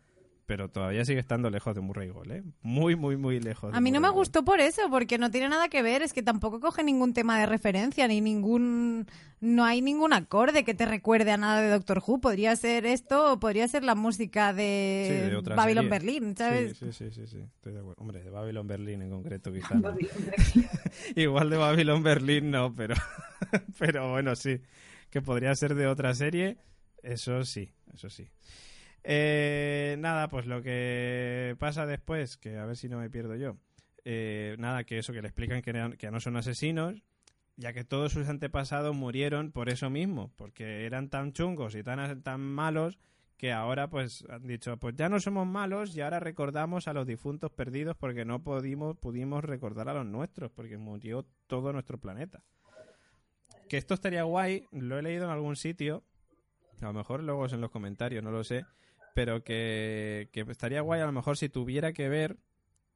pero 0.45 0.69
todavía 0.69 1.05
sigue 1.05 1.19
estando 1.19 1.49
lejos 1.49 1.73
de 1.73 1.81
Murray 1.81 2.09
Gold, 2.09 2.31
¿eh? 2.31 2.43
Muy, 2.61 2.95
muy, 2.95 3.15
muy 3.17 3.39
lejos. 3.39 3.71
de 3.71 3.77
A 3.77 3.81
mí 3.81 3.91
no 3.91 3.99
me 4.01 4.09
Gold. 4.09 4.17
gustó 4.19 4.43
por 4.45 4.59
eso, 4.59 4.81
porque 4.89 5.17
no 5.17 5.31
tiene 5.31 5.49
nada 5.49 5.69
que 5.69 5.81
ver, 5.81 6.01
es 6.01 6.11
que 6.13 6.21
tampoco 6.21 6.59
coge 6.59 6.83
ningún 6.83 7.13
tema 7.13 7.39
de 7.39 7.45
referencia, 7.45 8.07
ni 8.07 8.21
ningún... 8.21 9.07
No 9.39 9.65
hay 9.65 9.81
ningún 9.81 10.13
acorde 10.13 10.63
que 10.63 10.73
te 10.73 10.85
recuerde 10.85 11.31
a 11.31 11.37
nada 11.37 11.61
de 11.61 11.69
Doctor 11.69 12.01
Who. 12.05 12.21
Podría 12.21 12.55
ser 12.55 12.85
esto 12.85 13.33
o 13.33 13.39
podría 13.41 13.67
ser 13.67 13.83
la 13.83 13.93
música 13.93 14.51
Sí, 14.51 14.57
de, 14.57 15.27
de 15.31 15.35
otra 15.35 15.55
Babylon 15.57 15.85
serie. 15.89 15.99
Berlin, 15.99 16.37
¿sabes? 16.37 16.77
Sí, 16.77 16.91
sí, 16.91 16.93
sí, 16.93 17.11
sí, 17.11 17.27
sí, 17.27 17.37
estoy 17.55 17.73
de 17.73 17.79
acuerdo. 17.79 18.01
Hombre, 18.01 18.23
de 18.23 18.29
Babylon 18.29 18.67
Berlin 18.67 19.01
en 19.01 19.09
concreto 19.09 19.51
quizás. 19.51 19.81
no. 19.81 19.93
Igual 21.15 21.49
de 21.49 21.57
Babylon 21.57 22.03
Berlin 22.03 22.51
no, 22.51 22.73
pero, 22.73 22.95
pero 23.79 24.11
bueno, 24.11 24.33
sí. 24.35 24.61
Que 25.13 25.21
podría 25.21 25.53
ser 25.53 25.75
de 25.75 25.85
otra 25.85 26.15
serie, 26.15 26.57
eso 27.03 27.43
sí, 27.45 27.71
eso 27.93 28.09
sí. 28.09 28.27
Eh, 29.03 29.95
nada, 29.99 30.27
pues 30.27 30.47
lo 30.47 30.63
que 30.63 31.55
pasa 31.59 31.85
después, 31.85 32.35
que 32.37 32.57
a 32.57 32.65
ver 32.65 32.75
si 32.75 32.89
no 32.89 32.97
me 32.97 33.11
pierdo 33.11 33.35
yo. 33.35 33.57
Eh, 34.05 34.55
nada, 34.57 34.85
que 34.85 34.97
eso, 34.97 35.13
que 35.13 35.21
le 35.21 35.27
explican 35.27 35.61
que, 35.61 35.69
eran- 35.69 35.97
que 35.97 36.09
no 36.09 36.19
son 36.19 36.35
asesinos, 36.35 37.03
ya 37.57 37.73
que 37.73 37.83
todos 37.83 38.11
sus 38.11 38.27
antepasados 38.27 38.95
murieron 38.95 39.51
por 39.51 39.69
eso 39.69 39.91
mismo, 39.91 40.31
porque 40.35 40.87
eran 40.87 41.09
tan 41.09 41.31
chungos 41.31 41.75
y 41.75 41.83
tan, 41.83 42.23
tan 42.23 42.41
malos 42.41 42.97
que 43.37 43.51
ahora 43.51 43.89
pues 43.91 44.25
han 44.29 44.47
dicho, 44.47 44.77
pues 44.77 44.95
ya 44.95 45.09
no 45.09 45.19
somos 45.19 45.45
malos 45.45 45.95
y 45.95 46.01
ahora 46.01 46.19
recordamos 46.21 46.87
a 46.87 46.93
los 46.93 47.05
difuntos 47.05 47.51
perdidos 47.51 47.95
porque 47.97 48.25
no 48.25 48.41
pudimos, 48.41 48.97
pudimos 48.97 49.43
recordar 49.43 49.89
a 49.89 49.93
los 49.93 50.07
nuestros, 50.07 50.49
porque 50.51 50.77
murió 50.79 51.23
todo 51.45 51.71
nuestro 51.71 51.99
planeta. 51.99 52.43
Que 53.73 53.79
esto 53.79 53.95
estaría 53.95 54.21
guay, 54.21 54.67
lo 54.71 54.99
he 54.99 55.01
leído 55.01 55.23
en 55.25 55.31
algún 55.31 55.55
sitio, 55.55 56.03
a 56.79 56.85
lo 56.85 56.93
mejor 56.93 57.23
luego 57.23 57.47
es 57.47 57.53
en 57.53 57.61
los 57.61 57.71
comentarios, 57.71 58.23
no 58.23 58.29
lo 58.29 58.43
sé, 58.43 58.67
pero 59.15 59.43
que, 59.43 60.29
que 60.31 60.41
estaría 60.41 60.81
guay 60.81 61.01
a 61.01 61.07
lo 61.07 61.11
mejor 61.11 61.37
si 61.37 61.49
tuviera 61.49 61.91
que 61.91 62.07
ver 62.07 62.37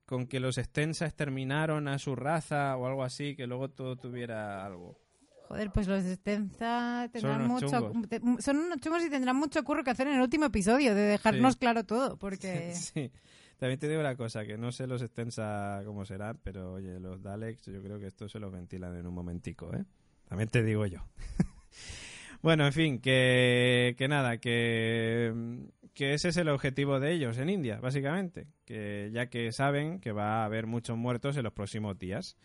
con 0.05 0.28
que 0.28 0.39
los 0.39 0.57
Stensa 0.57 1.07
exterminaron 1.07 1.88
a 1.88 1.97
su 1.97 2.15
raza 2.15 2.78
o 2.78 2.86
algo 2.86 3.03
así, 3.03 3.36
que 3.36 3.47
luego 3.47 3.71
todo 3.71 3.95
tuviera 3.95 4.63
algo. 4.67 4.99
Joder, 5.47 5.71
pues 5.71 5.88
los 5.88 6.03
Stenza 6.03 7.09
tendrán 7.11 7.47
mucho... 7.47 7.65
chungos. 7.69 8.07
te- 8.07 8.21
son 8.39 8.57
unos 8.57 8.80
chungos 8.80 9.03
y 9.03 9.09
tendrán 9.09 9.36
mucho 9.36 9.63
curro 9.63 9.84
que 9.84 9.89
hacer 9.89 10.05
en 10.09 10.13
el 10.17 10.21
último 10.21 10.45
episodio, 10.45 10.93
de 10.93 11.01
dejarnos 11.01 11.53
Sí. 11.53 11.59
claro 11.59 11.86
todo, 11.86 12.17
porque... 12.19 12.75
Sí. 12.75 13.11
También 13.57 13.80
te 13.80 13.88
digo 13.89 13.99
una 14.01 14.15
cosa, 14.15 14.45
que 14.45 14.59
no 14.59 14.71
sé 14.71 14.86
los 14.86 15.01
Stensa 15.01 15.82
cómo 15.86 16.05
serán, 16.05 16.39
pero 16.43 16.73
oye, 16.73 16.99
los 16.99 17.23
Daleks 17.23 17.65
yo 17.65 17.82
creo 17.82 17.97
que 17.97 18.05
esto 18.05 18.30
se 18.30 18.39
los 18.39 18.51
ventilan 18.51 18.95
en 18.95 19.07
un 19.07 19.15
momentico, 19.15 19.73
¿eh? 19.73 19.84
También 20.28 20.49
te 20.49 20.63
digo 20.63 20.86
yo. 20.86 21.05
bueno, 22.41 22.65
en 22.65 22.73
fin, 22.73 22.99
que, 22.99 23.95
que 23.97 24.07
nada, 24.07 24.38
que, 24.38 25.34
que 25.93 26.13
ese 26.13 26.30
es 26.30 26.38
el 26.38 26.49
objetivo 26.49 26.99
de 26.99 27.13
ellos 27.13 27.38
en 27.38 27.49
India, 27.49 27.80
básicamente. 27.80 28.47
Que 28.65 29.09
ya 29.13 29.28
que 29.28 29.51
saben 29.51 29.99
que 29.99 30.11
va 30.11 30.41
a 30.41 30.45
haber 30.45 30.67
muchos 30.67 30.97
muertos 30.97 31.38
en 31.38 31.43
los 31.43 31.53
próximos 31.53 31.97
días. 31.97 32.38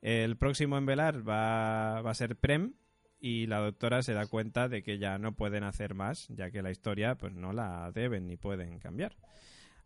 El 0.00 0.36
próximo 0.36 0.78
en 0.78 0.86
velar 0.86 1.26
va, 1.26 2.02
va 2.02 2.10
a 2.10 2.14
ser 2.14 2.36
Prem 2.36 2.74
y 3.18 3.46
la 3.46 3.60
doctora 3.60 4.02
se 4.02 4.12
da 4.12 4.26
cuenta 4.26 4.68
de 4.68 4.82
que 4.82 4.98
ya 4.98 5.16
no 5.16 5.34
pueden 5.34 5.64
hacer 5.64 5.94
más, 5.94 6.28
ya 6.28 6.50
que 6.50 6.60
la 6.60 6.70
historia 6.70 7.14
pues 7.14 7.32
no 7.32 7.54
la 7.54 7.90
deben 7.92 8.26
ni 8.26 8.36
pueden 8.36 8.78
cambiar. 8.78 9.16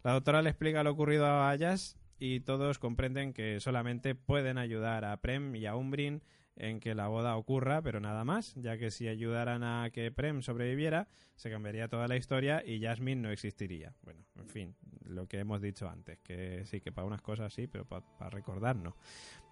La 0.02 0.12
doctora 0.12 0.42
le 0.42 0.50
explica 0.50 0.82
lo 0.82 0.90
ocurrido 0.90 1.26
a 1.26 1.48
Ayas 1.48 1.96
y 2.18 2.40
todos 2.40 2.80
comprenden 2.80 3.32
que 3.32 3.60
solamente 3.60 4.16
pueden 4.16 4.58
ayudar 4.58 5.04
a 5.04 5.16
Prem 5.18 5.54
y 5.54 5.66
a 5.66 5.76
Umbrin 5.76 6.22
en 6.58 6.80
que 6.80 6.94
la 6.94 7.08
boda 7.08 7.36
ocurra, 7.36 7.80
pero 7.82 8.00
nada 8.00 8.24
más, 8.24 8.54
ya 8.56 8.76
que 8.76 8.90
si 8.90 9.08
ayudaran 9.08 9.62
a 9.62 9.90
que 9.90 10.10
Prem 10.10 10.42
sobreviviera, 10.42 11.08
se 11.36 11.50
cambiaría 11.50 11.88
toda 11.88 12.08
la 12.08 12.16
historia 12.16 12.62
y 12.64 12.80
Jasmine 12.82 13.22
no 13.22 13.30
existiría. 13.30 13.94
Bueno, 14.02 14.24
en 14.36 14.48
fin, 14.48 14.76
lo 15.04 15.26
que 15.26 15.38
hemos 15.38 15.62
dicho 15.62 15.88
antes, 15.88 16.18
que 16.18 16.64
sí, 16.66 16.80
que 16.80 16.92
para 16.92 17.06
unas 17.06 17.22
cosas 17.22 17.52
sí, 17.54 17.66
pero 17.66 17.84
para 17.84 18.30
recordar 18.30 18.76
no. 18.76 18.96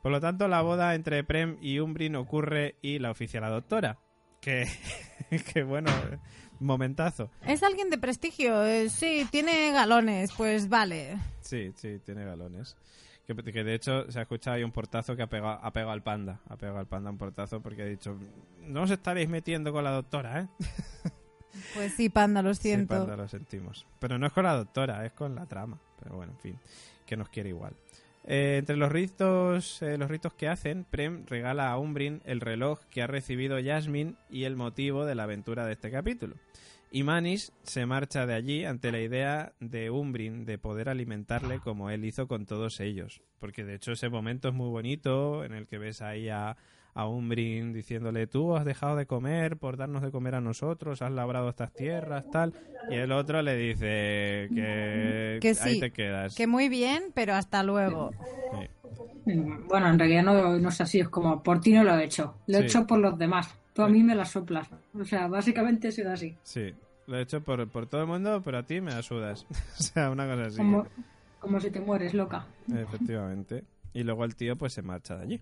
Por 0.03 0.13
lo 0.13 0.21
tanto, 0.21 0.49
la 0.49 0.63
boda 0.63 0.95
entre 0.95 1.25
Prem 1.25 1.59
y 1.61 1.79
Umbrin 1.79 2.17
ocurre 2.17 2.77
y 2.83 2.99
la 2.99 3.11
oficia 3.11 3.41
la 3.41 3.51
doctora. 3.51 3.99
Que, 4.41 4.67
que 5.53 5.63
bueno, 5.63 5.91
momentazo. 6.61 7.31
Es 7.47 7.63
alguien 7.63 7.91
de 7.91 7.99
prestigio, 7.99 8.65
eh, 8.65 8.89
sí, 8.89 9.27
tiene 9.31 9.73
galones, 9.73 10.33
pues 10.37 10.69
vale. 10.69 11.17
Sí, 11.41 11.73
sí, 11.77 11.99
tiene 12.05 12.25
galones. 12.25 12.77
Que, 13.27 13.35
que 13.35 13.65
de 13.65 13.75
hecho 13.75 14.11
se 14.11 14.19
ha 14.19 14.23
escuchado 14.23 14.57
ahí 14.57 14.63
un 14.63 14.71
portazo 14.73 15.17
que 15.17 15.23
ha 15.23 15.27
pegado, 15.27 15.59
ha 15.63 15.73
pegado 15.73 15.91
al 15.93 16.03
panda. 16.03 16.41
Ha 16.49 16.57
pegado 16.57 16.79
al 16.79 16.87
panda 16.87 17.11
un 17.11 17.19
portazo 17.19 17.61
porque 17.61 17.83
ha 17.83 17.87
dicho: 17.87 18.17
No 18.63 18.83
os 18.83 18.91
estaréis 18.91 19.29
metiendo 19.29 19.73
con 19.73 19.83
la 19.85 19.91
doctora, 19.91 20.41
¿eh? 20.43 20.49
Pues 21.75 21.95
sí, 21.95 22.11
panda, 22.11 22.43
lo 22.43 22.55
Sí, 22.55 22.63
siento. 22.69 22.95
panda, 22.95 23.17
lo 23.17 23.29
sentimos. 23.29 23.87
Pero 23.99 24.19
no 24.19 24.27
es 24.27 24.33
con 24.33 24.45
la 24.45 24.55
doctora, 24.55 25.05
es 25.07 25.13
con 25.13 25.35
la 25.35 25.47
trama. 25.47 25.79
Pero 26.03 26.17
bueno, 26.17 26.33
en 26.33 26.39
fin, 26.39 26.59
que 27.07 27.17
nos 27.17 27.31
quiere 27.31 27.49
igual. 27.49 27.73
Eh, 28.25 28.57
entre 28.59 28.77
los 28.77 28.93
ritos, 28.93 29.81
eh, 29.83 29.97
los 29.97 30.11
ritos 30.11 30.35
que 30.35 30.49
hacen, 30.49 30.85
Prem 30.85 31.25
regala 31.27 31.71
a 31.71 31.79
Umbrin 31.79 32.21
el 32.27 32.41
reloj 32.41 32.81
que 32.91 33.03
ha 33.03 33.07
recibido 33.07 33.57
Jasmine 33.65 34.15
y 34.29 34.45
el 34.45 34.55
motivo 34.57 35.07
de 35.07 35.15
la 35.15 35.23
aventura 35.23 35.65
de 35.65 35.73
este 35.73 35.91
capítulo. 35.91 36.37
Y 36.91 37.03
Manis 37.03 37.53
se 37.63 37.85
marcha 37.85 38.27
de 38.27 38.35
allí 38.35 38.65
ante 38.65 38.93
la 38.93 39.01
idea 39.01 39.53
de 39.61 39.91
Umbrin 39.91 40.45
de 40.45 40.57
poder 40.57 40.89
alimentarle 40.89 41.59
como 41.59 41.91
él 41.91 42.05
hizo 42.05 42.29
con 42.29 42.47
todos 42.47 42.81
ellos. 42.81 43.23
Porque 43.39 43.65
de 43.65 43.75
hecho 43.75 43.93
ese 43.93 44.09
momento 44.09 44.49
es 44.49 44.55
muy 44.55 44.71
bonito 44.71 45.45
en 45.45 45.53
el 45.53 45.67
que 45.67 45.79
ves 45.79 46.01
ahí 46.01 46.29
a, 46.29 46.57
a 46.97 47.07
Umbrin 47.07 47.75
diciéndole 47.75 48.27
tú 48.27 48.57
has 48.57 48.65
dejado 48.65 48.97
de 48.97 49.05
comer 49.05 49.59
por 49.59 49.77
darnos 49.77 50.03
de 50.03 50.11
comer 50.11 50.35
a 50.35 50.41
nosotros, 50.41 51.03
has 51.03 51.13
labrado 51.13 51.51
estas 51.51 51.73
tierras, 51.75 52.25
tal. 52.33 52.55
Y 52.91 52.95
el 52.95 53.13
otro 53.13 53.43
le 53.43 53.55
dice 53.55 54.49
que, 54.55 55.39
Que 55.43 55.49
ahí 55.49 55.75
sí, 55.75 55.81
te 55.81 55.91
quedas. 55.91 56.35
Que 56.35 56.47
muy 56.47 56.71
bien, 56.71 57.05
pero 57.13 57.35
hasta 57.35 57.63
luego. 57.63 58.13
Sí. 59.25 59.33
Bueno, 59.69 59.89
en 59.89 59.99
realidad 59.99 60.23
no, 60.23 60.59
no 60.59 60.69
es 60.71 60.81
así, 60.81 61.01
es 61.01 61.09
como 61.11 61.43
por 61.43 61.61
ti 61.61 61.73
no 61.75 61.85
lo 61.85 61.99
he 61.99 62.05
hecho, 62.05 62.37
lo 62.47 62.59
he 62.59 62.63
hecho 62.63 62.87
por 62.87 62.99
los 62.99 63.19
demás. 63.19 63.55
Tú 63.75 63.83
a 63.83 63.89
mí 63.89 64.03
me 64.03 64.15
la 64.15 64.25
soplas. 64.25 64.71
O 64.99 65.05
sea, 65.05 65.29
básicamente 65.29 65.93
sido 65.93 66.13
así. 66.13 66.35
Sí, 66.45 66.73
lo 67.07 67.19
he 67.19 67.23
hecho 67.23 67.43
por, 67.43 67.69
por 67.69 67.87
todo 67.87 68.01
el 68.01 68.07
mundo, 68.07 68.41
pero 68.43 68.57
a 68.57 68.63
ti 68.63 68.81
me 68.81 68.93
asudas. 68.93 69.45
o 69.79 69.83
sea, 69.83 70.11
una 70.11 70.27
cosa 70.27 70.47
así. 70.47 70.57
Como, 70.57 70.87
como 71.41 71.61
si 71.61 71.71
te 71.71 71.81
mueres, 71.81 72.15
loca. 72.15 72.47
Efectivamente. 72.75 73.65
Y 73.93 74.03
luego 74.03 74.25
el 74.25 74.35
tío 74.35 74.57
pues 74.57 74.73
se 74.73 74.81
marcha 74.81 75.17
de 75.17 75.25
allí. 75.25 75.41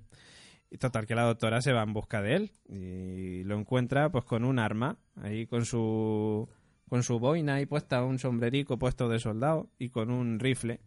Y 0.75 0.79
total 0.79 1.07
que 1.07 1.14
la 1.14 1.22
doctora 1.22 1.62
se 1.62 1.72
va 1.72 1.85
en 1.85 1.93
busca 1.93 2.20
de 2.20 2.35
él 2.35 2.51
y 2.68 3.45
lo 3.45 3.57
encuentra 3.57 4.11
pues 4.11 4.25
con 4.25 4.45
un 4.45 4.59
arma, 4.59 4.99
ahí 5.22 5.47
con 5.47 5.64
su 5.66 6.49
con 6.89 7.05
su 7.05 7.20
boina 7.20 7.55
ahí 7.55 7.66
puesta, 7.66 8.03
un 8.03 8.18
sombrerico 8.18 8.77
puesto 8.77 9.09
de 9.09 9.20
soldado 9.20 9.70
y 9.79 9.91
con 9.91 10.11
un 10.11 10.41
rifle. 10.41 10.81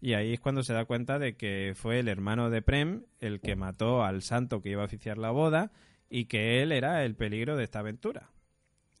Y 0.00 0.12
ahí 0.12 0.34
es 0.34 0.38
cuando 0.38 0.62
se 0.62 0.74
da 0.74 0.84
cuenta 0.84 1.18
de 1.18 1.34
que 1.34 1.72
fue 1.74 1.98
el 1.98 2.06
hermano 2.06 2.50
de 2.50 2.62
Prem 2.62 3.02
el 3.18 3.40
que 3.40 3.56
mató 3.56 4.04
al 4.04 4.22
santo 4.22 4.62
que 4.62 4.70
iba 4.70 4.82
a 4.82 4.84
oficiar 4.84 5.18
la 5.18 5.32
boda 5.32 5.72
y 6.08 6.26
que 6.26 6.62
él 6.62 6.70
era 6.70 7.04
el 7.04 7.16
peligro 7.16 7.56
de 7.56 7.64
esta 7.64 7.80
aventura. 7.80 8.30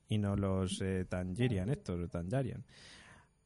Y 0.08 0.18
no 0.18 0.34
los 0.34 0.80
eh, 0.82 1.06
Tangirian, 1.08 1.70
estos, 1.70 2.00
los. 2.10 2.64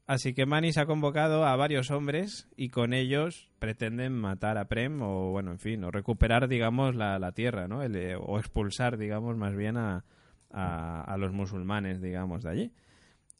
Así 0.07 0.35
que 0.35 0.47
Manis 0.47 0.79
ha 0.79 0.87
convocado 0.87 1.45
a 1.45 1.57
varios 1.57 1.91
hombres 1.91 2.49
y 2.57 2.69
con 2.69 2.95
ellos 2.95 3.51
pretenden 3.59 4.13
matar 4.13 4.57
a 4.57 4.67
Prem 4.67 5.03
o, 5.03 5.33
bueno, 5.33 5.51
en 5.51 5.59
fin, 5.59 5.83
o 5.83 5.91
recuperar, 5.91 6.47
digamos, 6.47 6.95
la, 6.95 7.19
la 7.19 7.33
tierra, 7.33 7.67
¿no? 7.67 7.83
El, 7.83 7.97
eh, 7.97 8.15
o 8.17 8.39
expulsar, 8.39 8.99
digamos, 8.99 9.37
más 9.37 9.57
bien 9.57 9.77
a, 9.77 10.05
a, 10.53 11.03
a 11.03 11.17
los 11.17 11.33
musulmanes, 11.33 12.01
digamos, 12.01 12.45
de 12.45 12.51
allí. 12.51 12.73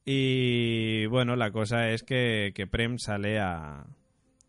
Y, 0.05 1.07
bueno, 1.07 1.37
la 1.37 1.53
cosa 1.53 1.91
es 1.91 2.03
que, 2.03 2.53
que 2.53 2.67
Prem 2.67 2.99
sale 2.99 3.39
a, 3.39 3.83
a 3.83 3.85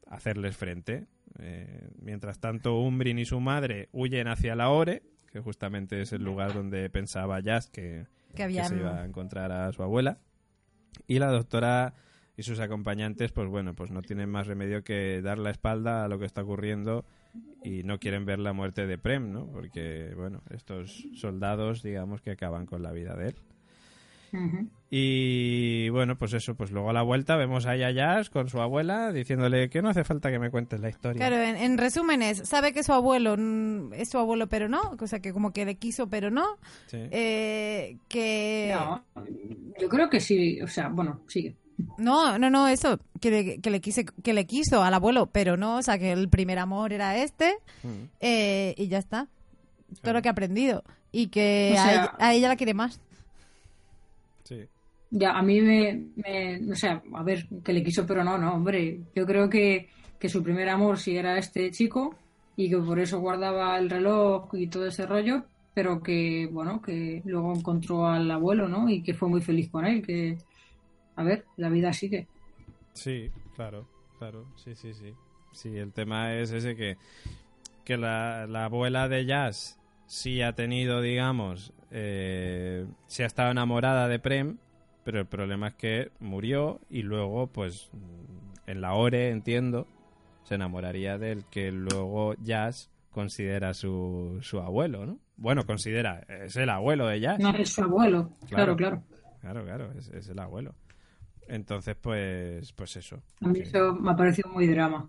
hacerles 0.10 0.58
frente. 0.58 1.06
Eh, 1.40 1.90
mientras 2.02 2.40
tanto, 2.40 2.80
Umbrin 2.80 3.20
y 3.20 3.26
su 3.26 3.40
madre 3.40 3.90
huyen 3.92 4.28
hacia 4.28 4.56
la 4.56 4.70
Ore, 4.70 5.04
que 5.32 5.40
justamente 5.40 6.02
es 6.02 6.14
el 6.14 6.24
lugar 6.24 6.54
donde 6.54 6.90
pensaba 6.90 7.40
Jazz 7.42 7.70
que, 7.70 8.08
Que 8.34 8.48
que 8.48 8.64
se 8.64 8.76
iba 8.76 9.02
a 9.02 9.06
encontrar 9.06 9.52
a 9.52 9.72
su 9.72 9.84
abuela. 9.84 10.18
Y 11.06 11.20
la 11.20 11.28
doctora 11.28 11.94
y 12.38 12.44
sus 12.44 12.60
acompañantes, 12.60 13.32
pues 13.32 13.50
bueno, 13.50 13.74
pues 13.74 13.92
no 13.92 14.02
tienen 14.02 14.30
más 14.30 14.48
remedio 14.48 14.84
que 14.84 15.22
dar 15.22 15.40
la 15.40 15.50
espalda 15.50 16.06
a 16.06 16.08
lo 16.08 16.20
que 16.20 16.26
está 16.26 16.44
ocurriendo 16.44 17.04
y 17.64 17.84
no 17.84 18.00
quieren 18.00 18.26
ver 18.26 18.40
la 18.40 18.54
muerte 18.54 18.86
de 18.88 18.98
Prem, 18.98 19.32
¿no? 19.32 19.48
Porque, 19.48 20.14
bueno, 20.16 20.42
estos 20.52 21.08
soldados, 21.16 21.82
digamos, 21.84 22.22
que 22.22 22.32
acaban 22.32 22.66
con 22.68 22.84
la 22.84 22.92
vida 22.92 23.16
de 23.16 23.30
él. 23.30 23.36
Y 24.90 25.90
bueno, 25.90 26.18
pues 26.18 26.34
eso, 26.34 26.56
pues 26.56 26.72
luego 26.72 26.90
a 26.90 26.94
la 26.94 27.02
vuelta 27.02 27.36
vemos 27.36 27.66
a 27.66 27.76
Yayas 27.76 28.30
con 28.30 28.50
su 28.50 28.62
abuela 28.62 29.12
diciéndole 29.12 29.70
que 29.70 29.82
no 29.82 29.90
hace 29.90 30.04
falta 30.04 30.30
que 30.32 30.38
me 30.40 30.52
cuentes 30.52 30.80
la 30.80 30.90
historia. 30.90 31.18
Claro, 31.28 31.42
en, 31.42 31.56
en 31.58 31.78
resúmenes, 31.78 32.40
sabe 32.48 32.72
que 32.72 32.84
su 32.84 32.94
abuelo 32.94 33.36
es 33.94 34.10
su 34.10 34.18
abuelo, 34.18 34.48
pero 34.48 34.70
no, 34.70 34.96
o 35.00 35.08
sea, 35.08 35.20
que 35.20 35.34
como 35.34 35.52
que 35.52 35.66
le 35.66 35.76
quiso, 35.76 36.08
pero 36.08 36.30
no, 36.30 36.46
Sí. 36.88 36.98
eh, 37.12 37.98
que... 38.08 38.74
No, 38.74 39.04
yo 39.80 39.90
creo 39.90 40.10
que 40.10 40.20
sí. 40.20 40.62
O 40.62 40.68
sea, 40.68 40.88
bueno, 40.90 41.22
sigue. 41.28 41.56
No, 41.98 42.40
no, 42.40 42.50
no, 42.50 42.68
eso, 42.68 43.00
que 43.22 43.30
le, 43.32 43.62
que 43.62 43.70
le 43.70 43.82
quise, 43.82 44.06
que 44.24 44.34
le 44.34 44.46
quiso 44.48 44.84
al 44.84 44.94
abuelo, 44.94 45.28
pero 45.28 45.58
no, 45.58 45.78
o 45.78 45.82
sea, 45.84 46.00
que 46.00 46.12
el 46.12 46.28
primer 46.30 46.58
amor 46.60 46.92
era 46.94 47.18
este, 47.18 47.56
Mm. 47.84 48.04
eh, 48.20 48.74
y 48.78 48.88
ya 48.88 48.98
está. 48.98 49.28
Todo 49.88 50.02
Claro. 50.02 50.18
lo 50.20 50.22
que 50.24 50.30
ha 50.30 50.32
aprendido. 50.32 50.84
Y 51.12 51.28
que 51.28 51.74
O 51.76 51.80
a, 51.80 51.84
sea- 51.84 51.92
ella, 51.94 52.14
a 52.20 52.34
ella 52.34 52.48
la 52.50 52.56
quiere 52.56 52.74
más. 52.74 53.00
Sí. 54.44 54.66
Ya, 55.12 55.32
a 55.32 55.42
mí 55.42 55.62
me, 55.62 56.04
me- 56.16 56.72
O 56.72 56.76
sea, 56.76 57.02
a 57.14 57.24
ver, 57.24 57.48
que 57.64 57.74
le 57.74 57.84
quiso, 57.84 58.06
pero 58.06 58.24
no, 58.24 58.38
no, 58.38 58.54
hombre. 58.56 59.00
Yo 59.16 59.26
creo 59.26 59.50
que, 59.50 59.90
que 60.20 60.30
su 60.30 60.44
primer 60.44 60.68
amor 60.70 60.98
sí 61.00 61.16
era 61.16 61.38
este 61.38 61.70
chico 61.72 62.16
y 62.56 62.70
que 62.70 62.78
por 62.78 63.00
eso 63.00 63.20
guardaba 63.20 63.78
el 63.78 63.90
reloj 63.90 64.50
y 64.54 64.68
todo 64.68 64.88
ese 64.88 65.06
rollo, 65.06 65.44
pero 65.74 66.02
que, 66.02 66.50
bueno, 66.52 66.82
que 66.82 67.22
luego 67.26 67.54
encontró 67.56 68.08
al 68.08 68.30
abuelo, 68.32 68.68
¿no? 68.68 68.90
Y 68.90 69.02
que 69.04 69.14
fue 69.14 69.30
muy 69.30 69.42
feliz 69.42 69.70
con 69.70 69.86
él, 69.86 70.02
que. 70.06 70.38
A 71.18 71.24
ver, 71.24 71.46
la 71.58 71.70
vida 71.70 71.92
sigue. 71.94 72.28
Sí, 72.94 73.32
claro, 73.56 73.88
claro, 74.18 74.46
sí, 74.56 74.76
sí, 74.76 74.94
sí. 74.94 75.14
Sí, 75.52 75.76
el 75.78 75.92
tema 75.92 76.36
es 76.36 76.52
ese 76.52 76.76
que, 76.76 76.98
que 77.84 77.98
la, 77.98 78.46
la 78.48 78.66
abuela 78.66 79.10
de 79.10 79.26
Jazz 79.26 79.80
sí 80.06 80.42
ha 80.42 80.54
tenido, 80.54 81.02
digamos, 81.02 81.74
eh, 81.92 82.86
sí 83.08 83.24
ha 83.24 83.26
estado 83.26 83.52
enamorada 83.52 84.08
de 84.08 84.20
Prem, 84.20 84.58
pero 85.04 85.20
el 85.20 85.26
problema 85.26 85.70
es 85.70 85.74
que 85.76 86.12
murió 86.20 86.80
y 86.90 87.02
luego, 87.02 87.48
pues, 87.48 87.90
en 88.68 88.82
la 88.82 88.94
Ore, 88.94 89.30
entiendo, 89.30 89.88
se 90.44 90.56
enamoraría 90.56 91.18
del 91.18 91.46
que 91.46 91.72
luego 91.72 92.36
Jazz 92.44 92.92
considera 93.12 93.74
su, 93.74 94.38
su 94.42 94.60
abuelo, 94.60 95.06
¿no? 95.06 95.18
Bueno, 95.38 95.66
considera, 95.66 96.24
es 96.28 96.56
el 96.58 96.70
abuelo 96.70 97.08
de 97.08 97.20
Jazz. 97.20 97.40
No 97.40 97.56
es 97.56 97.70
su 97.70 97.82
abuelo, 97.84 98.30
Claro. 98.50 98.76
claro, 98.76 98.76
claro. 98.76 99.04
Claro, 99.42 99.64
claro, 99.66 99.92
es, 99.98 100.10
es 100.10 100.28
el 100.30 100.40
abuelo. 100.40 100.76
Entonces, 101.48 101.96
pues, 102.00 102.72
pues 102.74 102.96
eso. 102.98 103.22
A 103.42 103.48
mí 103.48 103.56
que- 103.60 103.64
eso 103.64 103.94
me 103.96 104.12
ha 104.12 104.16
parecido 104.16 104.50
muy 104.50 104.68
drama. 104.68 105.08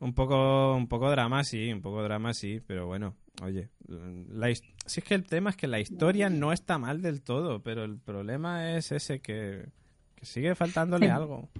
Un 0.00 0.14
poco, 0.14 0.74
un 0.74 0.88
poco 0.88 1.10
drama, 1.10 1.44
sí, 1.44 1.70
un 1.72 1.82
poco 1.82 2.02
drama, 2.02 2.32
sí, 2.32 2.60
pero 2.66 2.86
bueno, 2.86 3.16
oye, 3.42 3.68
la, 3.86 4.52
si 4.54 5.00
es 5.00 5.04
que 5.04 5.14
el 5.14 5.26
tema 5.26 5.50
es 5.50 5.56
que 5.56 5.66
la 5.66 5.78
historia 5.78 6.30
no 6.30 6.52
está 6.54 6.78
mal 6.78 7.02
del 7.02 7.20
todo, 7.22 7.62
pero 7.62 7.84
el 7.84 7.98
problema 7.98 8.74
es 8.76 8.92
ese 8.92 9.20
que, 9.20 9.66
que 10.14 10.24
sigue 10.24 10.54
faltándole 10.54 11.06
Sí. 11.06 11.12
algo. 11.12 11.50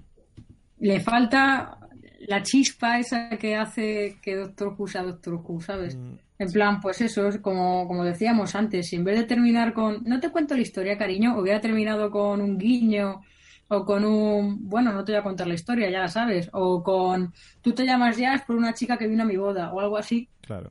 Le 0.79 1.01
falta 1.01 1.79
la 2.21 2.43
chispa 2.43 2.99
esa 2.99 3.29
que 3.37 3.57
hace 3.57 4.17
que 4.23 4.37
Doctor 4.37 4.75
Who 4.79 4.87
sea 4.87 5.03
Doctor 5.03 5.35
Who, 5.35 5.61
¿sabes? 5.61 5.97
Mm, 5.97 6.15
En 6.39 6.51
plan, 6.53 6.81
pues 6.81 7.03
eso, 7.03 7.29
es 7.29 7.39
como, 7.41 7.87
como 7.87 8.03
decíamos 8.05 8.55
antes, 8.55 8.89
si 8.89 8.97
en 8.97 9.05
vez 9.05 9.19
de 9.19 9.25
terminar 9.25 9.75
con, 9.75 10.03
no 10.05 10.19
te 10.19 10.31
cuento 10.31 10.55
la 10.57 10.63
historia, 10.63 10.97
cariño, 10.97 11.39
hubiera 11.39 11.61
terminado 11.61 12.11
con 12.11 12.41
un 12.41 12.57
guiño 12.57 13.21
o 13.71 13.85
con 13.85 14.05
un, 14.05 14.69
bueno, 14.69 14.93
no 14.93 15.05
te 15.05 15.13
voy 15.13 15.21
a 15.21 15.23
contar 15.23 15.47
la 15.47 15.55
historia, 15.55 15.89
ya 15.91 16.01
la 16.01 16.09
sabes, 16.09 16.51
o 16.53 16.83
con, 16.83 17.33
tú 17.63 17.73
te 17.73 17.85
llamas 17.87 18.17
Jazz 18.17 18.43
por 18.45 18.57
una 18.57 18.75
chica 18.75 18.99
que 18.99 19.07
vino 19.07 19.23
a 19.23 19.27
mi 19.27 19.37
boda 19.37 19.73
o 19.73 19.81
algo 19.81 19.97
así, 19.97 20.29
Claro, 20.43 20.71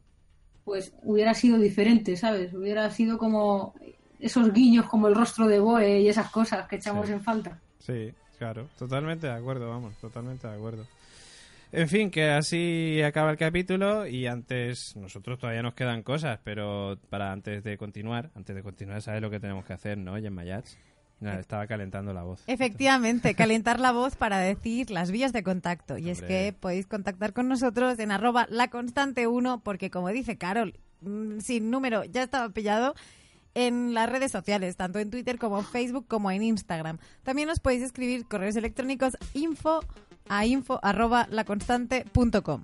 pues 0.66 0.94
hubiera 1.04 1.34
sido 1.34 1.58
diferente, 1.58 2.16
¿sabes? 2.18 2.54
Hubiera 2.54 2.90
sido 2.92 3.18
como 3.18 3.74
esos 4.20 4.52
guiños 4.54 4.86
como 4.88 5.08
el 5.08 5.16
rostro 5.16 5.48
de 5.48 5.60
Boe 5.60 6.02
y 6.02 6.10
esas 6.10 6.30
cosas 6.30 6.68
que 6.68 6.76
echamos 6.76 7.08
Sí. 7.08 7.14
en 7.14 7.22
falta. 7.22 7.60
sí, 7.80 8.12
claro, 8.38 8.68
totalmente 8.78 9.28
de 9.28 9.34
acuerdo, 9.34 9.70
vamos, 9.70 9.98
totalmente 9.98 10.48
de 10.48 10.54
acuerdo. 10.54 10.86
En 11.72 11.88
fin, 11.88 12.10
que 12.10 12.30
así 12.30 13.02
acaba 13.04 13.32
el 13.32 13.38
capítulo 13.38 14.08
y 14.08 14.26
antes, 14.28 14.96
nosotros 14.96 15.38
todavía 15.40 15.62
nos 15.62 15.76
quedan 15.76 16.02
cosas, 16.04 16.40
pero 16.44 16.98
para 17.10 17.32
antes 17.32 17.64
de 17.64 17.78
continuar, 17.78 18.32
antes 18.36 18.56
de 18.56 18.64
continuar, 18.64 19.02
¿sabes 19.04 19.22
lo 19.22 19.30
que 19.30 19.40
tenemos 19.40 19.66
que 19.66 19.74
hacer, 19.74 19.98
no, 19.98 20.16
Gemma 20.16 20.44
Yats? 20.44 20.78
Nada, 21.20 21.40
estaba 21.40 21.68
calentando 21.68 22.14
la 22.14 22.24
voz. 22.24 22.44
Efectivamente, 22.48 23.36
calentar 23.36 23.80
la 23.80 23.92
voz 23.92 24.16
para 24.16 24.40
decir 24.40 24.90
las 24.90 25.12
vías 25.12 25.34
de 25.34 25.44
contacto. 25.44 25.98
Y 25.98 26.10
es 26.10 26.22
que 26.22 26.56
podéis 26.58 26.88
contactar 26.88 27.34
con 27.34 27.48
nosotros 27.48 28.00
en 28.00 28.12
arroba 28.12 28.48
laconstante1, 28.48 29.62
porque 29.62 29.90
como 29.90 30.10
dice 30.10 30.38
Carol, 30.38 30.80
mm, 31.02 31.40
sin 31.40 31.70
número 31.70 32.06
ya 32.06 32.24
estaba 32.24 32.50
pillado 32.50 32.96
en 33.54 33.94
las 33.94 34.10
redes 34.10 34.32
sociales, 34.32 34.78
tanto 34.78 35.00
en 35.00 35.10
Twitter 35.10 35.38
como 35.38 35.60
en 35.60 35.66
Facebook 35.66 36.06
como 36.08 36.32
en 36.32 36.44
Instagram. 36.44 37.00
También 37.24 37.50
os 37.50 37.60
podéis 37.60 37.84
escribir 37.84 38.26
correos 38.26 38.56
electrónicos 38.56 39.18
info 39.34 39.82
a 40.30 40.46
info 40.46 40.80
arroba 40.84 41.28
laconstante.com. 41.30 42.64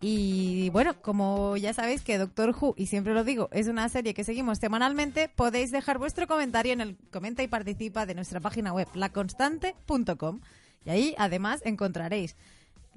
Y 0.00 0.68
bueno, 0.70 1.00
como 1.00 1.56
ya 1.56 1.72
sabéis 1.72 2.02
que 2.02 2.18
Doctor 2.18 2.54
Who, 2.58 2.74
y 2.76 2.86
siempre 2.86 3.14
lo 3.14 3.24
digo, 3.24 3.48
es 3.52 3.68
una 3.68 3.88
serie 3.88 4.12
que 4.12 4.24
seguimos 4.24 4.58
semanalmente, 4.58 5.28
podéis 5.28 5.70
dejar 5.70 5.98
vuestro 5.98 6.26
comentario 6.26 6.72
en 6.72 6.80
el 6.80 6.96
comenta 7.10 7.42
y 7.42 7.48
participa 7.48 8.04
de 8.04 8.14
nuestra 8.14 8.40
página 8.40 8.72
web, 8.72 8.88
laconstante.com. 8.94 10.40
Y 10.84 10.90
ahí 10.90 11.14
además 11.16 11.62
encontraréis 11.64 12.36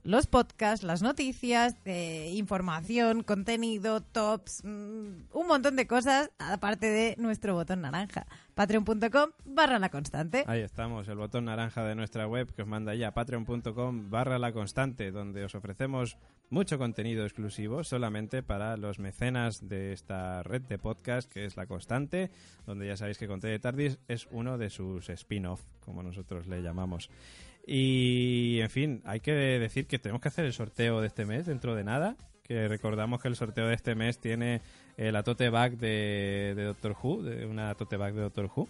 los 0.03 0.27
podcasts, 0.27 0.83
las 0.85 1.01
noticias, 1.01 1.75
eh, 1.85 2.31
información, 2.35 3.23
contenido, 3.23 4.01
tops, 4.01 4.63
mm, 4.63 5.27
un 5.33 5.47
montón 5.47 5.75
de 5.75 5.87
cosas, 5.87 6.31
aparte 6.39 6.87
de 6.87 7.15
nuestro 7.17 7.53
botón 7.53 7.81
naranja. 7.81 8.25
Patreon.com 8.55 9.31
barra 9.45 9.77
la 9.79 9.89
constante. 9.89 10.43
Ahí 10.47 10.61
estamos, 10.61 11.07
el 11.07 11.17
botón 11.17 11.45
naranja 11.45 11.83
de 11.83 11.95
nuestra 11.95 12.27
web 12.27 12.51
que 12.53 12.63
os 12.63 12.67
manda 12.67 12.95
ya 12.95 13.13
patreon.com 13.13 14.09
barra 14.09 14.39
la 14.39 14.51
constante, 14.51 15.11
donde 15.11 15.45
os 15.45 15.53
ofrecemos 15.53 16.17
mucho 16.49 16.77
contenido 16.77 17.23
exclusivo 17.23 17.83
solamente 17.83 18.41
para 18.41 18.77
los 18.77 18.99
mecenas 18.99 19.67
de 19.67 19.93
esta 19.93 20.43
red 20.43 20.61
de 20.61 20.77
podcast 20.77 21.31
que 21.31 21.45
es 21.45 21.57
la 21.57 21.67
constante, 21.67 22.31
donde 22.65 22.87
ya 22.87 22.97
sabéis 22.97 23.17
que 23.17 23.27
Conte 23.27 23.47
de 23.47 23.59
Tardis 23.59 23.99
es 24.07 24.27
uno 24.31 24.57
de 24.57 24.69
sus 24.69 25.09
spin-off, 25.09 25.61
como 25.81 26.03
nosotros 26.03 26.47
le 26.47 26.61
llamamos. 26.61 27.09
Y, 27.69 28.61
en 28.61 28.69
fin, 28.69 29.01
hay 29.05 29.19
que 29.19 29.33
decir 29.33 29.87
que 29.87 29.99
tenemos 29.99 30.21
que 30.21 30.29
hacer 30.29 30.45
el 30.45 30.53
sorteo 30.53 31.01
de 31.01 31.07
este 31.07 31.25
mes 31.25 31.45
dentro 31.45 31.75
de 31.75 31.83
nada. 31.83 32.15
Que 32.43 32.69
recordamos 32.69 33.21
que 33.21 33.27
el 33.27 33.35
sorteo 33.35 33.67
de 33.67 33.73
este 33.73 33.93
mes 33.93 34.19
tiene 34.19 34.61
eh, 34.95 35.11
la 35.11 35.23
tote 35.23 35.49
bag 35.49 35.77
de, 35.77 36.53
Doctor 36.55 36.95
Who, 37.03 37.23
de 37.23 37.45
una 37.45 37.75
tote 37.75 37.97
bag 37.97 38.13
de 38.13 38.21
Doctor 38.21 38.49
Who. 38.55 38.69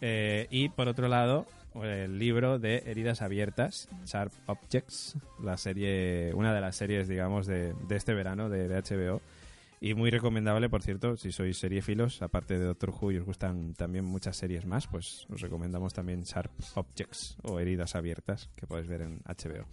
Eh, 0.00 0.48
y 0.50 0.70
por 0.70 0.88
otro 0.88 1.06
lado, 1.06 1.46
el 1.80 2.18
libro 2.18 2.58
de 2.58 2.82
Heridas 2.84 3.22
Abiertas, 3.22 3.88
Sharp 4.06 4.32
Objects, 4.46 5.16
la 5.40 5.56
serie, 5.56 6.32
una 6.34 6.52
de 6.52 6.60
las 6.60 6.74
series, 6.74 7.06
digamos, 7.06 7.46
de, 7.46 7.74
de 7.86 7.96
este 7.96 8.12
verano 8.12 8.48
de 8.48 8.66
HBO. 8.68 9.22
Y 9.82 9.94
muy 9.94 10.10
recomendable, 10.10 10.68
por 10.68 10.82
cierto, 10.82 11.16
si 11.16 11.32
sois 11.32 11.56
seriefilos, 11.56 12.20
aparte 12.20 12.58
de 12.58 12.66
Doctor 12.66 12.90
Who 12.90 13.12
y 13.12 13.16
os 13.16 13.24
gustan 13.24 13.72
también 13.72 14.04
muchas 14.04 14.36
series 14.36 14.66
más, 14.66 14.86
pues 14.86 15.26
os 15.30 15.40
recomendamos 15.40 15.94
también 15.94 16.22
Sharp 16.24 16.52
Objects 16.74 17.38
o 17.42 17.58
Heridas 17.58 17.94
Abiertas, 17.94 18.50
que 18.56 18.66
podéis 18.66 18.88
ver 18.88 19.00
en 19.00 19.20
HBO. 19.20 19.64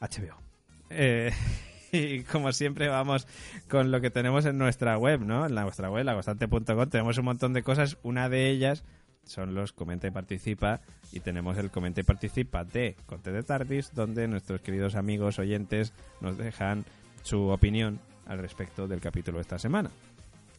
HBO. 0.00 0.40
Eh, 0.88 1.32
y 1.92 2.22
como 2.22 2.50
siempre 2.52 2.88
vamos 2.88 3.28
con 3.68 3.90
lo 3.90 4.00
que 4.00 4.10
tenemos 4.10 4.46
en 4.46 4.56
nuestra 4.56 4.96
web, 4.96 5.20
¿no? 5.20 5.44
En 5.44 5.54
nuestra 5.54 5.90
web, 5.90 6.06
lagostante.com, 6.06 6.88
tenemos 6.88 7.18
un 7.18 7.24
montón 7.26 7.52
de 7.52 7.62
cosas. 7.62 7.98
Una 8.02 8.30
de 8.30 8.48
ellas 8.48 8.84
son 9.24 9.54
los 9.54 9.74
comenta 9.74 10.06
y 10.06 10.12
participa 10.12 10.80
y 11.12 11.20
tenemos 11.20 11.58
el 11.58 11.70
comenta 11.70 12.00
y 12.00 12.04
participa 12.04 12.64
de 12.64 12.96
Conte 13.04 13.32
de 13.32 13.42
Tardis, 13.42 13.92
donde 13.92 14.28
nuestros 14.28 14.62
queridos 14.62 14.94
amigos 14.94 15.38
oyentes 15.38 15.92
nos 16.22 16.38
dejan 16.38 16.86
su 17.22 17.48
opinión 17.48 18.00
al 18.26 18.38
respecto 18.38 18.86
del 18.88 19.00
capítulo 19.00 19.38
de 19.38 19.42
esta 19.42 19.58
semana. 19.58 19.90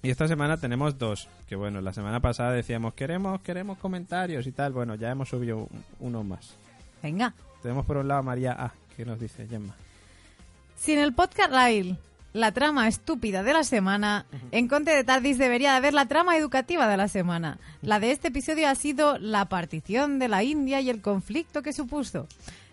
Y 0.03 0.09
esta 0.11 0.27
semana 0.27 0.57
tenemos 0.57 0.97
dos, 0.97 1.27
que 1.49 1.55
bueno, 1.55 1.81
la 1.81 1.91
semana 1.91 2.19
pasada 2.19 2.51
decíamos 2.51 2.93
queremos, 2.93 3.41
queremos 3.41 3.77
comentarios 3.79 4.45
y 4.47 4.51
tal, 4.51 4.71
bueno, 4.73 4.95
ya 4.95 5.09
hemos 5.09 5.29
subido 5.29 5.57
un- 5.57 5.69
uno 5.99 6.23
más. 6.23 6.55
Venga. 7.01 7.33
Tenemos 7.63 7.85
por 7.85 7.97
un 7.97 8.07
lado 8.07 8.19
a 8.19 8.23
María 8.23 8.51
A, 8.53 8.73
que 8.95 9.05
nos 9.05 9.19
dice 9.19 9.47
Gemma. 9.47 9.73
Si 10.77 10.93
en 10.93 10.99
el 10.99 11.13
podcast 11.13 11.51
Rail 11.51 11.97
la 12.33 12.51
trama 12.51 12.87
estúpida 12.87 13.41
de 13.41 13.53
la 13.53 13.63
semana, 13.63 14.25
en 14.51 14.67
Conte 14.67 14.91
de 14.91 15.03
Tardis 15.03 15.39
debería 15.39 15.71
de 15.71 15.77
haber 15.77 15.93
la 15.95 16.05
trama 16.05 16.37
educativa 16.37 16.87
de 16.87 16.95
la 16.97 17.07
semana. 17.07 17.57
La 17.81 17.99
de 17.99 18.11
este 18.11 18.27
episodio 18.27 18.69
ha 18.69 18.75
sido 18.75 19.17
la 19.17 19.45
partición 19.45 20.19
de 20.19 20.27
la 20.27 20.43
India 20.43 20.79
y 20.79 20.91
el 20.91 21.01
conflicto 21.01 21.63
que 21.63 21.73
supuso. 21.73 22.27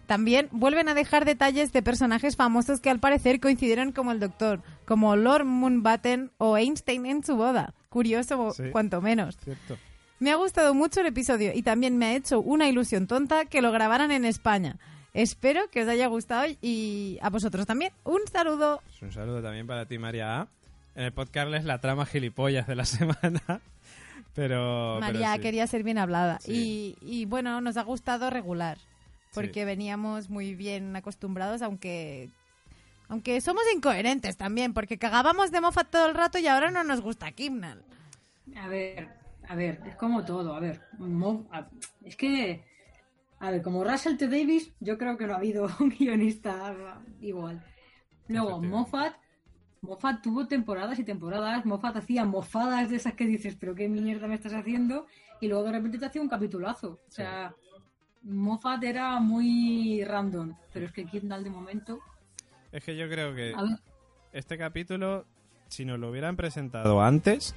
También 0.06 0.48
vuelven 0.50 0.90
a 0.90 0.94
dejar 0.94 1.24
detalles 1.24 1.72
de 1.72 1.80
personajes 1.82 2.36
famosos 2.36 2.80
que 2.80 2.90
al 2.90 2.98
parecer 2.98 3.40
coincidieron 3.40 3.92
como 3.92 4.12
el 4.12 4.20
Doctor, 4.20 4.60
como 4.84 5.16
Lord 5.16 5.44
Moonbatten 5.44 6.30
o 6.38 6.56
Einstein 6.56 7.06
en 7.06 7.24
su 7.24 7.36
boda. 7.36 7.74
Curioso, 7.88 8.52
Sí. 8.52 8.64
cuanto 8.72 9.00
menos. 9.00 9.36
¿Cierto? 9.42 9.76
Me 10.20 10.30
ha 10.30 10.36
gustado 10.36 10.74
mucho 10.74 11.00
el 11.00 11.06
episodio 11.06 11.52
y 11.54 11.62
también 11.62 11.98
me 11.98 12.06
ha 12.06 12.14
hecho 12.16 12.40
una 12.40 12.68
ilusión 12.68 13.06
tonta 13.06 13.44
que 13.46 13.60
lo 13.62 13.72
grabaran 13.72 14.10
en 14.10 14.24
España. 14.24 14.76
Espero 15.12 15.68
que 15.70 15.82
os 15.82 15.88
haya 15.88 16.06
gustado 16.08 16.44
y 16.60 17.18
a 17.22 17.30
vosotros 17.30 17.66
también. 17.66 17.92
Un 18.04 18.20
saludo. 18.32 18.80
Pues 18.86 19.02
un 19.02 19.12
saludo 19.12 19.42
también 19.42 19.66
para 19.66 19.86
ti, 19.86 19.98
María 19.98 20.40
A. 20.42 20.48
En 20.96 21.04
el 21.04 21.12
podcast 21.12 21.52
es 21.54 21.64
la 21.64 21.78
trama 21.80 22.06
gilipollas 22.06 22.66
de 22.66 22.74
la 22.76 22.84
semana. 22.84 23.60
Pero. 24.34 24.98
María 25.00 25.20
pero 25.20 25.34
sí. 25.34 25.40
quería 25.40 25.66
ser 25.66 25.82
bien 25.82 25.98
hablada. 25.98 26.38
Sí. 26.40 26.96
Y, 27.00 27.20
y 27.20 27.24
bueno, 27.26 27.60
nos 27.60 27.76
ha 27.76 27.82
gustado 27.82 28.30
regular. 28.30 28.78
Porque 29.32 29.60
Sí. 29.60 29.64
veníamos 29.66 30.30
muy 30.30 30.54
bien 30.54 30.94
acostumbrados, 30.96 31.62
aunque. 31.62 32.30
Aunque 33.08 33.40
somos 33.40 33.62
incoherentes 33.74 34.36
también, 34.36 34.72
porque 34.74 34.98
cagábamos 34.98 35.50
de 35.50 35.60
Moffat 35.60 35.90
todo 35.90 36.06
el 36.06 36.14
rato 36.14 36.38
y 36.38 36.46
ahora 36.46 36.70
no 36.70 36.84
nos 36.84 37.00
gusta 37.00 37.30
Kimnal. 37.32 37.84
A 38.56 38.68
ver, 38.68 39.08
a 39.48 39.54
ver, 39.54 39.80
es 39.86 39.94
como 39.96 40.24
todo. 40.24 40.54
A 40.54 40.60
ver, 40.60 40.80
Mo- 40.98 41.46
a- 41.52 41.68
es 42.02 42.16
que, 42.16 42.64
a 43.40 43.50
ver, 43.50 43.62
como 43.62 43.84
Russell 43.84 44.16
T. 44.16 44.26
Davis, 44.28 44.72
yo 44.80 44.96
creo 44.98 45.16
que 45.16 45.26
no 45.26 45.34
ha 45.34 45.36
habido 45.36 45.66
un 45.80 45.90
guionista 45.90 47.02
igual. 47.20 47.62
Luego. 48.28 48.62
Moffat, 48.62 49.14
Moffat 49.82 50.22
tuvo 50.22 50.46
temporadas 50.48 50.98
y 50.98 51.04
temporadas. 51.04 51.66
Moffat 51.66 51.96
hacía 51.96 52.24
mofadas 52.24 52.88
de 52.88 52.96
esas 52.96 53.12
que 53.14 53.26
dices, 53.26 53.54
pero 53.54 53.74
qué 53.74 53.86
mierda 53.88 54.26
me 54.26 54.34
estás 54.34 54.54
haciendo. 54.54 55.06
Y 55.42 55.48
luego 55.48 55.64
de 55.64 55.72
repente 55.72 55.98
te 55.98 56.06
hacía 56.06 56.22
un 56.22 56.28
capitulazo. 56.28 57.00
O 57.06 57.10
sea, 57.10 57.54
Moffat 58.22 58.82
era 58.82 59.20
muy 59.20 60.02
random. 60.04 60.54
Pero 60.72 60.86
es 60.86 60.92
que 60.92 61.04
Kindle 61.04 61.42
de 61.44 61.50
momento. 61.50 62.00
Es 62.74 62.82
que 62.82 62.96
yo 62.96 63.08
creo 63.08 63.36
que 63.36 63.54
este 64.32 64.58
capítulo, 64.58 65.26
si 65.68 65.84
nos 65.84 66.00
lo 66.00 66.10
hubieran 66.10 66.34
presentado 66.34 67.00
antes, 67.02 67.54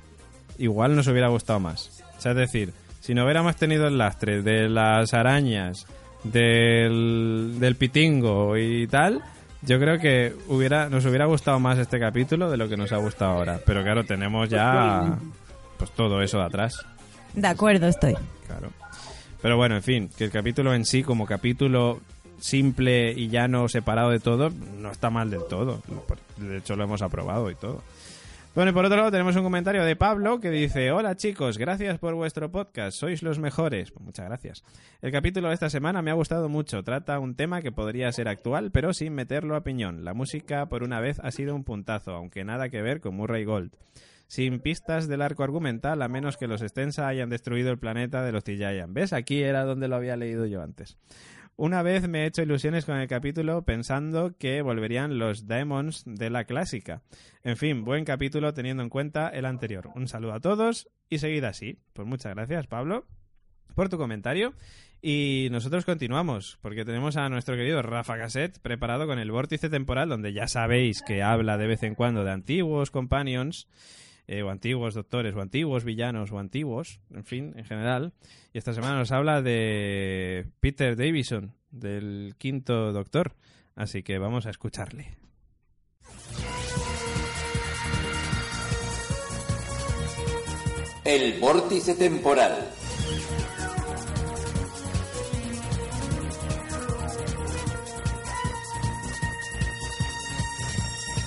igual 0.59 0.95
nos 0.95 1.07
hubiera 1.07 1.27
gustado 1.29 1.59
más. 1.59 2.03
O 2.15 2.21
sea, 2.21 2.33
es 2.33 2.37
decir, 2.37 2.71
si 2.99 3.15
no 3.15 3.23
hubiéramos 3.23 3.55
tenido 3.55 3.87
el 3.87 3.97
lastre 3.97 4.43
de 4.43 4.69
las 4.69 5.15
arañas, 5.15 5.87
del, 6.23 7.55
del 7.59 7.75
pitingo 7.77 8.57
y 8.57 8.85
tal, 8.85 9.23
yo 9.63 9.79
creo 9.79 9.97
que 9.97 10.35
hubiera 10.49 10.87
nos 10.87 11.03
hubiera 11.05 11.25
gustado 11.25 11.59
más 11.59 11.79
este 11.79 11.99
capítulo 11.99 12.51
de 12.51 12.57
lo 12.57 12.69
que 12.69 12.77
nos 12.77 12.91
ha 12.91 12.97
gustado 12.97 13.31
ahora. 13.31 13.59
Pero 13.65 13.81
claro, 13.81 14.03
tenemos 14.03 14.49
ya 14.49 15.17
pues 15.79 15.89
todo 15.93 16.21
eso 16.21 16.37
de 16.37 16.43
atrás. 16.43 16.85
De 17.33 17.47
acuerdo, 17.47 17.87
estoy. 17.87 18.13
Claro. 18.45 18.69
Pero 19.41 19.57
bueno, 19.57 19.77
en 19.77 19.83
fin, 19.83 20.09
que 20.15 20.25
el 20.25 20.31
capítulo 20.31 20.75
en 20.75 20.85
sí, 20.85 21.01
como 21.01 21.25
capítulo 21.25 22.01
simple 22.39 23.11
y 23.11 23.29
llano, 23.29 23.67
separado 23.67 24.11
de 24.11 24.19
todo, 24.19 24.51
no 24.77 24.91
está 24.91 25.09
mal 25.09 25.29
del 25.29 25.45
todo. 25.47 25.81
De 26.37 26.57
hecho, 26.57 26.75
lo 26.75 26.83
hemos 26.83 27.01
aprobado 27.01 27.49
y 27.49 27.55
todo. 27.55 27.81
Bueno, 28.57 28.71
y 28.71 28.73
por 28.73 28.85
otro 28.85 28.97
lado 28.97 29.11
tenemos 29.11 29.35
un 29.35 29.43
comentario 29.43 29.85
de 29.85 29.95
Pablo 29.95 30.39
que 30.39 30.49
dice, 30.49 30.91
hola 30.91 31.15
chicos, 31.15 31.59
gracias 31.59 31.99
por 31.99 32.15
vuestro 32.15 32.51
podcast, 32.51 32.97
sois 32.97 33.21
los 33.21 33.37
mejores. 33.37 33.91
Pues 33.91 34.03
muchas 34.03 34.25
gracias. 34.25 34.63
El 35.03 35.11
capítulo 35.11 35.49
de 35.49 35.53
esta 35.53 35.69
semana 35.69 36.01
me 36.01 36.09
ha 36.09 36.15
gustado 36.15 36.49
mucho, 36.49 36.81
trata 36.81 37.19
un 37.19 37.35
tema 37.35 37.61
que 37.61 37.71
podría 37.71 38.11
ser 38.11 38.27
actual, 38.27 38.71
pero 38.71 38.93
sin 38.93 39.13
meterlo 39.13 39.55
a 39.55 39.61
piñón. 39.61 40.03
La 40.03 40.15
música, 40.15 40.65
por 40.69 40.81
una 40.81 40.99
vez, 40.99 41.19
ha 41.19 41.29
sido 41.29 41.53
un 41.53 41.63
puntazo, 41.63 42.15
aunque 42.15 42.45
nada 42.45 42.69
que 42.69 42.81
ver 42.81 42.99
con 42.99 43.15
Murray 43.15 43.45
Gold. 43.45 43.75
Sin 44.25 44.59
pistas 44.59 45.07
del 45.07 45.21
arco 45.21 45.43
argumental, 45.43 46.01
a 46.01 46.07
menos 46.07 46.35
que 46.35 46.47
los 46.47 46.61
Stensa 46.61 47.07
hayan 47.07 47.29
destruido 47.29 47.69
el 47.69 47.77
planeta 47.77 48.23
de 48.23 48.31
los 48.31 48.43
Tijayan. 48.43 48.91
¿Ves? 48.91 49.13
Aquí 49.13 49.43
era 49.43 49.65
donde 49.65 49.87
lo 49.87 49.97
había 49.97 50.17
leído 50.17 50.47
yo 50.47 50.63
antes. 50.63 50.97
Una 51.59 51.81
vez 51.81 52.07
me 52.07 52.21
he 52.21 52.27
hecho 52.27 52.43
ilusiones 52.43 52.85
con 52.85 52.97
el 52.97 53.07
capítulo 53.07 53.63
pensando 53.63 54.37
que 54.37 54.61
volverían 54.61 55.17
los 55.17 55.47
Demons 55.47 56.03
de 56.05 56.29
la 56.29 56.43
clásica. 56.43 57.01
En 57.43 57.57
fin, 57.57 57.83
buen 57.83 58.05
capítulo 58.05 58.53
teniendo 58.53 58.83
en 58.83 58.89
cuenta 58.89 59.29
el 59.29 59.43
anterior. 59.43 59.89
Un 59.95 60.07
saludo 60.07 60.33
a 60.33 60.39
todos 60.39 60.87
y 61.09 61.17
seguid 61.17 61.43
así. 61.45 61.79
Pues 61.93 62.07
muchas 62.07 62.35
gracias, 62.35 62.67
Pablo, 62.67 63.07
por 63.73 63.89
tu 63.89 63.97
comentario. 63.97 64.53
Y 65.01 65.47
nosotros 65.49 65.83
continuamos, 65.83 66.59
porque 66.61 66.85
tenemos 66.85 67.17
a 67.17 67.27
nuestro 67.27 67.55
querido 67.55 67.81
Rafa 67.81 68.19
Cassette 68.19 68.59
preparado 68.59 69.07
con 69.07 69.17
el 69.17 69.31
vórtice 69.31 69.67
temporal, 69.67 70.09
donde 70.09 70.33
ya 70.33 70.47
sabéis 70.47 71.01
que 71.01 71.23
habla 71.23 71.57
de 71.57 71.65
vez 71.65 71.81
en 71.81 71.95
cuando 71.95 72.23
de 72.23 72.33
antiguos 72.33 72.91
companions, 72.91 73.67
eh, 74.27 74.43
o 74.43 74.49
antiguos 74.49 74.93
doctores, 74.93 75.33
o 75.35 75.41
antiguos 75.41 75.83
villanos, 75.83 76.31
o 76.31 76.39
antiguos, 76.39 76.99
en 77.13 77.23
fin, 77.23 77.53
en 77.55 77.65
general. 77.65 78.13
Y 78.53 78.57
esta 78.57 78.73
semana 78.73 78.97
nos 78.97 79.11
habla 79.11 79.41
de 79.41 80.47
Peter 80.59 80.95
Davison, 80.95 81.53
del 81.71 82.35
quinto 82.37 82.91
doctor. 82.91 83.35
Así 83.75 84.03
que 84.03 84.17
vamos 84.17 84.45
a 84.45 84.49
escucharle. 84.49 85.17
El 91.05 91.39
vórtice 91.39 91.95
temporal. 91.95 92.69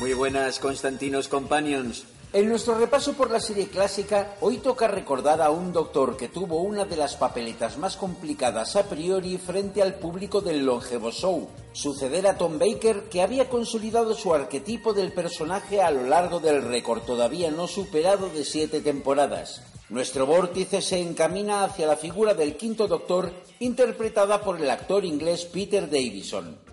Muy 0.00 0.12
buenas, 0.12 0.58
Constantinos 0.58 1.28
Companions. 1.28 2.09
En 2.32 2.48
nuestro 2.48 2.76
repaso 2.76 3.14
por 3.14 3.28
la 3.28 3.40
serie 3.40 3.66
clásica, 3.66 4.36
hoy 4.40 4.58
toca 4.58 4.86
recordar 4.86 5.42
a 5.42 5.50
un 5.50 5.72
doctor 5.72 6.16
que 6.16 6.28
tuvo 6.28 6.60
una 6.60 6.84
de 6.84 6.96
las 6.96 7.16
papeletas 7.16 7.76
más 7.76 7.96
complicadas 7.96 8.76
a 8.76 8.84
priori 8.84 9.36
frente 9.36 9.82
al 9.82 9.94
público 9.94 10.40
del 10.40 10.64
longevo 10.64 11.10
show, 11.10 11.48
suceder 11.72 12.28
a 12.28 12.38
Tom 12.38 12.56
Baker 12.56 13.08
que 13.10 13.22
había 13.22 13.48
consolidado 13.48 14.14
su 14.14 14.32
arquetipo 14.32 14.92
del 14.92 15.12
personaje 15.12 15.82
a 15.82 15.90
lo 15.90 16.04
largo 16.04 16.38
del 16.38 16.62
récord 16.62 17.02
todavía 17.02 17.50
no 17.50 17.66
superado 17.66 18.28
de 18.28 18.44
siete 18.44 18.80
temporadas. 18.80 19.62
Nuestro 19.88 20.24
vórtice 20.24 20.82
se 20.82 21.00
encamina 21.00 21.64
hacia 21.64 21.88
la 21.88 21.96
figura 21.96 22.34
del 22.34 22.56
quinto 22.56 22.86
doctor 22.86 23.32
interpretada 23.58 24.40
por 24.40 24.60
el 24.60 24.70
actor 24.70 25.04
inglés 25.04 25.46
Peter 25.46 25.90
Davison. 25.90 26.69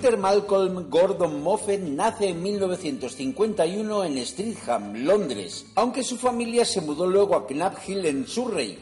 Peter 0.00 0.16
Malcolm 0.16 0.88
Gordon 0.88 1.42
Moffat 1.42 1.80
nace 1.80 2.30
en 2.30 2.42
1951 2.42 4.04
en 4.04 4.24
Streatham, 4.26 4.94
Londres, 5.04 5.66
aunque 5.74 6.02
su 6.02 6.16
familia 6.16 6.64
se 6.64 6.80
mudó 6.80 7.06
luego 7.06 7.36
a 7.36 7.46
Knapp 7.46 7.76
Hill 7.86 8.06
en 8.06 8.26
Surrey. 8.26 8.78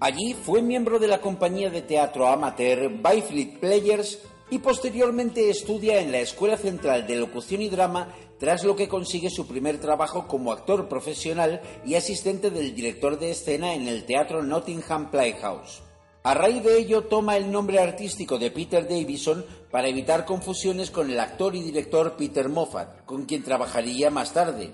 Allí 0.00 0.32
fue 0.32 0.62
miembro 0.62 0.98
de 0.98 1.06
la 1.06 1.20
compañía 1.20 1.68
de 1.68 1.82
teatro 1.82 2.28
amateur 2.28 2.88
Byfleet 2.88 3.60
Players 3.60 4.20
y 4.48 4.60
posteriormente 4.60 5.50
estudia 5.50 6.00
en 6.00 6.10
la 6.10 6.20
Escuela 6.20 6.56
Central 6.56 7.06
de 7.06 7.16
Locución 7.16 7.60
y 7.60 7.68
Drama 7.68 8.08
tras 8.38 8.64
lo 8.64 8.74
que 8.74 8.88
consigue 8.88 9.28
su 9.28 9.46
primer 9.46 9.76
trabajo 9.76 10.26
como 10.26 10.50
actor 10.50 10.88
profesional 10.88 11.60
y 11.84 11.96
asistente 11.96 12.48
del 12.48 12.74
director 12.74 13.18
de 13.18 13.32
escena 13.32 13.74
en 13.74 13.86
el 13.86 14.06
teatro 14.06 14.42
Nottingham 14.42 15.10
Playhouse. 15.10 15.82
A 16.26 16.32
raíz 16.32 16.64
de 16.64 16.78
ello 16.78 17.02
toma 17.02 17.36
el 17.36 17.52
nombre 17.52 17.80
artístico 17.80 18.38
de 18.38 18.50
Peter 18.50 18.88
Davison 18.88 19.44
para 19.70 19.88
evitar 19.88 20.24
confusiones 20.24 20.90
con 20.90 21.10
el 21.10 21.20
actor 21.20 21.54
y 21.54 21.60
director 21.60 22.16
Peter 22.16 22.48
Moffat, 22.48 23.04
con 23.04 23.26
quien 23.26 23.42
trabajaría 23.42 24.08
más 24.08 24.32
tarde. 24.32 24.72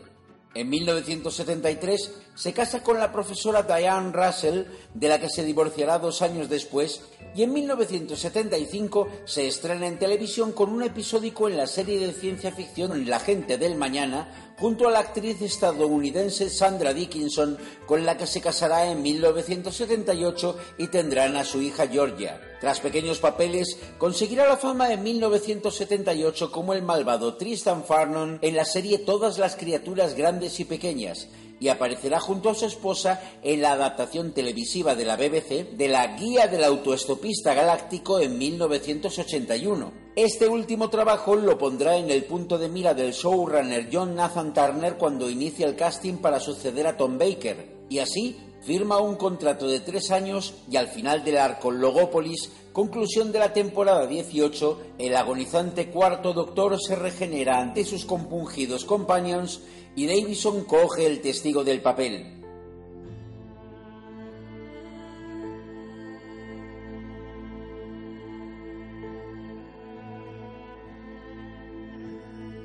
En 0.55 0.69
1973 0.69 2.30
se 2.41 2.55
casa 2.55 2.83
con 2.83 2.99
la 2.99 3.13
profesora 3.13 3.65
Diane 3.65 4.13
Russell, 4.13 4.65
de 4.95 5.09
la 5.11 5.21
que 5.21 5.29
se 5.29 5.45
divorciará 5.45 5.99
dos 5.99 6.23
años 6.23 6.49
después, 6.49 7.03
y 7.35 7.43
en 7.43 7.53
1975 7.53 9.09
se 9.27 9.47
estrena 9.47 9.87
en 9.87 9.99
televisión 9.99 10.53
con 10.53 10.71
un 10.71 10.83
episódico 10.83 11.49
en 11.49 11.59
la 11.59 11.67
serie 11.67 11.99
de 11.99 12.15
ciencia 12.15 12.51
ficción 12.51 13.11
La 13.11 13.21
gente 13.21 13.59
del 13.59 13.77
mañana, 13.77 14.55
junto 14.59 14.89
a 14.89 14.91
la 14.91 15.01
actriz 15.01 15.43
estadounidense 15.43 16.49
Sandra 16.49 16.95
Dickinson, 16.95 17.59
con 17.85 18.07
la 18.07 18.17
que 18.17 18.27
se 18.27 18.41
casará 18.41 18.91
en 18.91 19.03
1978 19.03 20.59
y 20.79 20.87
tendrán 20.89 21.37
a 21.37 21.45
su 21.45 21.61
hija 21.61 21.89
Georgia. 21.89 22.41
Tras 22.59 22.81
pequeños 22.81 23.19
papeles, 23.19 23.79
conseguirá 23.99 24.47
la 24.47 24.57
fama 24.57 24.93
en 24.93 25.03
1978 25.03 26.51
como 26.51 26.73
el 26.73 26.83
malvado 26.83 27.37
Tristan 27.37 27.85
Farnon 27.85 28.39
en 28.41 28.57
la 28.57 28.65
serie 28.65 28.99
Todas 28.99 29.39
las 29.39 29.57
criaturas 29.57 30.15
grandes 30.15 30.59
y 30.61 30.65
pequeñas, 30.65 31.29
y 31.61 31.69
aparecerá 31.69 32.19
junto 32.19 32.51
a 32.51 32.55
su 32.55 32.67
esposa 32.67 33.23
en 33.43 33.61
la 33.61 33.73
adaptación 33.73 34.33
televisiva 34.33 34.95
de 34.95 35.05
la 35.05 35.17
BBC 35.17 35.77
de 35.77 35.89
la 35.89 36.17
Guía 36.17 36.49
del 36.49 36.65
Autoestopista 36.65 37.55
Galáctico 37.55 38.19
en 38.19 38.39
1981. 38.39 39.93
Este 40.17 40.49
último 40.49 40.91
trabajo 40.91 41.37
lo 41.37 41.57
pondrá 41.57 41.97
en 41.97 42.11
el 42.11 42.25
punto 42.25 42.59
de 42.59 42.69
mira 42.69 42.95
del 42.95 43.13
showrunner 43.13 43.89
John 43.93 44.17
Nathan 44.17 44.53
Turner 44.53 44.97
cuando 44.97 45.31
inicia 45.31 45.67
el 45.67 45.77
casting 45.77 46.15
para 46.15 46.41
suceder 46.41 46.87
a 46.87 46.97
Tom 46.97 47.19
Baker, 47.19 47.85
y 47.89 47.99
así 47.99 48.39
firma 48.63 48.99
un 48.99 49.17
contrato 49.17 49.67
de 49.67 49.81
tres 49.81 50.11
años 50.11 50.55
y 50.71 50.77
al 50.77 50.89
final 50.89 51.25
del 51.25 51.39
arco 51.39 51.71
Logópolis, 51.71 52.51
conclusión 52.73 53.33
de 53.33 53.39
la 53.39 53.53
temporada 53.53 54.07
18, 54.07 54.81
el 54.99 55.17
agonizante 55.17 55.91
cuarto 55.91 56.33
doctor 56.33 56.79
se 56.81 56.97
regenera 56.97 57.59
ante 57.59 57.85
sus 57.85 58.05
compungidos 58.05 58.85
companions 58.85 59.63
y 59.97 60.07
Davison 60.07 60.65
coge 60.65 61.07
el 61.07 61.21
testigo 61.21 61.65
del 61.65 61.81
papel. 61.81 62.37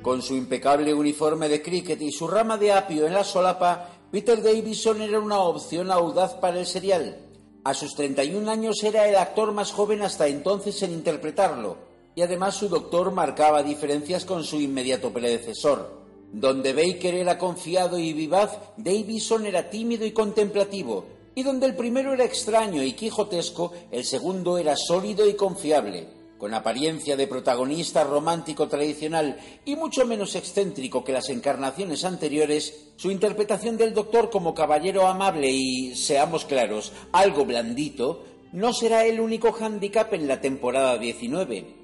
Con 0.02 0.22
su 0.22 0.36
impecable 0.36 0.94
uniforme 0.94 1.48
de 1.48 1.60
cricket 1.60 2.00
y 2.00 2.12
su 2.12 2.28
rama 2.28 2.56
de 2.56 2.70
apio 2.70 3.08
en 3.08 3.12
la 3.12 3.24
solapa, 3.24 3.95
Peter 4.10 4.40
Davison 4.40 5.02
era 5.02 5.18
una 5.18 5.40
opción 5.40 5.90
audaz 5.90 6.34
para 6.34 6.60
el 6.60 6.66
serial. 6.66 7.18
A 7.64 7.74
sus 7.74 7.96
31 7.96 8.48
años 8.48 8.84
era 8.84 9.08
el 9.08 9.16
actor 9.16 9.50
más 9.50 9.72
joven 9.72 10.02
hasta 10.02 10.28
entonces 10.28 10.80
en 10.82 10.92
interpretarlo, 10.92 11.76
y 12.14 12.22
además 12.22 12.54
su 12.54 12.68
doctor 12.68 13.10
marcaba 13.10 13.64
diferencias 13.64 14.24
con 14.24 14.44
su 14.44 14.60
inmediato 14.60 15.12
predecesor. 15.12 16.04
Donde 16.32 16.72
Baker 16.72 17.14
era 17.14 17.36
confiado 17.36 17.98
y 17.98 18.12
vivaz, 18.12 18.56
Davison 18.76 19.44
era 19.44 19.70
tímido 19.70 20.06
y 20.06 20.12
contemplativo, 20.12 21.06
y 21.34 21.42
donde 21.42 21.66
el 21.66 21.74
primero 21.74 22.14
era 22.14 22.24
extraño 22.24 22.84
y 22.84 22.92
quijotesco, 22.92 23.72
el 23.90 24.04
segundo 24.04 24.56
era 24.56 24.76
sólido 24.76 25.28
y 25.28 25.34
confiable. 25.34 26.15
Con 26.38 26.52
apariencia 26.52 27.16
de 27.16 27.26
protagonista 27.26 28.04
romántico 28.04 28.68
tradicional 28.68 29.38
y 29.64 29.74
mucho 29.74 30.04
menos 30.04 30.34
excéntrico 30.34 31.02
que 31.02 31.12
las 31.12 31.30
encarnaciones 31.30 32.04
anteriores, 32.04 32.90
su 32.96 33.10
interpretación 33.10 33.78
del 33.78 33.94
Doctor 33.94 34.28
como 34.28 34.54
caballero 34.54 35.06
amable 35.06 35.50
y, 35.50 35.96
seamos 35.96 36.44
claros, 36.44 36.92
algo 37.12 37.46
blandito, 37.46 38.24
no 38.52 38.74
será 38.74 39.06
el 39.06 39.20
único 39.20 39.52
hándicap 39.52 40.12
en 40.12 40.28
la 40.28 40.40
temporada 40.40 40.98
19. 40.98 41.74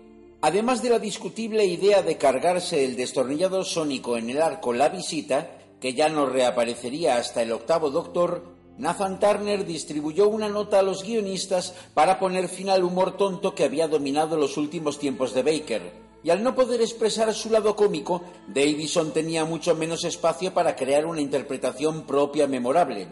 Además 0.43 0.83
de 0.83 0.91
la 0.91 0.99
discutible 0.99 1.65
idea 1.65 2.03
de 2.03 2.19
cargarse 2.19 2.85
el 2.85 2.97
destornillador 2.97 3.65
sónico 3.65 4.17
en 4.17 4.29
el 4.29 4.43
arco 4.43 4.73
La 4.73 4.89
Visita, 4.89 5.59
que 5.81 5.95
ya 5.95 6.09
no 6.09 6.27
reaparecería 6.27 7.17
hasta 7.17 7.43
el 7.43 7.53
octavo 7.53 7.91
Doctor, 7.91 8.52
Nathan 8.83 9.21
Turner 9.21 9.65
distribuyó 9.65 10.27
una 10.27 10.49
nota 10.49 10.81
a 10.81 10.83
los 10.83 11.05
guionistas 11.05 11.73
para 11.95 12.19
poner 12.19 12.49
fin 12.49 12.69
al 12.69 12.83
humor 12.83 13.17
tonto 13.17 13.55
que 13.55 13.63
había 13.63 13.87
dominado 13.87 14.37
los 14.37 14.57
últimos 14.57 14.99
tiempos 14.99 15.33
de 15.35 15.45
Baker. 15.45 15.93
Y 16.25 16.31
al 16.31 16.43
no 16.43 16.57
poder 16.57 16.81
expresar 16.81 17.33
su 17.33 17.49
lado 17.51 17.77
cómico, 17.77 18.23
Davison 18.49 19.13
tenía 19.13 19.45
mucho 19.45 19.77
menos 19.77 20.03
espacio 20.03 20.53
para 20.53 20.75
crear 20.75 21.07
una 21.07 21.21
interpretación 21.21 22.03
propia 22.09 22.49
memorable. 22.49 23.07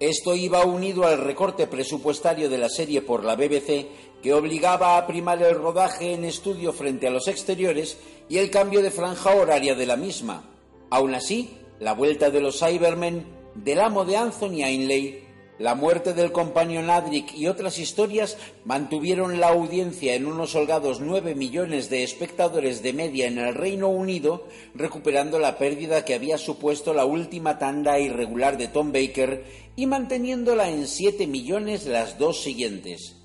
Esto 0.00 0.34
iba 0.34 0.64
unido 0.64 1.04
al 1.04 1.18
recorte 1.18 1.66
presupuestario 1.66 2.48
de 2.48 2.56
la 2.56 2.70
serie 2.70 3.02
por 3.02 3.22
la 3.22 3.36
BBC, 3.36 3.88
que 4.22 4.32
obligaba 4.32 4.96
a 4.96 5.06
primar 5.06 5.42
el 5.42 5.54
rodaje 5.54 6.14
en 6.14 6.24
estudio 6.24 6.72
frente 6.72 7.08
a 7.08 7.10
los 7.10 7.28
exteriores 7.28 7.98
y 8.30 8.38
el 8.38 8.50
cambio 8.50 8.80
de 8.80 8.90
franja 8.90 9.34
horaria 9.34 9.74
de 9.74 9.84
la 9.84 9.96
misma. 9.96 10.48
Aún 10.88 11.14
así, 11.14 11.58
la 11.78 11.92
vuelta 11.92 12.30
de 12.30 12.40
los 12.40 12.58
Cybermen 12.58 13.39
del 13.54 13.80
amo 13.80 14.04
de 14.04 14.16
Anthony 14.16 14.62
Ainley, 14.64 15.24
la 15.60 15.74
muerte 15.74 16.14
del 16.14 16.32
compañero 16.32 16.90
Adric 16.90 17.34
y 17.34 17.46
otras 17.46 17.78
historias 17.78 18.38
mantuvieron 18.64 19.40
la 19.40 19.48
audiencia 19.48 20.14
en 20.14 20.24
unos 20.26 20.54
holgados 20.54 21.00
9 21.00 21.34
millones 21.34 21.90
de 21.90 22.02
espectadores 22.02 22.82
de 22.82 22.94
media 22.94 23.26
en 23.26 23.36
el 23.36 23.54
Reino 23.54 23.88
Unido, 23.88 24.46
recuperando 24.74 25.38
la 25.38 25.58
pérdida 25.58 26.04
que 26.06 26.14
había 26.14 26.38
supuesto 26.38 26.94
la 26.94 27.04
última 27.04 27.58
tanda 27.58 27.98
irregular 27.98 28.56
de 28.56 28.68
Tom 28.68 28.90
Baker 28.90 29.44
y 29.76 29.86
manteniéndola 29.86 30.70
en 30.70 30.86
7 30.86 31.26
millones 31.26 31.84
las 31.84 32.16
dos 32.16 32.42
siguientes. 32.42 33.19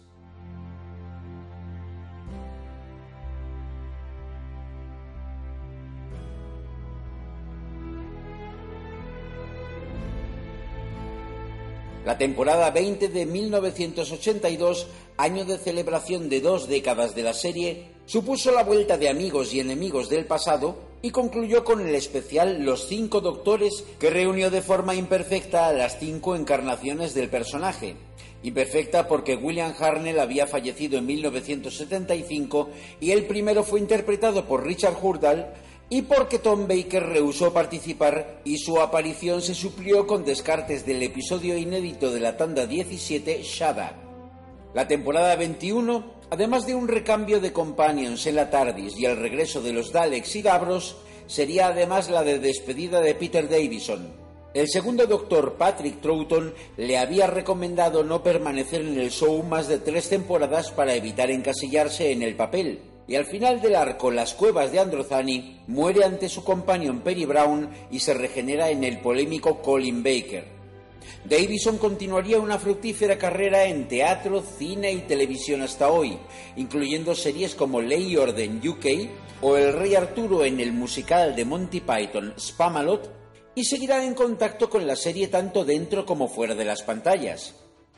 La 12.06 12.20
temporada 12.20 12.70
20 12.70 13.10
de 13.10 13.26
1982, 13.26 14.86
año 15.18 15.44
de 15.44 15.58
celebración 15.58 16.30
de 16.30 16.40
dos 16.40 16.68
décadas 16.68 17.16
de 17.16 17.24
la 17.24 17.34
serie, 17.34 17.88
supuso 18.06 18.52
la 18.52 18.64
vuelta 18.64 18.96
de 19.00 19.10
amigos 19.10 19.56
y 19.56 19.60
enemigos 19.60 20.08
del 20.08 20.28
pasado 20.28 20.78
y 21.02 21.10
concluyó 21.10 21.64
con 21.64 21.82
el 21.82 21.96
especial 21.96 22.64
Los 22.64 22.88
Cinco 22.88 23.22
Doctores, 23.22 23.84
que 24.00 24.12
reunió 24.12 24.52
de 24.52 24.62
forma 24.62 24.94
imperfecta 24.94 25.66
a 25.66 25.74
las 25.74 25.98
cinco 25.98 26.36
encarnaciones 26.36 27.16
del 27.16 27.30
personaje. 27.30 27.96
Imperfecta 28.44 29.08
porque 29.08 29.36
William 29.36 29.74
Harnell 29.80 30.20
había 30.20 30.46
fallecido 30.46 31.00
en 31.00 31.08
1975 31.08 32.70
y 33.02 33.12
el 33.12 33.26
primero 33.26 33.64
fue 33.64 33.80
interpretado 33.80 34.46
por 34.46 34.64
Richard 34.64 34.96
Hurdall, 35.02 35.48
y 35.90 36.02
porque 36.04 36.40
Tom 36.40 36.68
Baker 36.68 37.04
rehusó 37.04 37.54
participar 37.54 38.42
y 38.44 38.58
su 38.58 38.80
aparición 38.82 39.42
se 39.42 39.54
suplió 39.54 40.08
con 40.08 40.26
descartes 40.26 40.86
del 40.86 41.04
episodio 41.04 41.58
inédito 41.58 42.12
de 42.12 42.20
la 42.20 42.38
tanda 42.38 42.66
17, 42.66 43.44
Shada. 43.44 43.96
La 44.74 44.88
temporada 44.88 45.36
21, 45.36 46.04
además 46.32 46.66
de 46.66 46.76
un 46.76 46.88
recambio 46.88 47.40
de 47.40 47.54
companions 47.54 48.26
en 48.26 48.36
la 48.36 48.50
TARDIS 48.50 48.98
y 48.98 49.06
el 49.06 49.18
regreso 49.18 49.62
de 49.62 49.74
los 49.74 49.92
Daleks 49.92 50.36
y 50.36 50.42
Dabros, 50.42 50.98
sería 51.28 51.68
además 51.68 52.10
la 52.10 52.24
de 52.24 52.40
despedida 52.40 53.00
de 53.00 53.14
Peter 53.14 53.48
Davison. 53.48 54.26
El 54.56 54.68
segundo 54.70 55.06
doctor 55.06 55.54
Patrick 55.54 56.02
Troughton 56.02 56.54
le 56.78 56.98
había 56.98 57.28
recomendado 57.28 58.04
no 58.04 58.24
permanecer 58.24 58.82
en 58.82 58.98
el 59.00 59.12
show 59.12 59.44
más 59.44 59.68
de 59.68 59.80
tres 59.80 60.10
temporadas 60.10 60.72
para 60.72 60.96
evitar 60.96 61.30
encasillarse 61.30 62.12
en 62.12 62.24
el 62.24 62.36
papel 62.36 62.95
y 63.08 63.16
al 63.16 63.26
final 63.26 63.62
del 63.62 63.76
arco 63.76 64.12
Las 64.12 64.34
Cuevas 64.34 64.72
de 64.72 64.80
Androzani 64.80 65.62
muere 65.68 66.04
ante 66.04 66.30
su 66.30 66.44
compañero 66.44 67.00
Perry 67.04 67.26
Brown 67.26 67.70
y 67.92 68.00
se 68.00 68.14
regenera 68.14 68.70
en 68.70 68.84
el 68.84 69.00
polémico 69.00 69.62
Colin 69.62 70.02
Baker. 70.04 70.56
Davison 71.24 71.78
continuaría 71.78 72.40
una 72.40 72.60
fructífera 72.60 73.18
carrera 73.18 73.66
en 73.66 73.88
teatro, 73.88 74.42
cine 74.42 74.92
y 74.92 75.02
televisión 75.02 75.62
hasta 75.62 75.90
hoy, 75.90 76.18
incluyendo 76.56 77.16
series 77.16 77.56
como 77.56 77.82
Ley 77.82 78.16
Orden 78.16 78.62
UK 78.66 78.86
o 79.42 79.58
El 79.58 79.74
Rey 79.74 79.96
Arturo 79.96 80.46
en 80.46 80.60
el 80.60 80.72
musical 80.72 81.36
de 81.36 81.46
Monty 81.46 81.82
Python 81.82 82.34
Spamalot, 82.40 83.12
y 83.56 83.64
seguirá 83.64 84.04
en 84.04 84.14
contacto 84.14 84.70
con 84.70 84.86
la 84.86 84.96
serie 84.96 85.28
tanto 85.28 85.64
dentro 85.64 86.06
como 86.06 86.28
fuera 86.28 86.56
de 86.56 86.66
las 86.66 86.84
pantallas. 86.84 87.56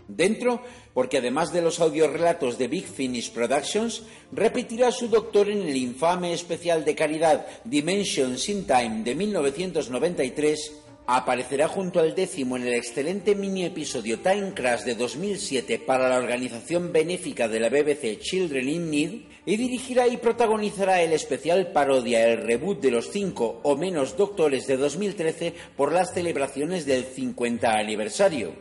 Dentro, 0.07 0.61
porque 0.93 1.17
además 1.17 1.51
de 1.51 1.61
los 1.61 1.79
audiorelatos 1.79 2.57
de 2.57 2.67
Big 2.67 2.85
Finish 2.85 3.31
Productions, 3.31 4.03
repetirá 4.31 4.91
su 4.91 5.09
doctor 5.09 5.49
en 5.49 5.61
el 5.63 5.75
infame 5.75 6.33
especial 6.33 6.85
de 6.85 6.95
caridad 6.95 7.45
Dimensions 7.65 8.47
in 8.47 8.65
Time 8.65 9.03
de 9.03 9.15
1993, 9.15 10.71
aparecerá 11.07 11.69
junto 11.69 12.01
al 12.01 12.13
décimo 12.13 12.57
en 12.57 12.67
el 12.67 12.73
excelente 12.73 13.33
mini 13.33 13.63
episodio 13.63 14.19
Time 14.19 14.53
Crash 14.53 14.83
de 14.83 14.95
2007 14.95 15.79
para 15.79 16.09
la 16.09 16.17
organización 16.17 16.91
benéfica 16.91 17.47
de 17.47 17.61
la 17.61 17.69
BBC 17.69 18.19
Children 18.19 18.67
in 18.67 18.91
Need 18.91 19.11
y 19.45 19.55
dirigirá 19.55 20.07
y 20.07 20.17
protagonizará 20.17 21.01
el 21.01 21.13
especial 21.13 21.71
parodia 21.71 22.27
el 22.27 22.45
reboot 22.45 22.81
de 22.81 22.91
los 22.91 23.09
cinco 23.09 23.61
o 23.63 23.77
menos 23.77 24.17
doctores 24.17 24.67
de 24.67 24.75
2013 24.75 25.53
por 25.77 25.93
las 25.93 26.13
celebraciones 26.13 26.85
del 26.85 27.05
50 27.05 27.71
aniversario. 27.71 28.51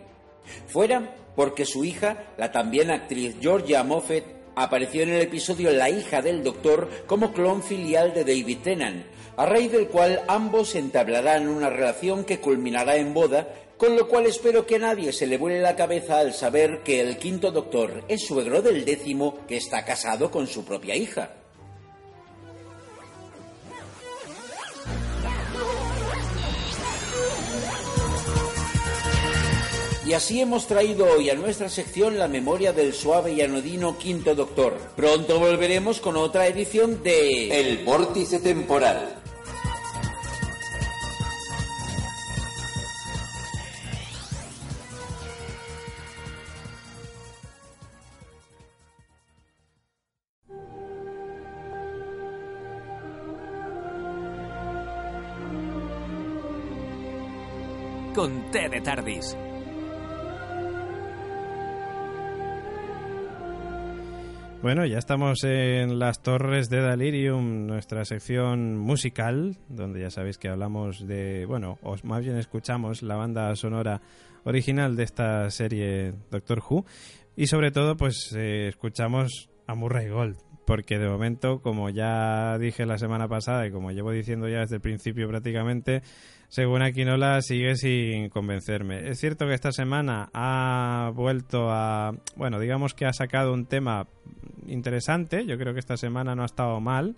Fuera 0.69 1.17
porque 1.37 1.65
su 1.65 1.85
hija, 1.85 2.25
la 2.39 2.51
también 2.51 2.91
actriz 2.91 3.37
Georgia 3.41 3.85
Moffett, 3.85 4.25
apareció 4.57 5.03
en 5.03 5.11
el 5.11 5.21
episodio 5.21 5.71
La 5.71 5.91
hija 5.91 6.23
del 6.23 6.43
doctor 6.43 6.89
como 7.07 7.33
clon 7.33 7.63
filial 7.63 8.15
de 8.15 8.25
David 8.25 8.59
Tennant, 8.65 9.05
a 9.37 9.45
raíz 9.45 9.71
del 9.71 9.89
cual 9.89 10.23
ambos 10.27 10.75
entablarán 10.75 11.47
una 11.47 11.69
relación 11.69 12.25
que 12.25 12.41
culminará 12.41 12.97
en 12.97 13.13
boda, 13.13 13.49
con 13.77 13.95
lo 13.95 14.09
cual 14.09 14.25
espero 14.25 14.67
que 14.67 14.77
a 14.77 14.81
nadie 14.81 15.13
se 15.13 15.27
le 15.27 15.37
vuele 15.37 15.61
la 15.61 15.77
cabeza 15.77 16.19
al 16.19 16.33
saber 16.33 16.81
que 16.83 17.01
el 17.03 17.19
quinto 17.19 17.51
doctor 17.51 18.05
es 18.09 18.27
suegro 18.27 18.63
del 18.63 18.87
décimo 18.87 19.47
que 19.47 19.59
está 19.59 19.85
casado 19.85 20.31
con 20.31 20.47
su 20.47 20.65
propia 20.65 20.97
hija. 20.97 21.31
Y 30.07 30.13
así 30.13 30.41
hemos 30.41 30.69
traído 30.69 31.05
hoy 31.05 31.31
a 31.31 31.35
nuestra 31.35 31.69
sección 31.69 32.17
la 32.17 32.29
memoria 32.29 32.73
del 32.73 32.95
suave 32.95 33.33
y 33.33 33.41
anodino 33.41 33.99
Quinto 33.99 34.37
Doctor. 34.37 34.79
Pronto 34.95 35.41
volveremos 35.41 35.99
con 35.99 36.17
otra 36.17 36.47
edición 36.47 37.03
de 37.03 37.61
El 37.61 37.85
Vórtice 37.85 38.39
Temporal. 38.39 39.17
Con 58.15 58.53
té 58.53 58.69
de 58.69 58.81
Tardis. 58.81 59.37
Bueno, 64.63 64.85
ya 64.85 64.99
estamos 64.99 65.45
en 65.45 65.99
las 65.99 66.23
Torres 66.23 66.69
de 66.71 66.81
Dalirium, 66.81 67.67
nuestra 67.67 68.05
sección 68.05 68.77
musical, 68.77 69.59
donde 69.69 70.01
ya 70.01 70.11
sabéis 70.11 70.39
que 70.39 70.49
hablamos 70.49 71.07
de, 71.07 71.45
bueno, 71.47 71.79
o 71.83 71.95
más 72.03 72.23
bien 72.25 72.37
escuchamos 72.37 73.03
la 73.03 73.17
banda 73.17 73.55
sonora 73.55 74.01
original 74.45 74.97
de 74.97 75.05
esta 75.05 75.51
serie 75.51 76.15
Doctor 76.31 76.63
Who. 76.69 76.85
Y 77.37 77.47
sobre 77.47 77.71
todo 77.71 77.97
pues 77.97 78.33
eh, 78.35 78.69
escuchamos 78.69 79.51
a 79.67 79.75
Murray 79.75 80.09
Gold, 80.09 80.39
porque 80.67 80.99
de 80.99 81.09
momento, 81.09 81.61
como 81.61 81.91
ya 81.91 82.59
dije 82.59 82.87
la 82.87 82.99
semana 82.99 83.29
pasada 83.29 83.67
y 83.67 83.71
como 83.71 83.93
llevo 83.93 84.11
diciendo 84.11 84.49
ya 84.49 84.61
desde 84.61 84.77
el 84.77 84.83
principio 84.83 85.29
prácticamente, 85.29 86.03
según 86.49 86.83
Aquinola 86.83 87.43
sigue 87.43 87.77
sin 87.77 88.29
convencerme. 88.29 89.09
Es 89.09 89.19
cierto 89.21 89.47
que 89.47 89.55
esta 89.55 89.73
semana 89.73 90.31
ha 90.33 91.11
vuelto 91.15 91.71
a, 91.71 92.13
bueno, 92.37 92.59
digamos 92.59 92.95
que 92.95 93.07
ha 93.07 93.13
sacado 93.13 93.53
un 93.53 93.67
tema 93.67 94.07
interesante, 94.67 95.47
yo 95.47 95.59
creo 95.59 95.75
que 95.75 95.81
esta 95.81 95.97
semana 95.97 96.35
no 96.35 96.43
ha 96.43 96.47
estado 96.47 96.81
mal 96.81 97.17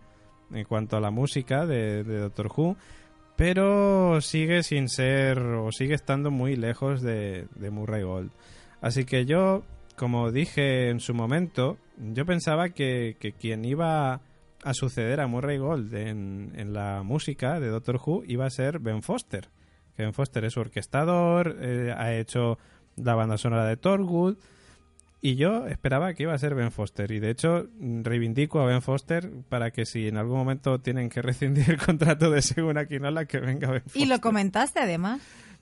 en 0.52 0.64
cuanto 0.64 0.96
a 0.96 1.00
la 1.00 1.10
música 1.10 1.66
de, 1.66 2.02
Doctor 2.04 2.50
Who, 2.54 2.76
pero 3.36 4.20
sigue 4.20 4.62
sin 4.62 4.88
ser 4.88 5.38
o 5.38 5.70
sigue 5.72 5.94
estando 5.94 6.30
muy 6.30 6.56
lejos 6.56 7.02
de, 7.02 7.46
de 7.54 7.70
Murray 7.70 8.02
Gold. 8.02 8.30
Así 8.80 9.04
que 9.04 9.26
yo, 9.26 9.62
como 9.96 10.30
dije 10.32 10.88
en 10.88 11.00
su 11.00 11.14
momento, 11.14 11.78
yo 11.98 12.24
pensaba 12.24 12.70
que 12.70 13.16
quien 13.38 13.64
iba 13.64 14.20
a 14.62 14.74
suceder 14.74 15.20
a 15.20 15.26
Murray 15.26 15.58
Gold 15.58 15.94
en, 15.94 16.52
en, 16.56 16.72
la 16.72 17.02
música 17.02 17.60
de 17.60 17.68
Doctor 17.68 18.00
Who 18.04 18.24
iba 18.26 18.46
a 18.46 18.50
ser 18.50 18.78
Ben 18.78 19.02
Foster. 19.02 19.48
Que 19.96 20.02
Ben 20.02 20.12
Foster 20.12 20.44
es 20.44 20.56
orquestador, 20.56 21.56
eh, 21.60 21.94
ha 21.96 22.14
hecho 22.14 22.58
la 22.96 23.14
banda 23.14 23.38
sonora 23.38 23.66
de 23.66 23.76
Torwood. 23.76 24.36
Y 25.20 25.34
yo 25.34 25.66
esperaba 25.66 26.14
que 26.14 26.22
iba 26.24 26.34
a 26.34 26.38
ser 26.38 26.54
Ben 26.54 26.70
Foster. 26.70 27.10
Y 27.10 27.18
de 27.18 27.30
hecho, 27.30 27.66
reivindico 27.80 28.60
a 28.60 28.66
Ben 28.66 28.82
Foster 28.82 29.30
para 29.48 29.72
que 29.72 29.84
si 29.84 30.06
en 30.06 30.16
algún 30.16 30.38
momento 30.38 30.80
tienen 30.80 31.08
que 31.08 31.22
rescindir 31.22 31.70
el 31.70 31.78
contrato 31.78 32.30
de 32.30 32.42
Según 32.42 32.78
Aquinola, 32.78 33.24
que 33.24 33.40
venga 33.40 33.70
Ben 33.70 33.82
Foster. 33.82 34.02
Y 34.02 34.06
lo 34.06 34.20
comentaste 34.20 34.80
además. 34.80 35.20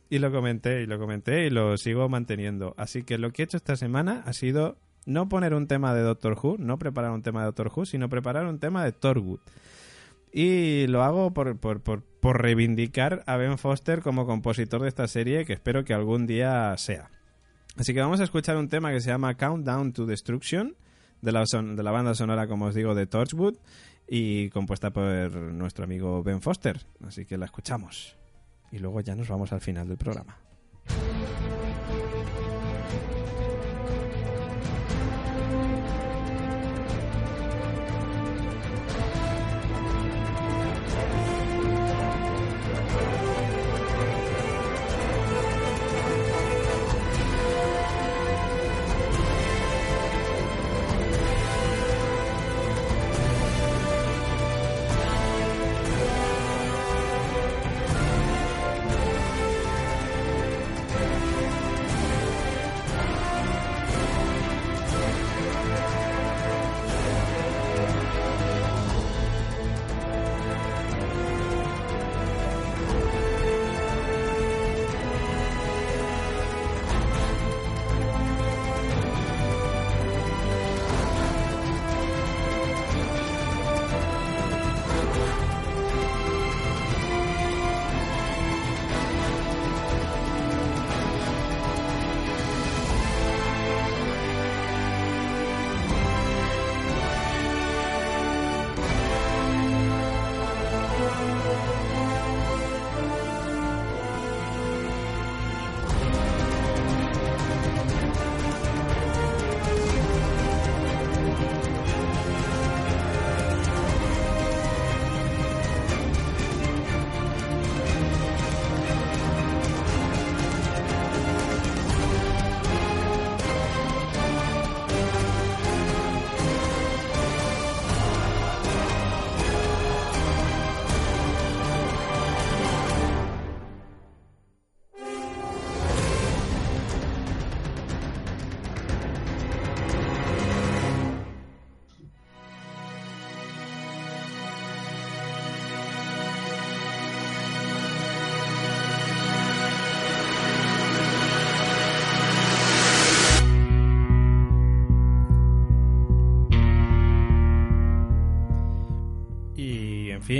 Y 0.08 0.18
lo 0.18 0.30
comenté, 0.30 0.82
y 0.82 0.86
lo 0.86 0.98
comenté, 0.98 1.46
y 1.46 1.50
lo 1.50 1.76
sigo 1.78 2.08
manteniendo. 2.08 2.74
Así 2.76 3.02
que 3.02 3.18
lo 3.18 3.32
que 3.32 3.42
he 3.42 3.44
hecho 3.44 3.56
esta 3.56 3.76
semana 3.76 4.22
ha 4.24 4.32
sido 4.32 4.76
no 5.06 5.28
poner 5.28 5.54
un 5.54 5.66
tema 5.68 5.94
de 5.94 6.02
Doctor 6.02 6.36
Who, 6.40 6.56
no 6.58 6.78
preparar 6.78 7.12
un 7.12 7.22
tema 7.22 7.40
de 7.40 7.46
Doctor 7.46 7.72
Who, 7.74 7.86
sino 7.86 8.08
preparar 8.08 8.46
un 8.46 8.58
tema 8.58 8.84
de 8.84 8.92
Torwood. 8.92 9.40
Y 10.32 10.86
lo 10.88 11.02
hago 11.02 11.32
por, 11.32 11.56
por, 11.56 11.80
por, 11.80 12.02
por, 12.02 12.42
reivindicar 12.42 13.22
a 13.26 13.36
Ben 13.36 13.56
Foster 13.56 14.02
como 14.02 14.26
compositor 14.26 14.82
de 14.82 14.88
esta 14.88 15.08
serie, 15.08 15.46
que 15.46 15.54
espero 15.54 15.84
que 15.84 15.94
algún 15.94 16.26
día 16.26 16.76
sea. 16.76 17.10
Así 17.78 17.94
que 17.94 18.00
vamos 18.00 18.20
a 18.20 18.24
escuchar 18.24 18.56
un 18.56 18.68
tema 18.68 18.90
que 18.90 19.00
se 19.00 19.08
llama 19.08 19.36
Countdown 19.36 19.92
to 19.92 20.04
Destruction, 20.04 20.76
de 21.22 21.32
la, 21.32 21.46
son, 21.46 21.76
de 21.76 21.82
la 21.82 21.90
banda 21.90 22.14
sonora, 22.14 22.48
como 22.48 22.66
os 22.66 22.74
digo, 22.74 22.94
de 22.94 23.06
Torchwood, 23.06 23.56
y 24.08 24.50
compuesta 24.50 24.90
por 24.90 25.32
nuestro 25.32 25.84
amigo 25.84 26.22
Ben 26.22 26.42
Foster. 26.42 26.84
Así 27.06 27.24
que 27.24 27.38
la 27.38 27.46
escuchamos. 27.46 28.16
Y 28.72 28.78
luego 28.78 29.00
ya 29.00 29.14
nos 29.14 29.28
vamos 29.28 29.52
al 29.52 29.60
final 29.60 29.88
del 29.88 29.96
programa. 29.96 30.36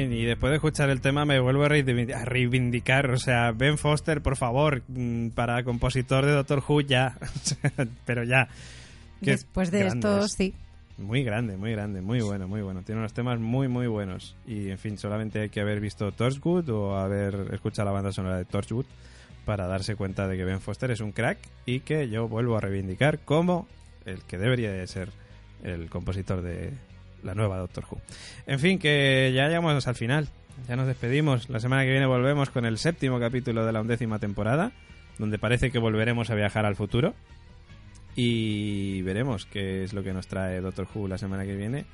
Fin, 0.01 0.13
y 0.13 0.25
después 0.25 0.51
de 0.51 0.57
escuchar 0.57 0.91
el 0.91 1.01
tema 1.01 1.25
me 1.25 1.41
vuelvo 1.41 1.65
a 1.65 1.69
reivindic- 1.69 2.15
a 2.15 2.25
reivindicar. 2.25 3.11
O 3.11 3.19
sea, 3.19 3.53
Ben 3.53 3.79
Foster, 3.79 4.21
por 4.23 4.37
favor, 4.37 4.83
mm, 4.89 5.29
para 5.31 5.63
compositor 5.65 6.25
de 6.25 6.33
Doctor 6.33 6.63
Who, 6.67 6.83
ya. 6.83 7.17
Pero 8.07 8.25
ya. 8.25 8.49
Qué 9.23 9.33
Después 9.33 9.71
de 9.71 9.87
esto, 9.87 10.25
es. 10.25 10.33
sí. 10.33 10.55
Muy 10.99 11.23
grande, 11.25 11.57
muy 11.59 11.73
grande, 11.73 12.01
muy 12.01 12.21
bueno, 12.21 12.49
muy 12.49 12.63
bueno. 12.63 12.81
Tiene 12.83 13.01
unos 13.01 13.13
temas 13.13 13.39
muy, 13.39 13.69
muy 13.69 13.87
buenos. 13.87 14.35
Y, 14.47 14.71
en 14.71 14.79
fin, 14.79 14.97
solamente 14.97 15.41
hay 15.41 15.49
que 15.51 15.61
haber 15.61 15.79
visto 15.81 16.11
Torchwood 16.13 16.69
o 16.71 16.97
haber 16.97 17.49
escuchado 17.53 17.87
la 17.87 17.93
banda 17.93 18.13
sonora 18.13 18.39
de 18.39 18.47
Torchwood 18.47 18.87
para 19.45 19.67
darse 19.67 19.95
cuenta 19.95 20.27
de 20.27 20.37
que 20.39 20.45
Ben 20.45 20.61
Foster 20.61 20.91
es 20.91 21.01
un 21.01 21.13
crack 21.13 21.39
y 21.67 21.81
que 21.81 22.09
yo 22.09 22.29
vuelvo 22.29 22.57
a 22.57 22.61
reivindicar 22.61 23.19
como 23.21 23.67
el 24.07 24.23
que 24.23 24.39
debería 24.39 24.73
de 24.73 24.87
ser 24.87 25.11
el 25.63 25.89
compositor 25.91 26.41
de 26.43 26.73
la 27.23 27.35
nueva 27.35 27.59
Doctor 27.59 27.85
Who. 27.91 28.01
En 28.47 28.59
fin, 28.59 28.79
que 28.79 29.33
ya 29.35 29.49
llegamos 29.49 29.87
al 29.87 29.95
final. 29.95 30.29
Ya 30.69 30.77
nos 30.77 30.87
despedimos. 30.87 31.49
La 31.51 31.61
semana 31.61 31.85
que 31.85 31.91
viene 31.91 32.07
volvemos 32.07 32.51
con 32.51 32.65
el 32.65 32.79
séptimo 32.79 33.21
capítulo 33.21 33.67
de 33.67 33.73
la 33.73 33.81
undécima 33.81 34.19
temporada, 34.19 34.73
donde 35.19 35.39
parece 35.39 35.71
que 35.71 35.79
volveremos 35.79 36.31
a 36.31 36.35
viajar 36.35 36.65
al 36.65 36.77
futuro. 36.77 37.15
Y 38.15 39.03
veremos 39.03 39.45
qué 39.47 39.85
es 39.85 39.93
lo 39.93 40.03
que 40.03 40.15
nos 40.15 40.27
trae 40.27 40.61
Doctor 40.61 40.89
Who 40.95 41.09
la 41.09 41.19
semana 41.19 41.45
que 41.45 41.55
viene. 41.55 41.85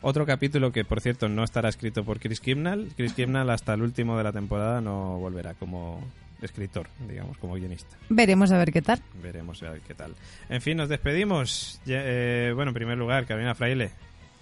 Otro 0.00 0.24
capítulo 0.24 0.72
que, 0.72 0.84
por 0.84 1.00
cierto, 1.00 1.28
no 1.28 1.44
estará 1.44 1.68
escrito 1.68 2.04
por 2.04 2.20
Chris 2.20 2.40
Kimnall. 2.40 2.88
Chris 2.96 3.12
Kimnall 3.12 3.50
hasta 3.50 3.74
el 3.74 3.82
último 3.82 4.16
de 4.16 4.24
la 4.24 4.32
temporada 4.32 4.80
no 4.80 5.18
volverá 5.18 5.54
como 5.54 6.00
escritor, 6.40 6.88
digamos, 7.08 7.36
como 7.38 7.54
guionista. 7.54 7.96
Veremos 8.08 8.52
a 8.52 8.58
ver 8.58 8.72
qué 8.72 8.80
tal. 8.80 9.02
Veremos 9.20 9.62
a 9.62 9.70
ver 9.70 9.80
qué 9.80 9.94
tal. 9.94 10.14
En 10.48 10.62
fin, 10.62 10.76
nos 10.76 10.88
despedimos. 10.88 11.80
Ya, 11.84 12.00
eh, 12.04 12.52
bueno, 12.54 12.70
en 12.70 12.74
primer 12.74 12.96
lugar, 12.96 13.26
Carolina 13.26 13.54
Fraile. 13.54 13.90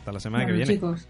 Hasta 0.07 0.12
la 0.12 0.20
semana 0.20 0.44
Bueno, 0.44 0.54
que 0.59 0.64
viene. 0.64 0.74
chicos, 0.74 1.09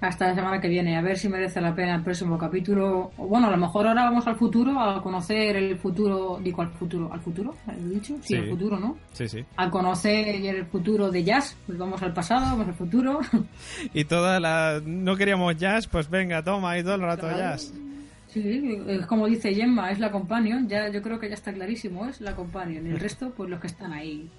hasta 0.00 0.28
la 0.28 0.34
semana 0.36 0.60
que 0.60 0.68
viene. 0.68 0.96
A 0.96 1.02
ver 1.02 1.18
si 1.18 1.28
merece 1.28 1.60
la 1.60 1.74
pena 1.74 1.96
el 1.96 2.04
próximo 2.04 2.38
capítulo. 2.38 3.10
O 3.16 3.26
bueno, 3.26 3.48
a 3.48 3.50
lo 3.50 3.56
mejor 3.56 3.88
ahora 3.88 4.04
vamos 4.04 4.24
al 4.28 4.36
futuro, 4.36 4.78
a 4.78 5.02
conocer 5.02 5.56
el 5.56 5.76
futuro. 5.76 6.38
Digo, 6.40 6.62
al 6.62 6.70
futuro. 6.70 7.12
¿Al 7.12 7.20
futuro? 7.20 7.56
¿He 7.68 7.88
dicho? 7.94 8.14
Sí, 8.20 8.34
Sí. 8.34 8.36
al 8.36 8.48
futuro, 8.50 8.78
¿no? 8.78 8.96
Sí, 9.12 9.26
sí. 9.28 9.44
A 9.56 9.68
conocer 9.68 10.28
el 10.28 10.66
futuro 10.66 11.10
de 11.10 11.24
Jazz. 11.24 11.56
Pues 11.66 11.76
vamos 11.76 12.00
al 12.00 12.12
pasado, 12.12 12.42
vamos 12.42 12.68
al 12.68 12.74
futuro. 12.74 13.18
Y 13.92 14.04
toda 14.04 14.38
la... 14.38 14.80
No 14.86 15.16
queríamos 15.16 15.56
jazz, 15.56 15.88
pues 15.88 16.08
venga, 16.08 16.44
toma, 16.44 16.78
y 16.78 16.84
todo 16.84 16.94
el 16.94 17.00
rato 17.00 17.22
Claro. 17.22 17.36
jazz. 17.38 17.74
Sí, 18.28 18.78
es 18.86 19.04
como 19.06 19.26
dice 19.26 19.52
Gemma, 19.52 19.90
es 19.90 19.98
la 19.98 20.12
companion. 20.12 20.68
Ya, 20.68 20.88
yo 20.90 21.02
creo 21.02 21.18
que 21.18 21.26
ya 21.28 21.34
está 21.34 21.52
clarísimo, 21.52 22.06
es 22.06 22.20
la 22.20 22.36
companion. 22.36 22.86
El 22.86 23.00
resto, 23.00 23.32
pues 23.36 23.50
los 23.50 23.58
que 23.60 23.66
están 23.66 23.92
ahí. 23.92 24.30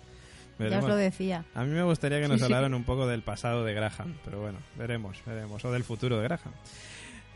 Ya 0.59 0.79
os 0.79 0.85
lo 0.85 0.95
decía. 0.95 1.45
A 1.55 1.63
mí 1.63 1.69
me 1.71 1.83
gustaría 1.83 2.19
que 2.19 2.27
nos 2.27 2.35
Sí, 2.35 2.39
sí. 2.39 2.43
hablaran 2.45 2.73
un 2.73 2.83
poco 2.83 3.07
del 3.07 3.21
pasado 3.21 3.63
de 3.63 3.73
Graham, 3.73 4.15
pero 4.25 4.41
bueno, 4.41 4.59
veremos, 4.77 5.17
veremos. 5.25 5.63
O 5.63 5.71
del 5.71 5.83
futuro 5.83 6.17
de 6.17 6.23
Graham. 6.23 6.53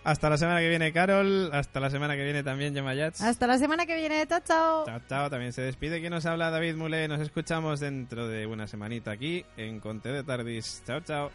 Hasta 0.05 0.29
la 0.29 0.37
semana 0.37 0.59
que 0.59 0.67
viene, 0.67 0.91
Carol. 0.91 1.49
Hasta 1.53 1.79
la 1.79 1.89
semana 1.89 2.17
que 2.17 2.25
viene 2.25 2.43
también, 2.43 2.73
Gemma 2.73 2.93
Yats. 2.93 3.21
Hasta 3.21 3.47
la 3.47 3.57
semana 3.57 3.85
que 3.85 3.95
viene. 3.95 4.27
Chao, 4.27 4.41
chao. 4.45 4.85
Chao, 4.85 4.99
chao. 5.07 5.29
También 5.29 5.53
se 5.53 5.61
despide 5.61 6.01
quien 6.01 6.11
nos 6.11 6.25
habla, 6.25 6.49
David 6.49 6.75
Mulé. 6.75 7.07
Nos 7.07 7.21
escuchamos 7.21 7.79
dentro 7.79 8.27
de 8.27 8.45
una 8.45 8.67
semanita 8.67 9.11
aquí 9.11 9.45
en 9.55 9.79
Conte 9.79 10.09
de 10.09 10.23
Tardis. 10.25 10.83
Chao, 10.85 10.99
chao. 10.99 11.31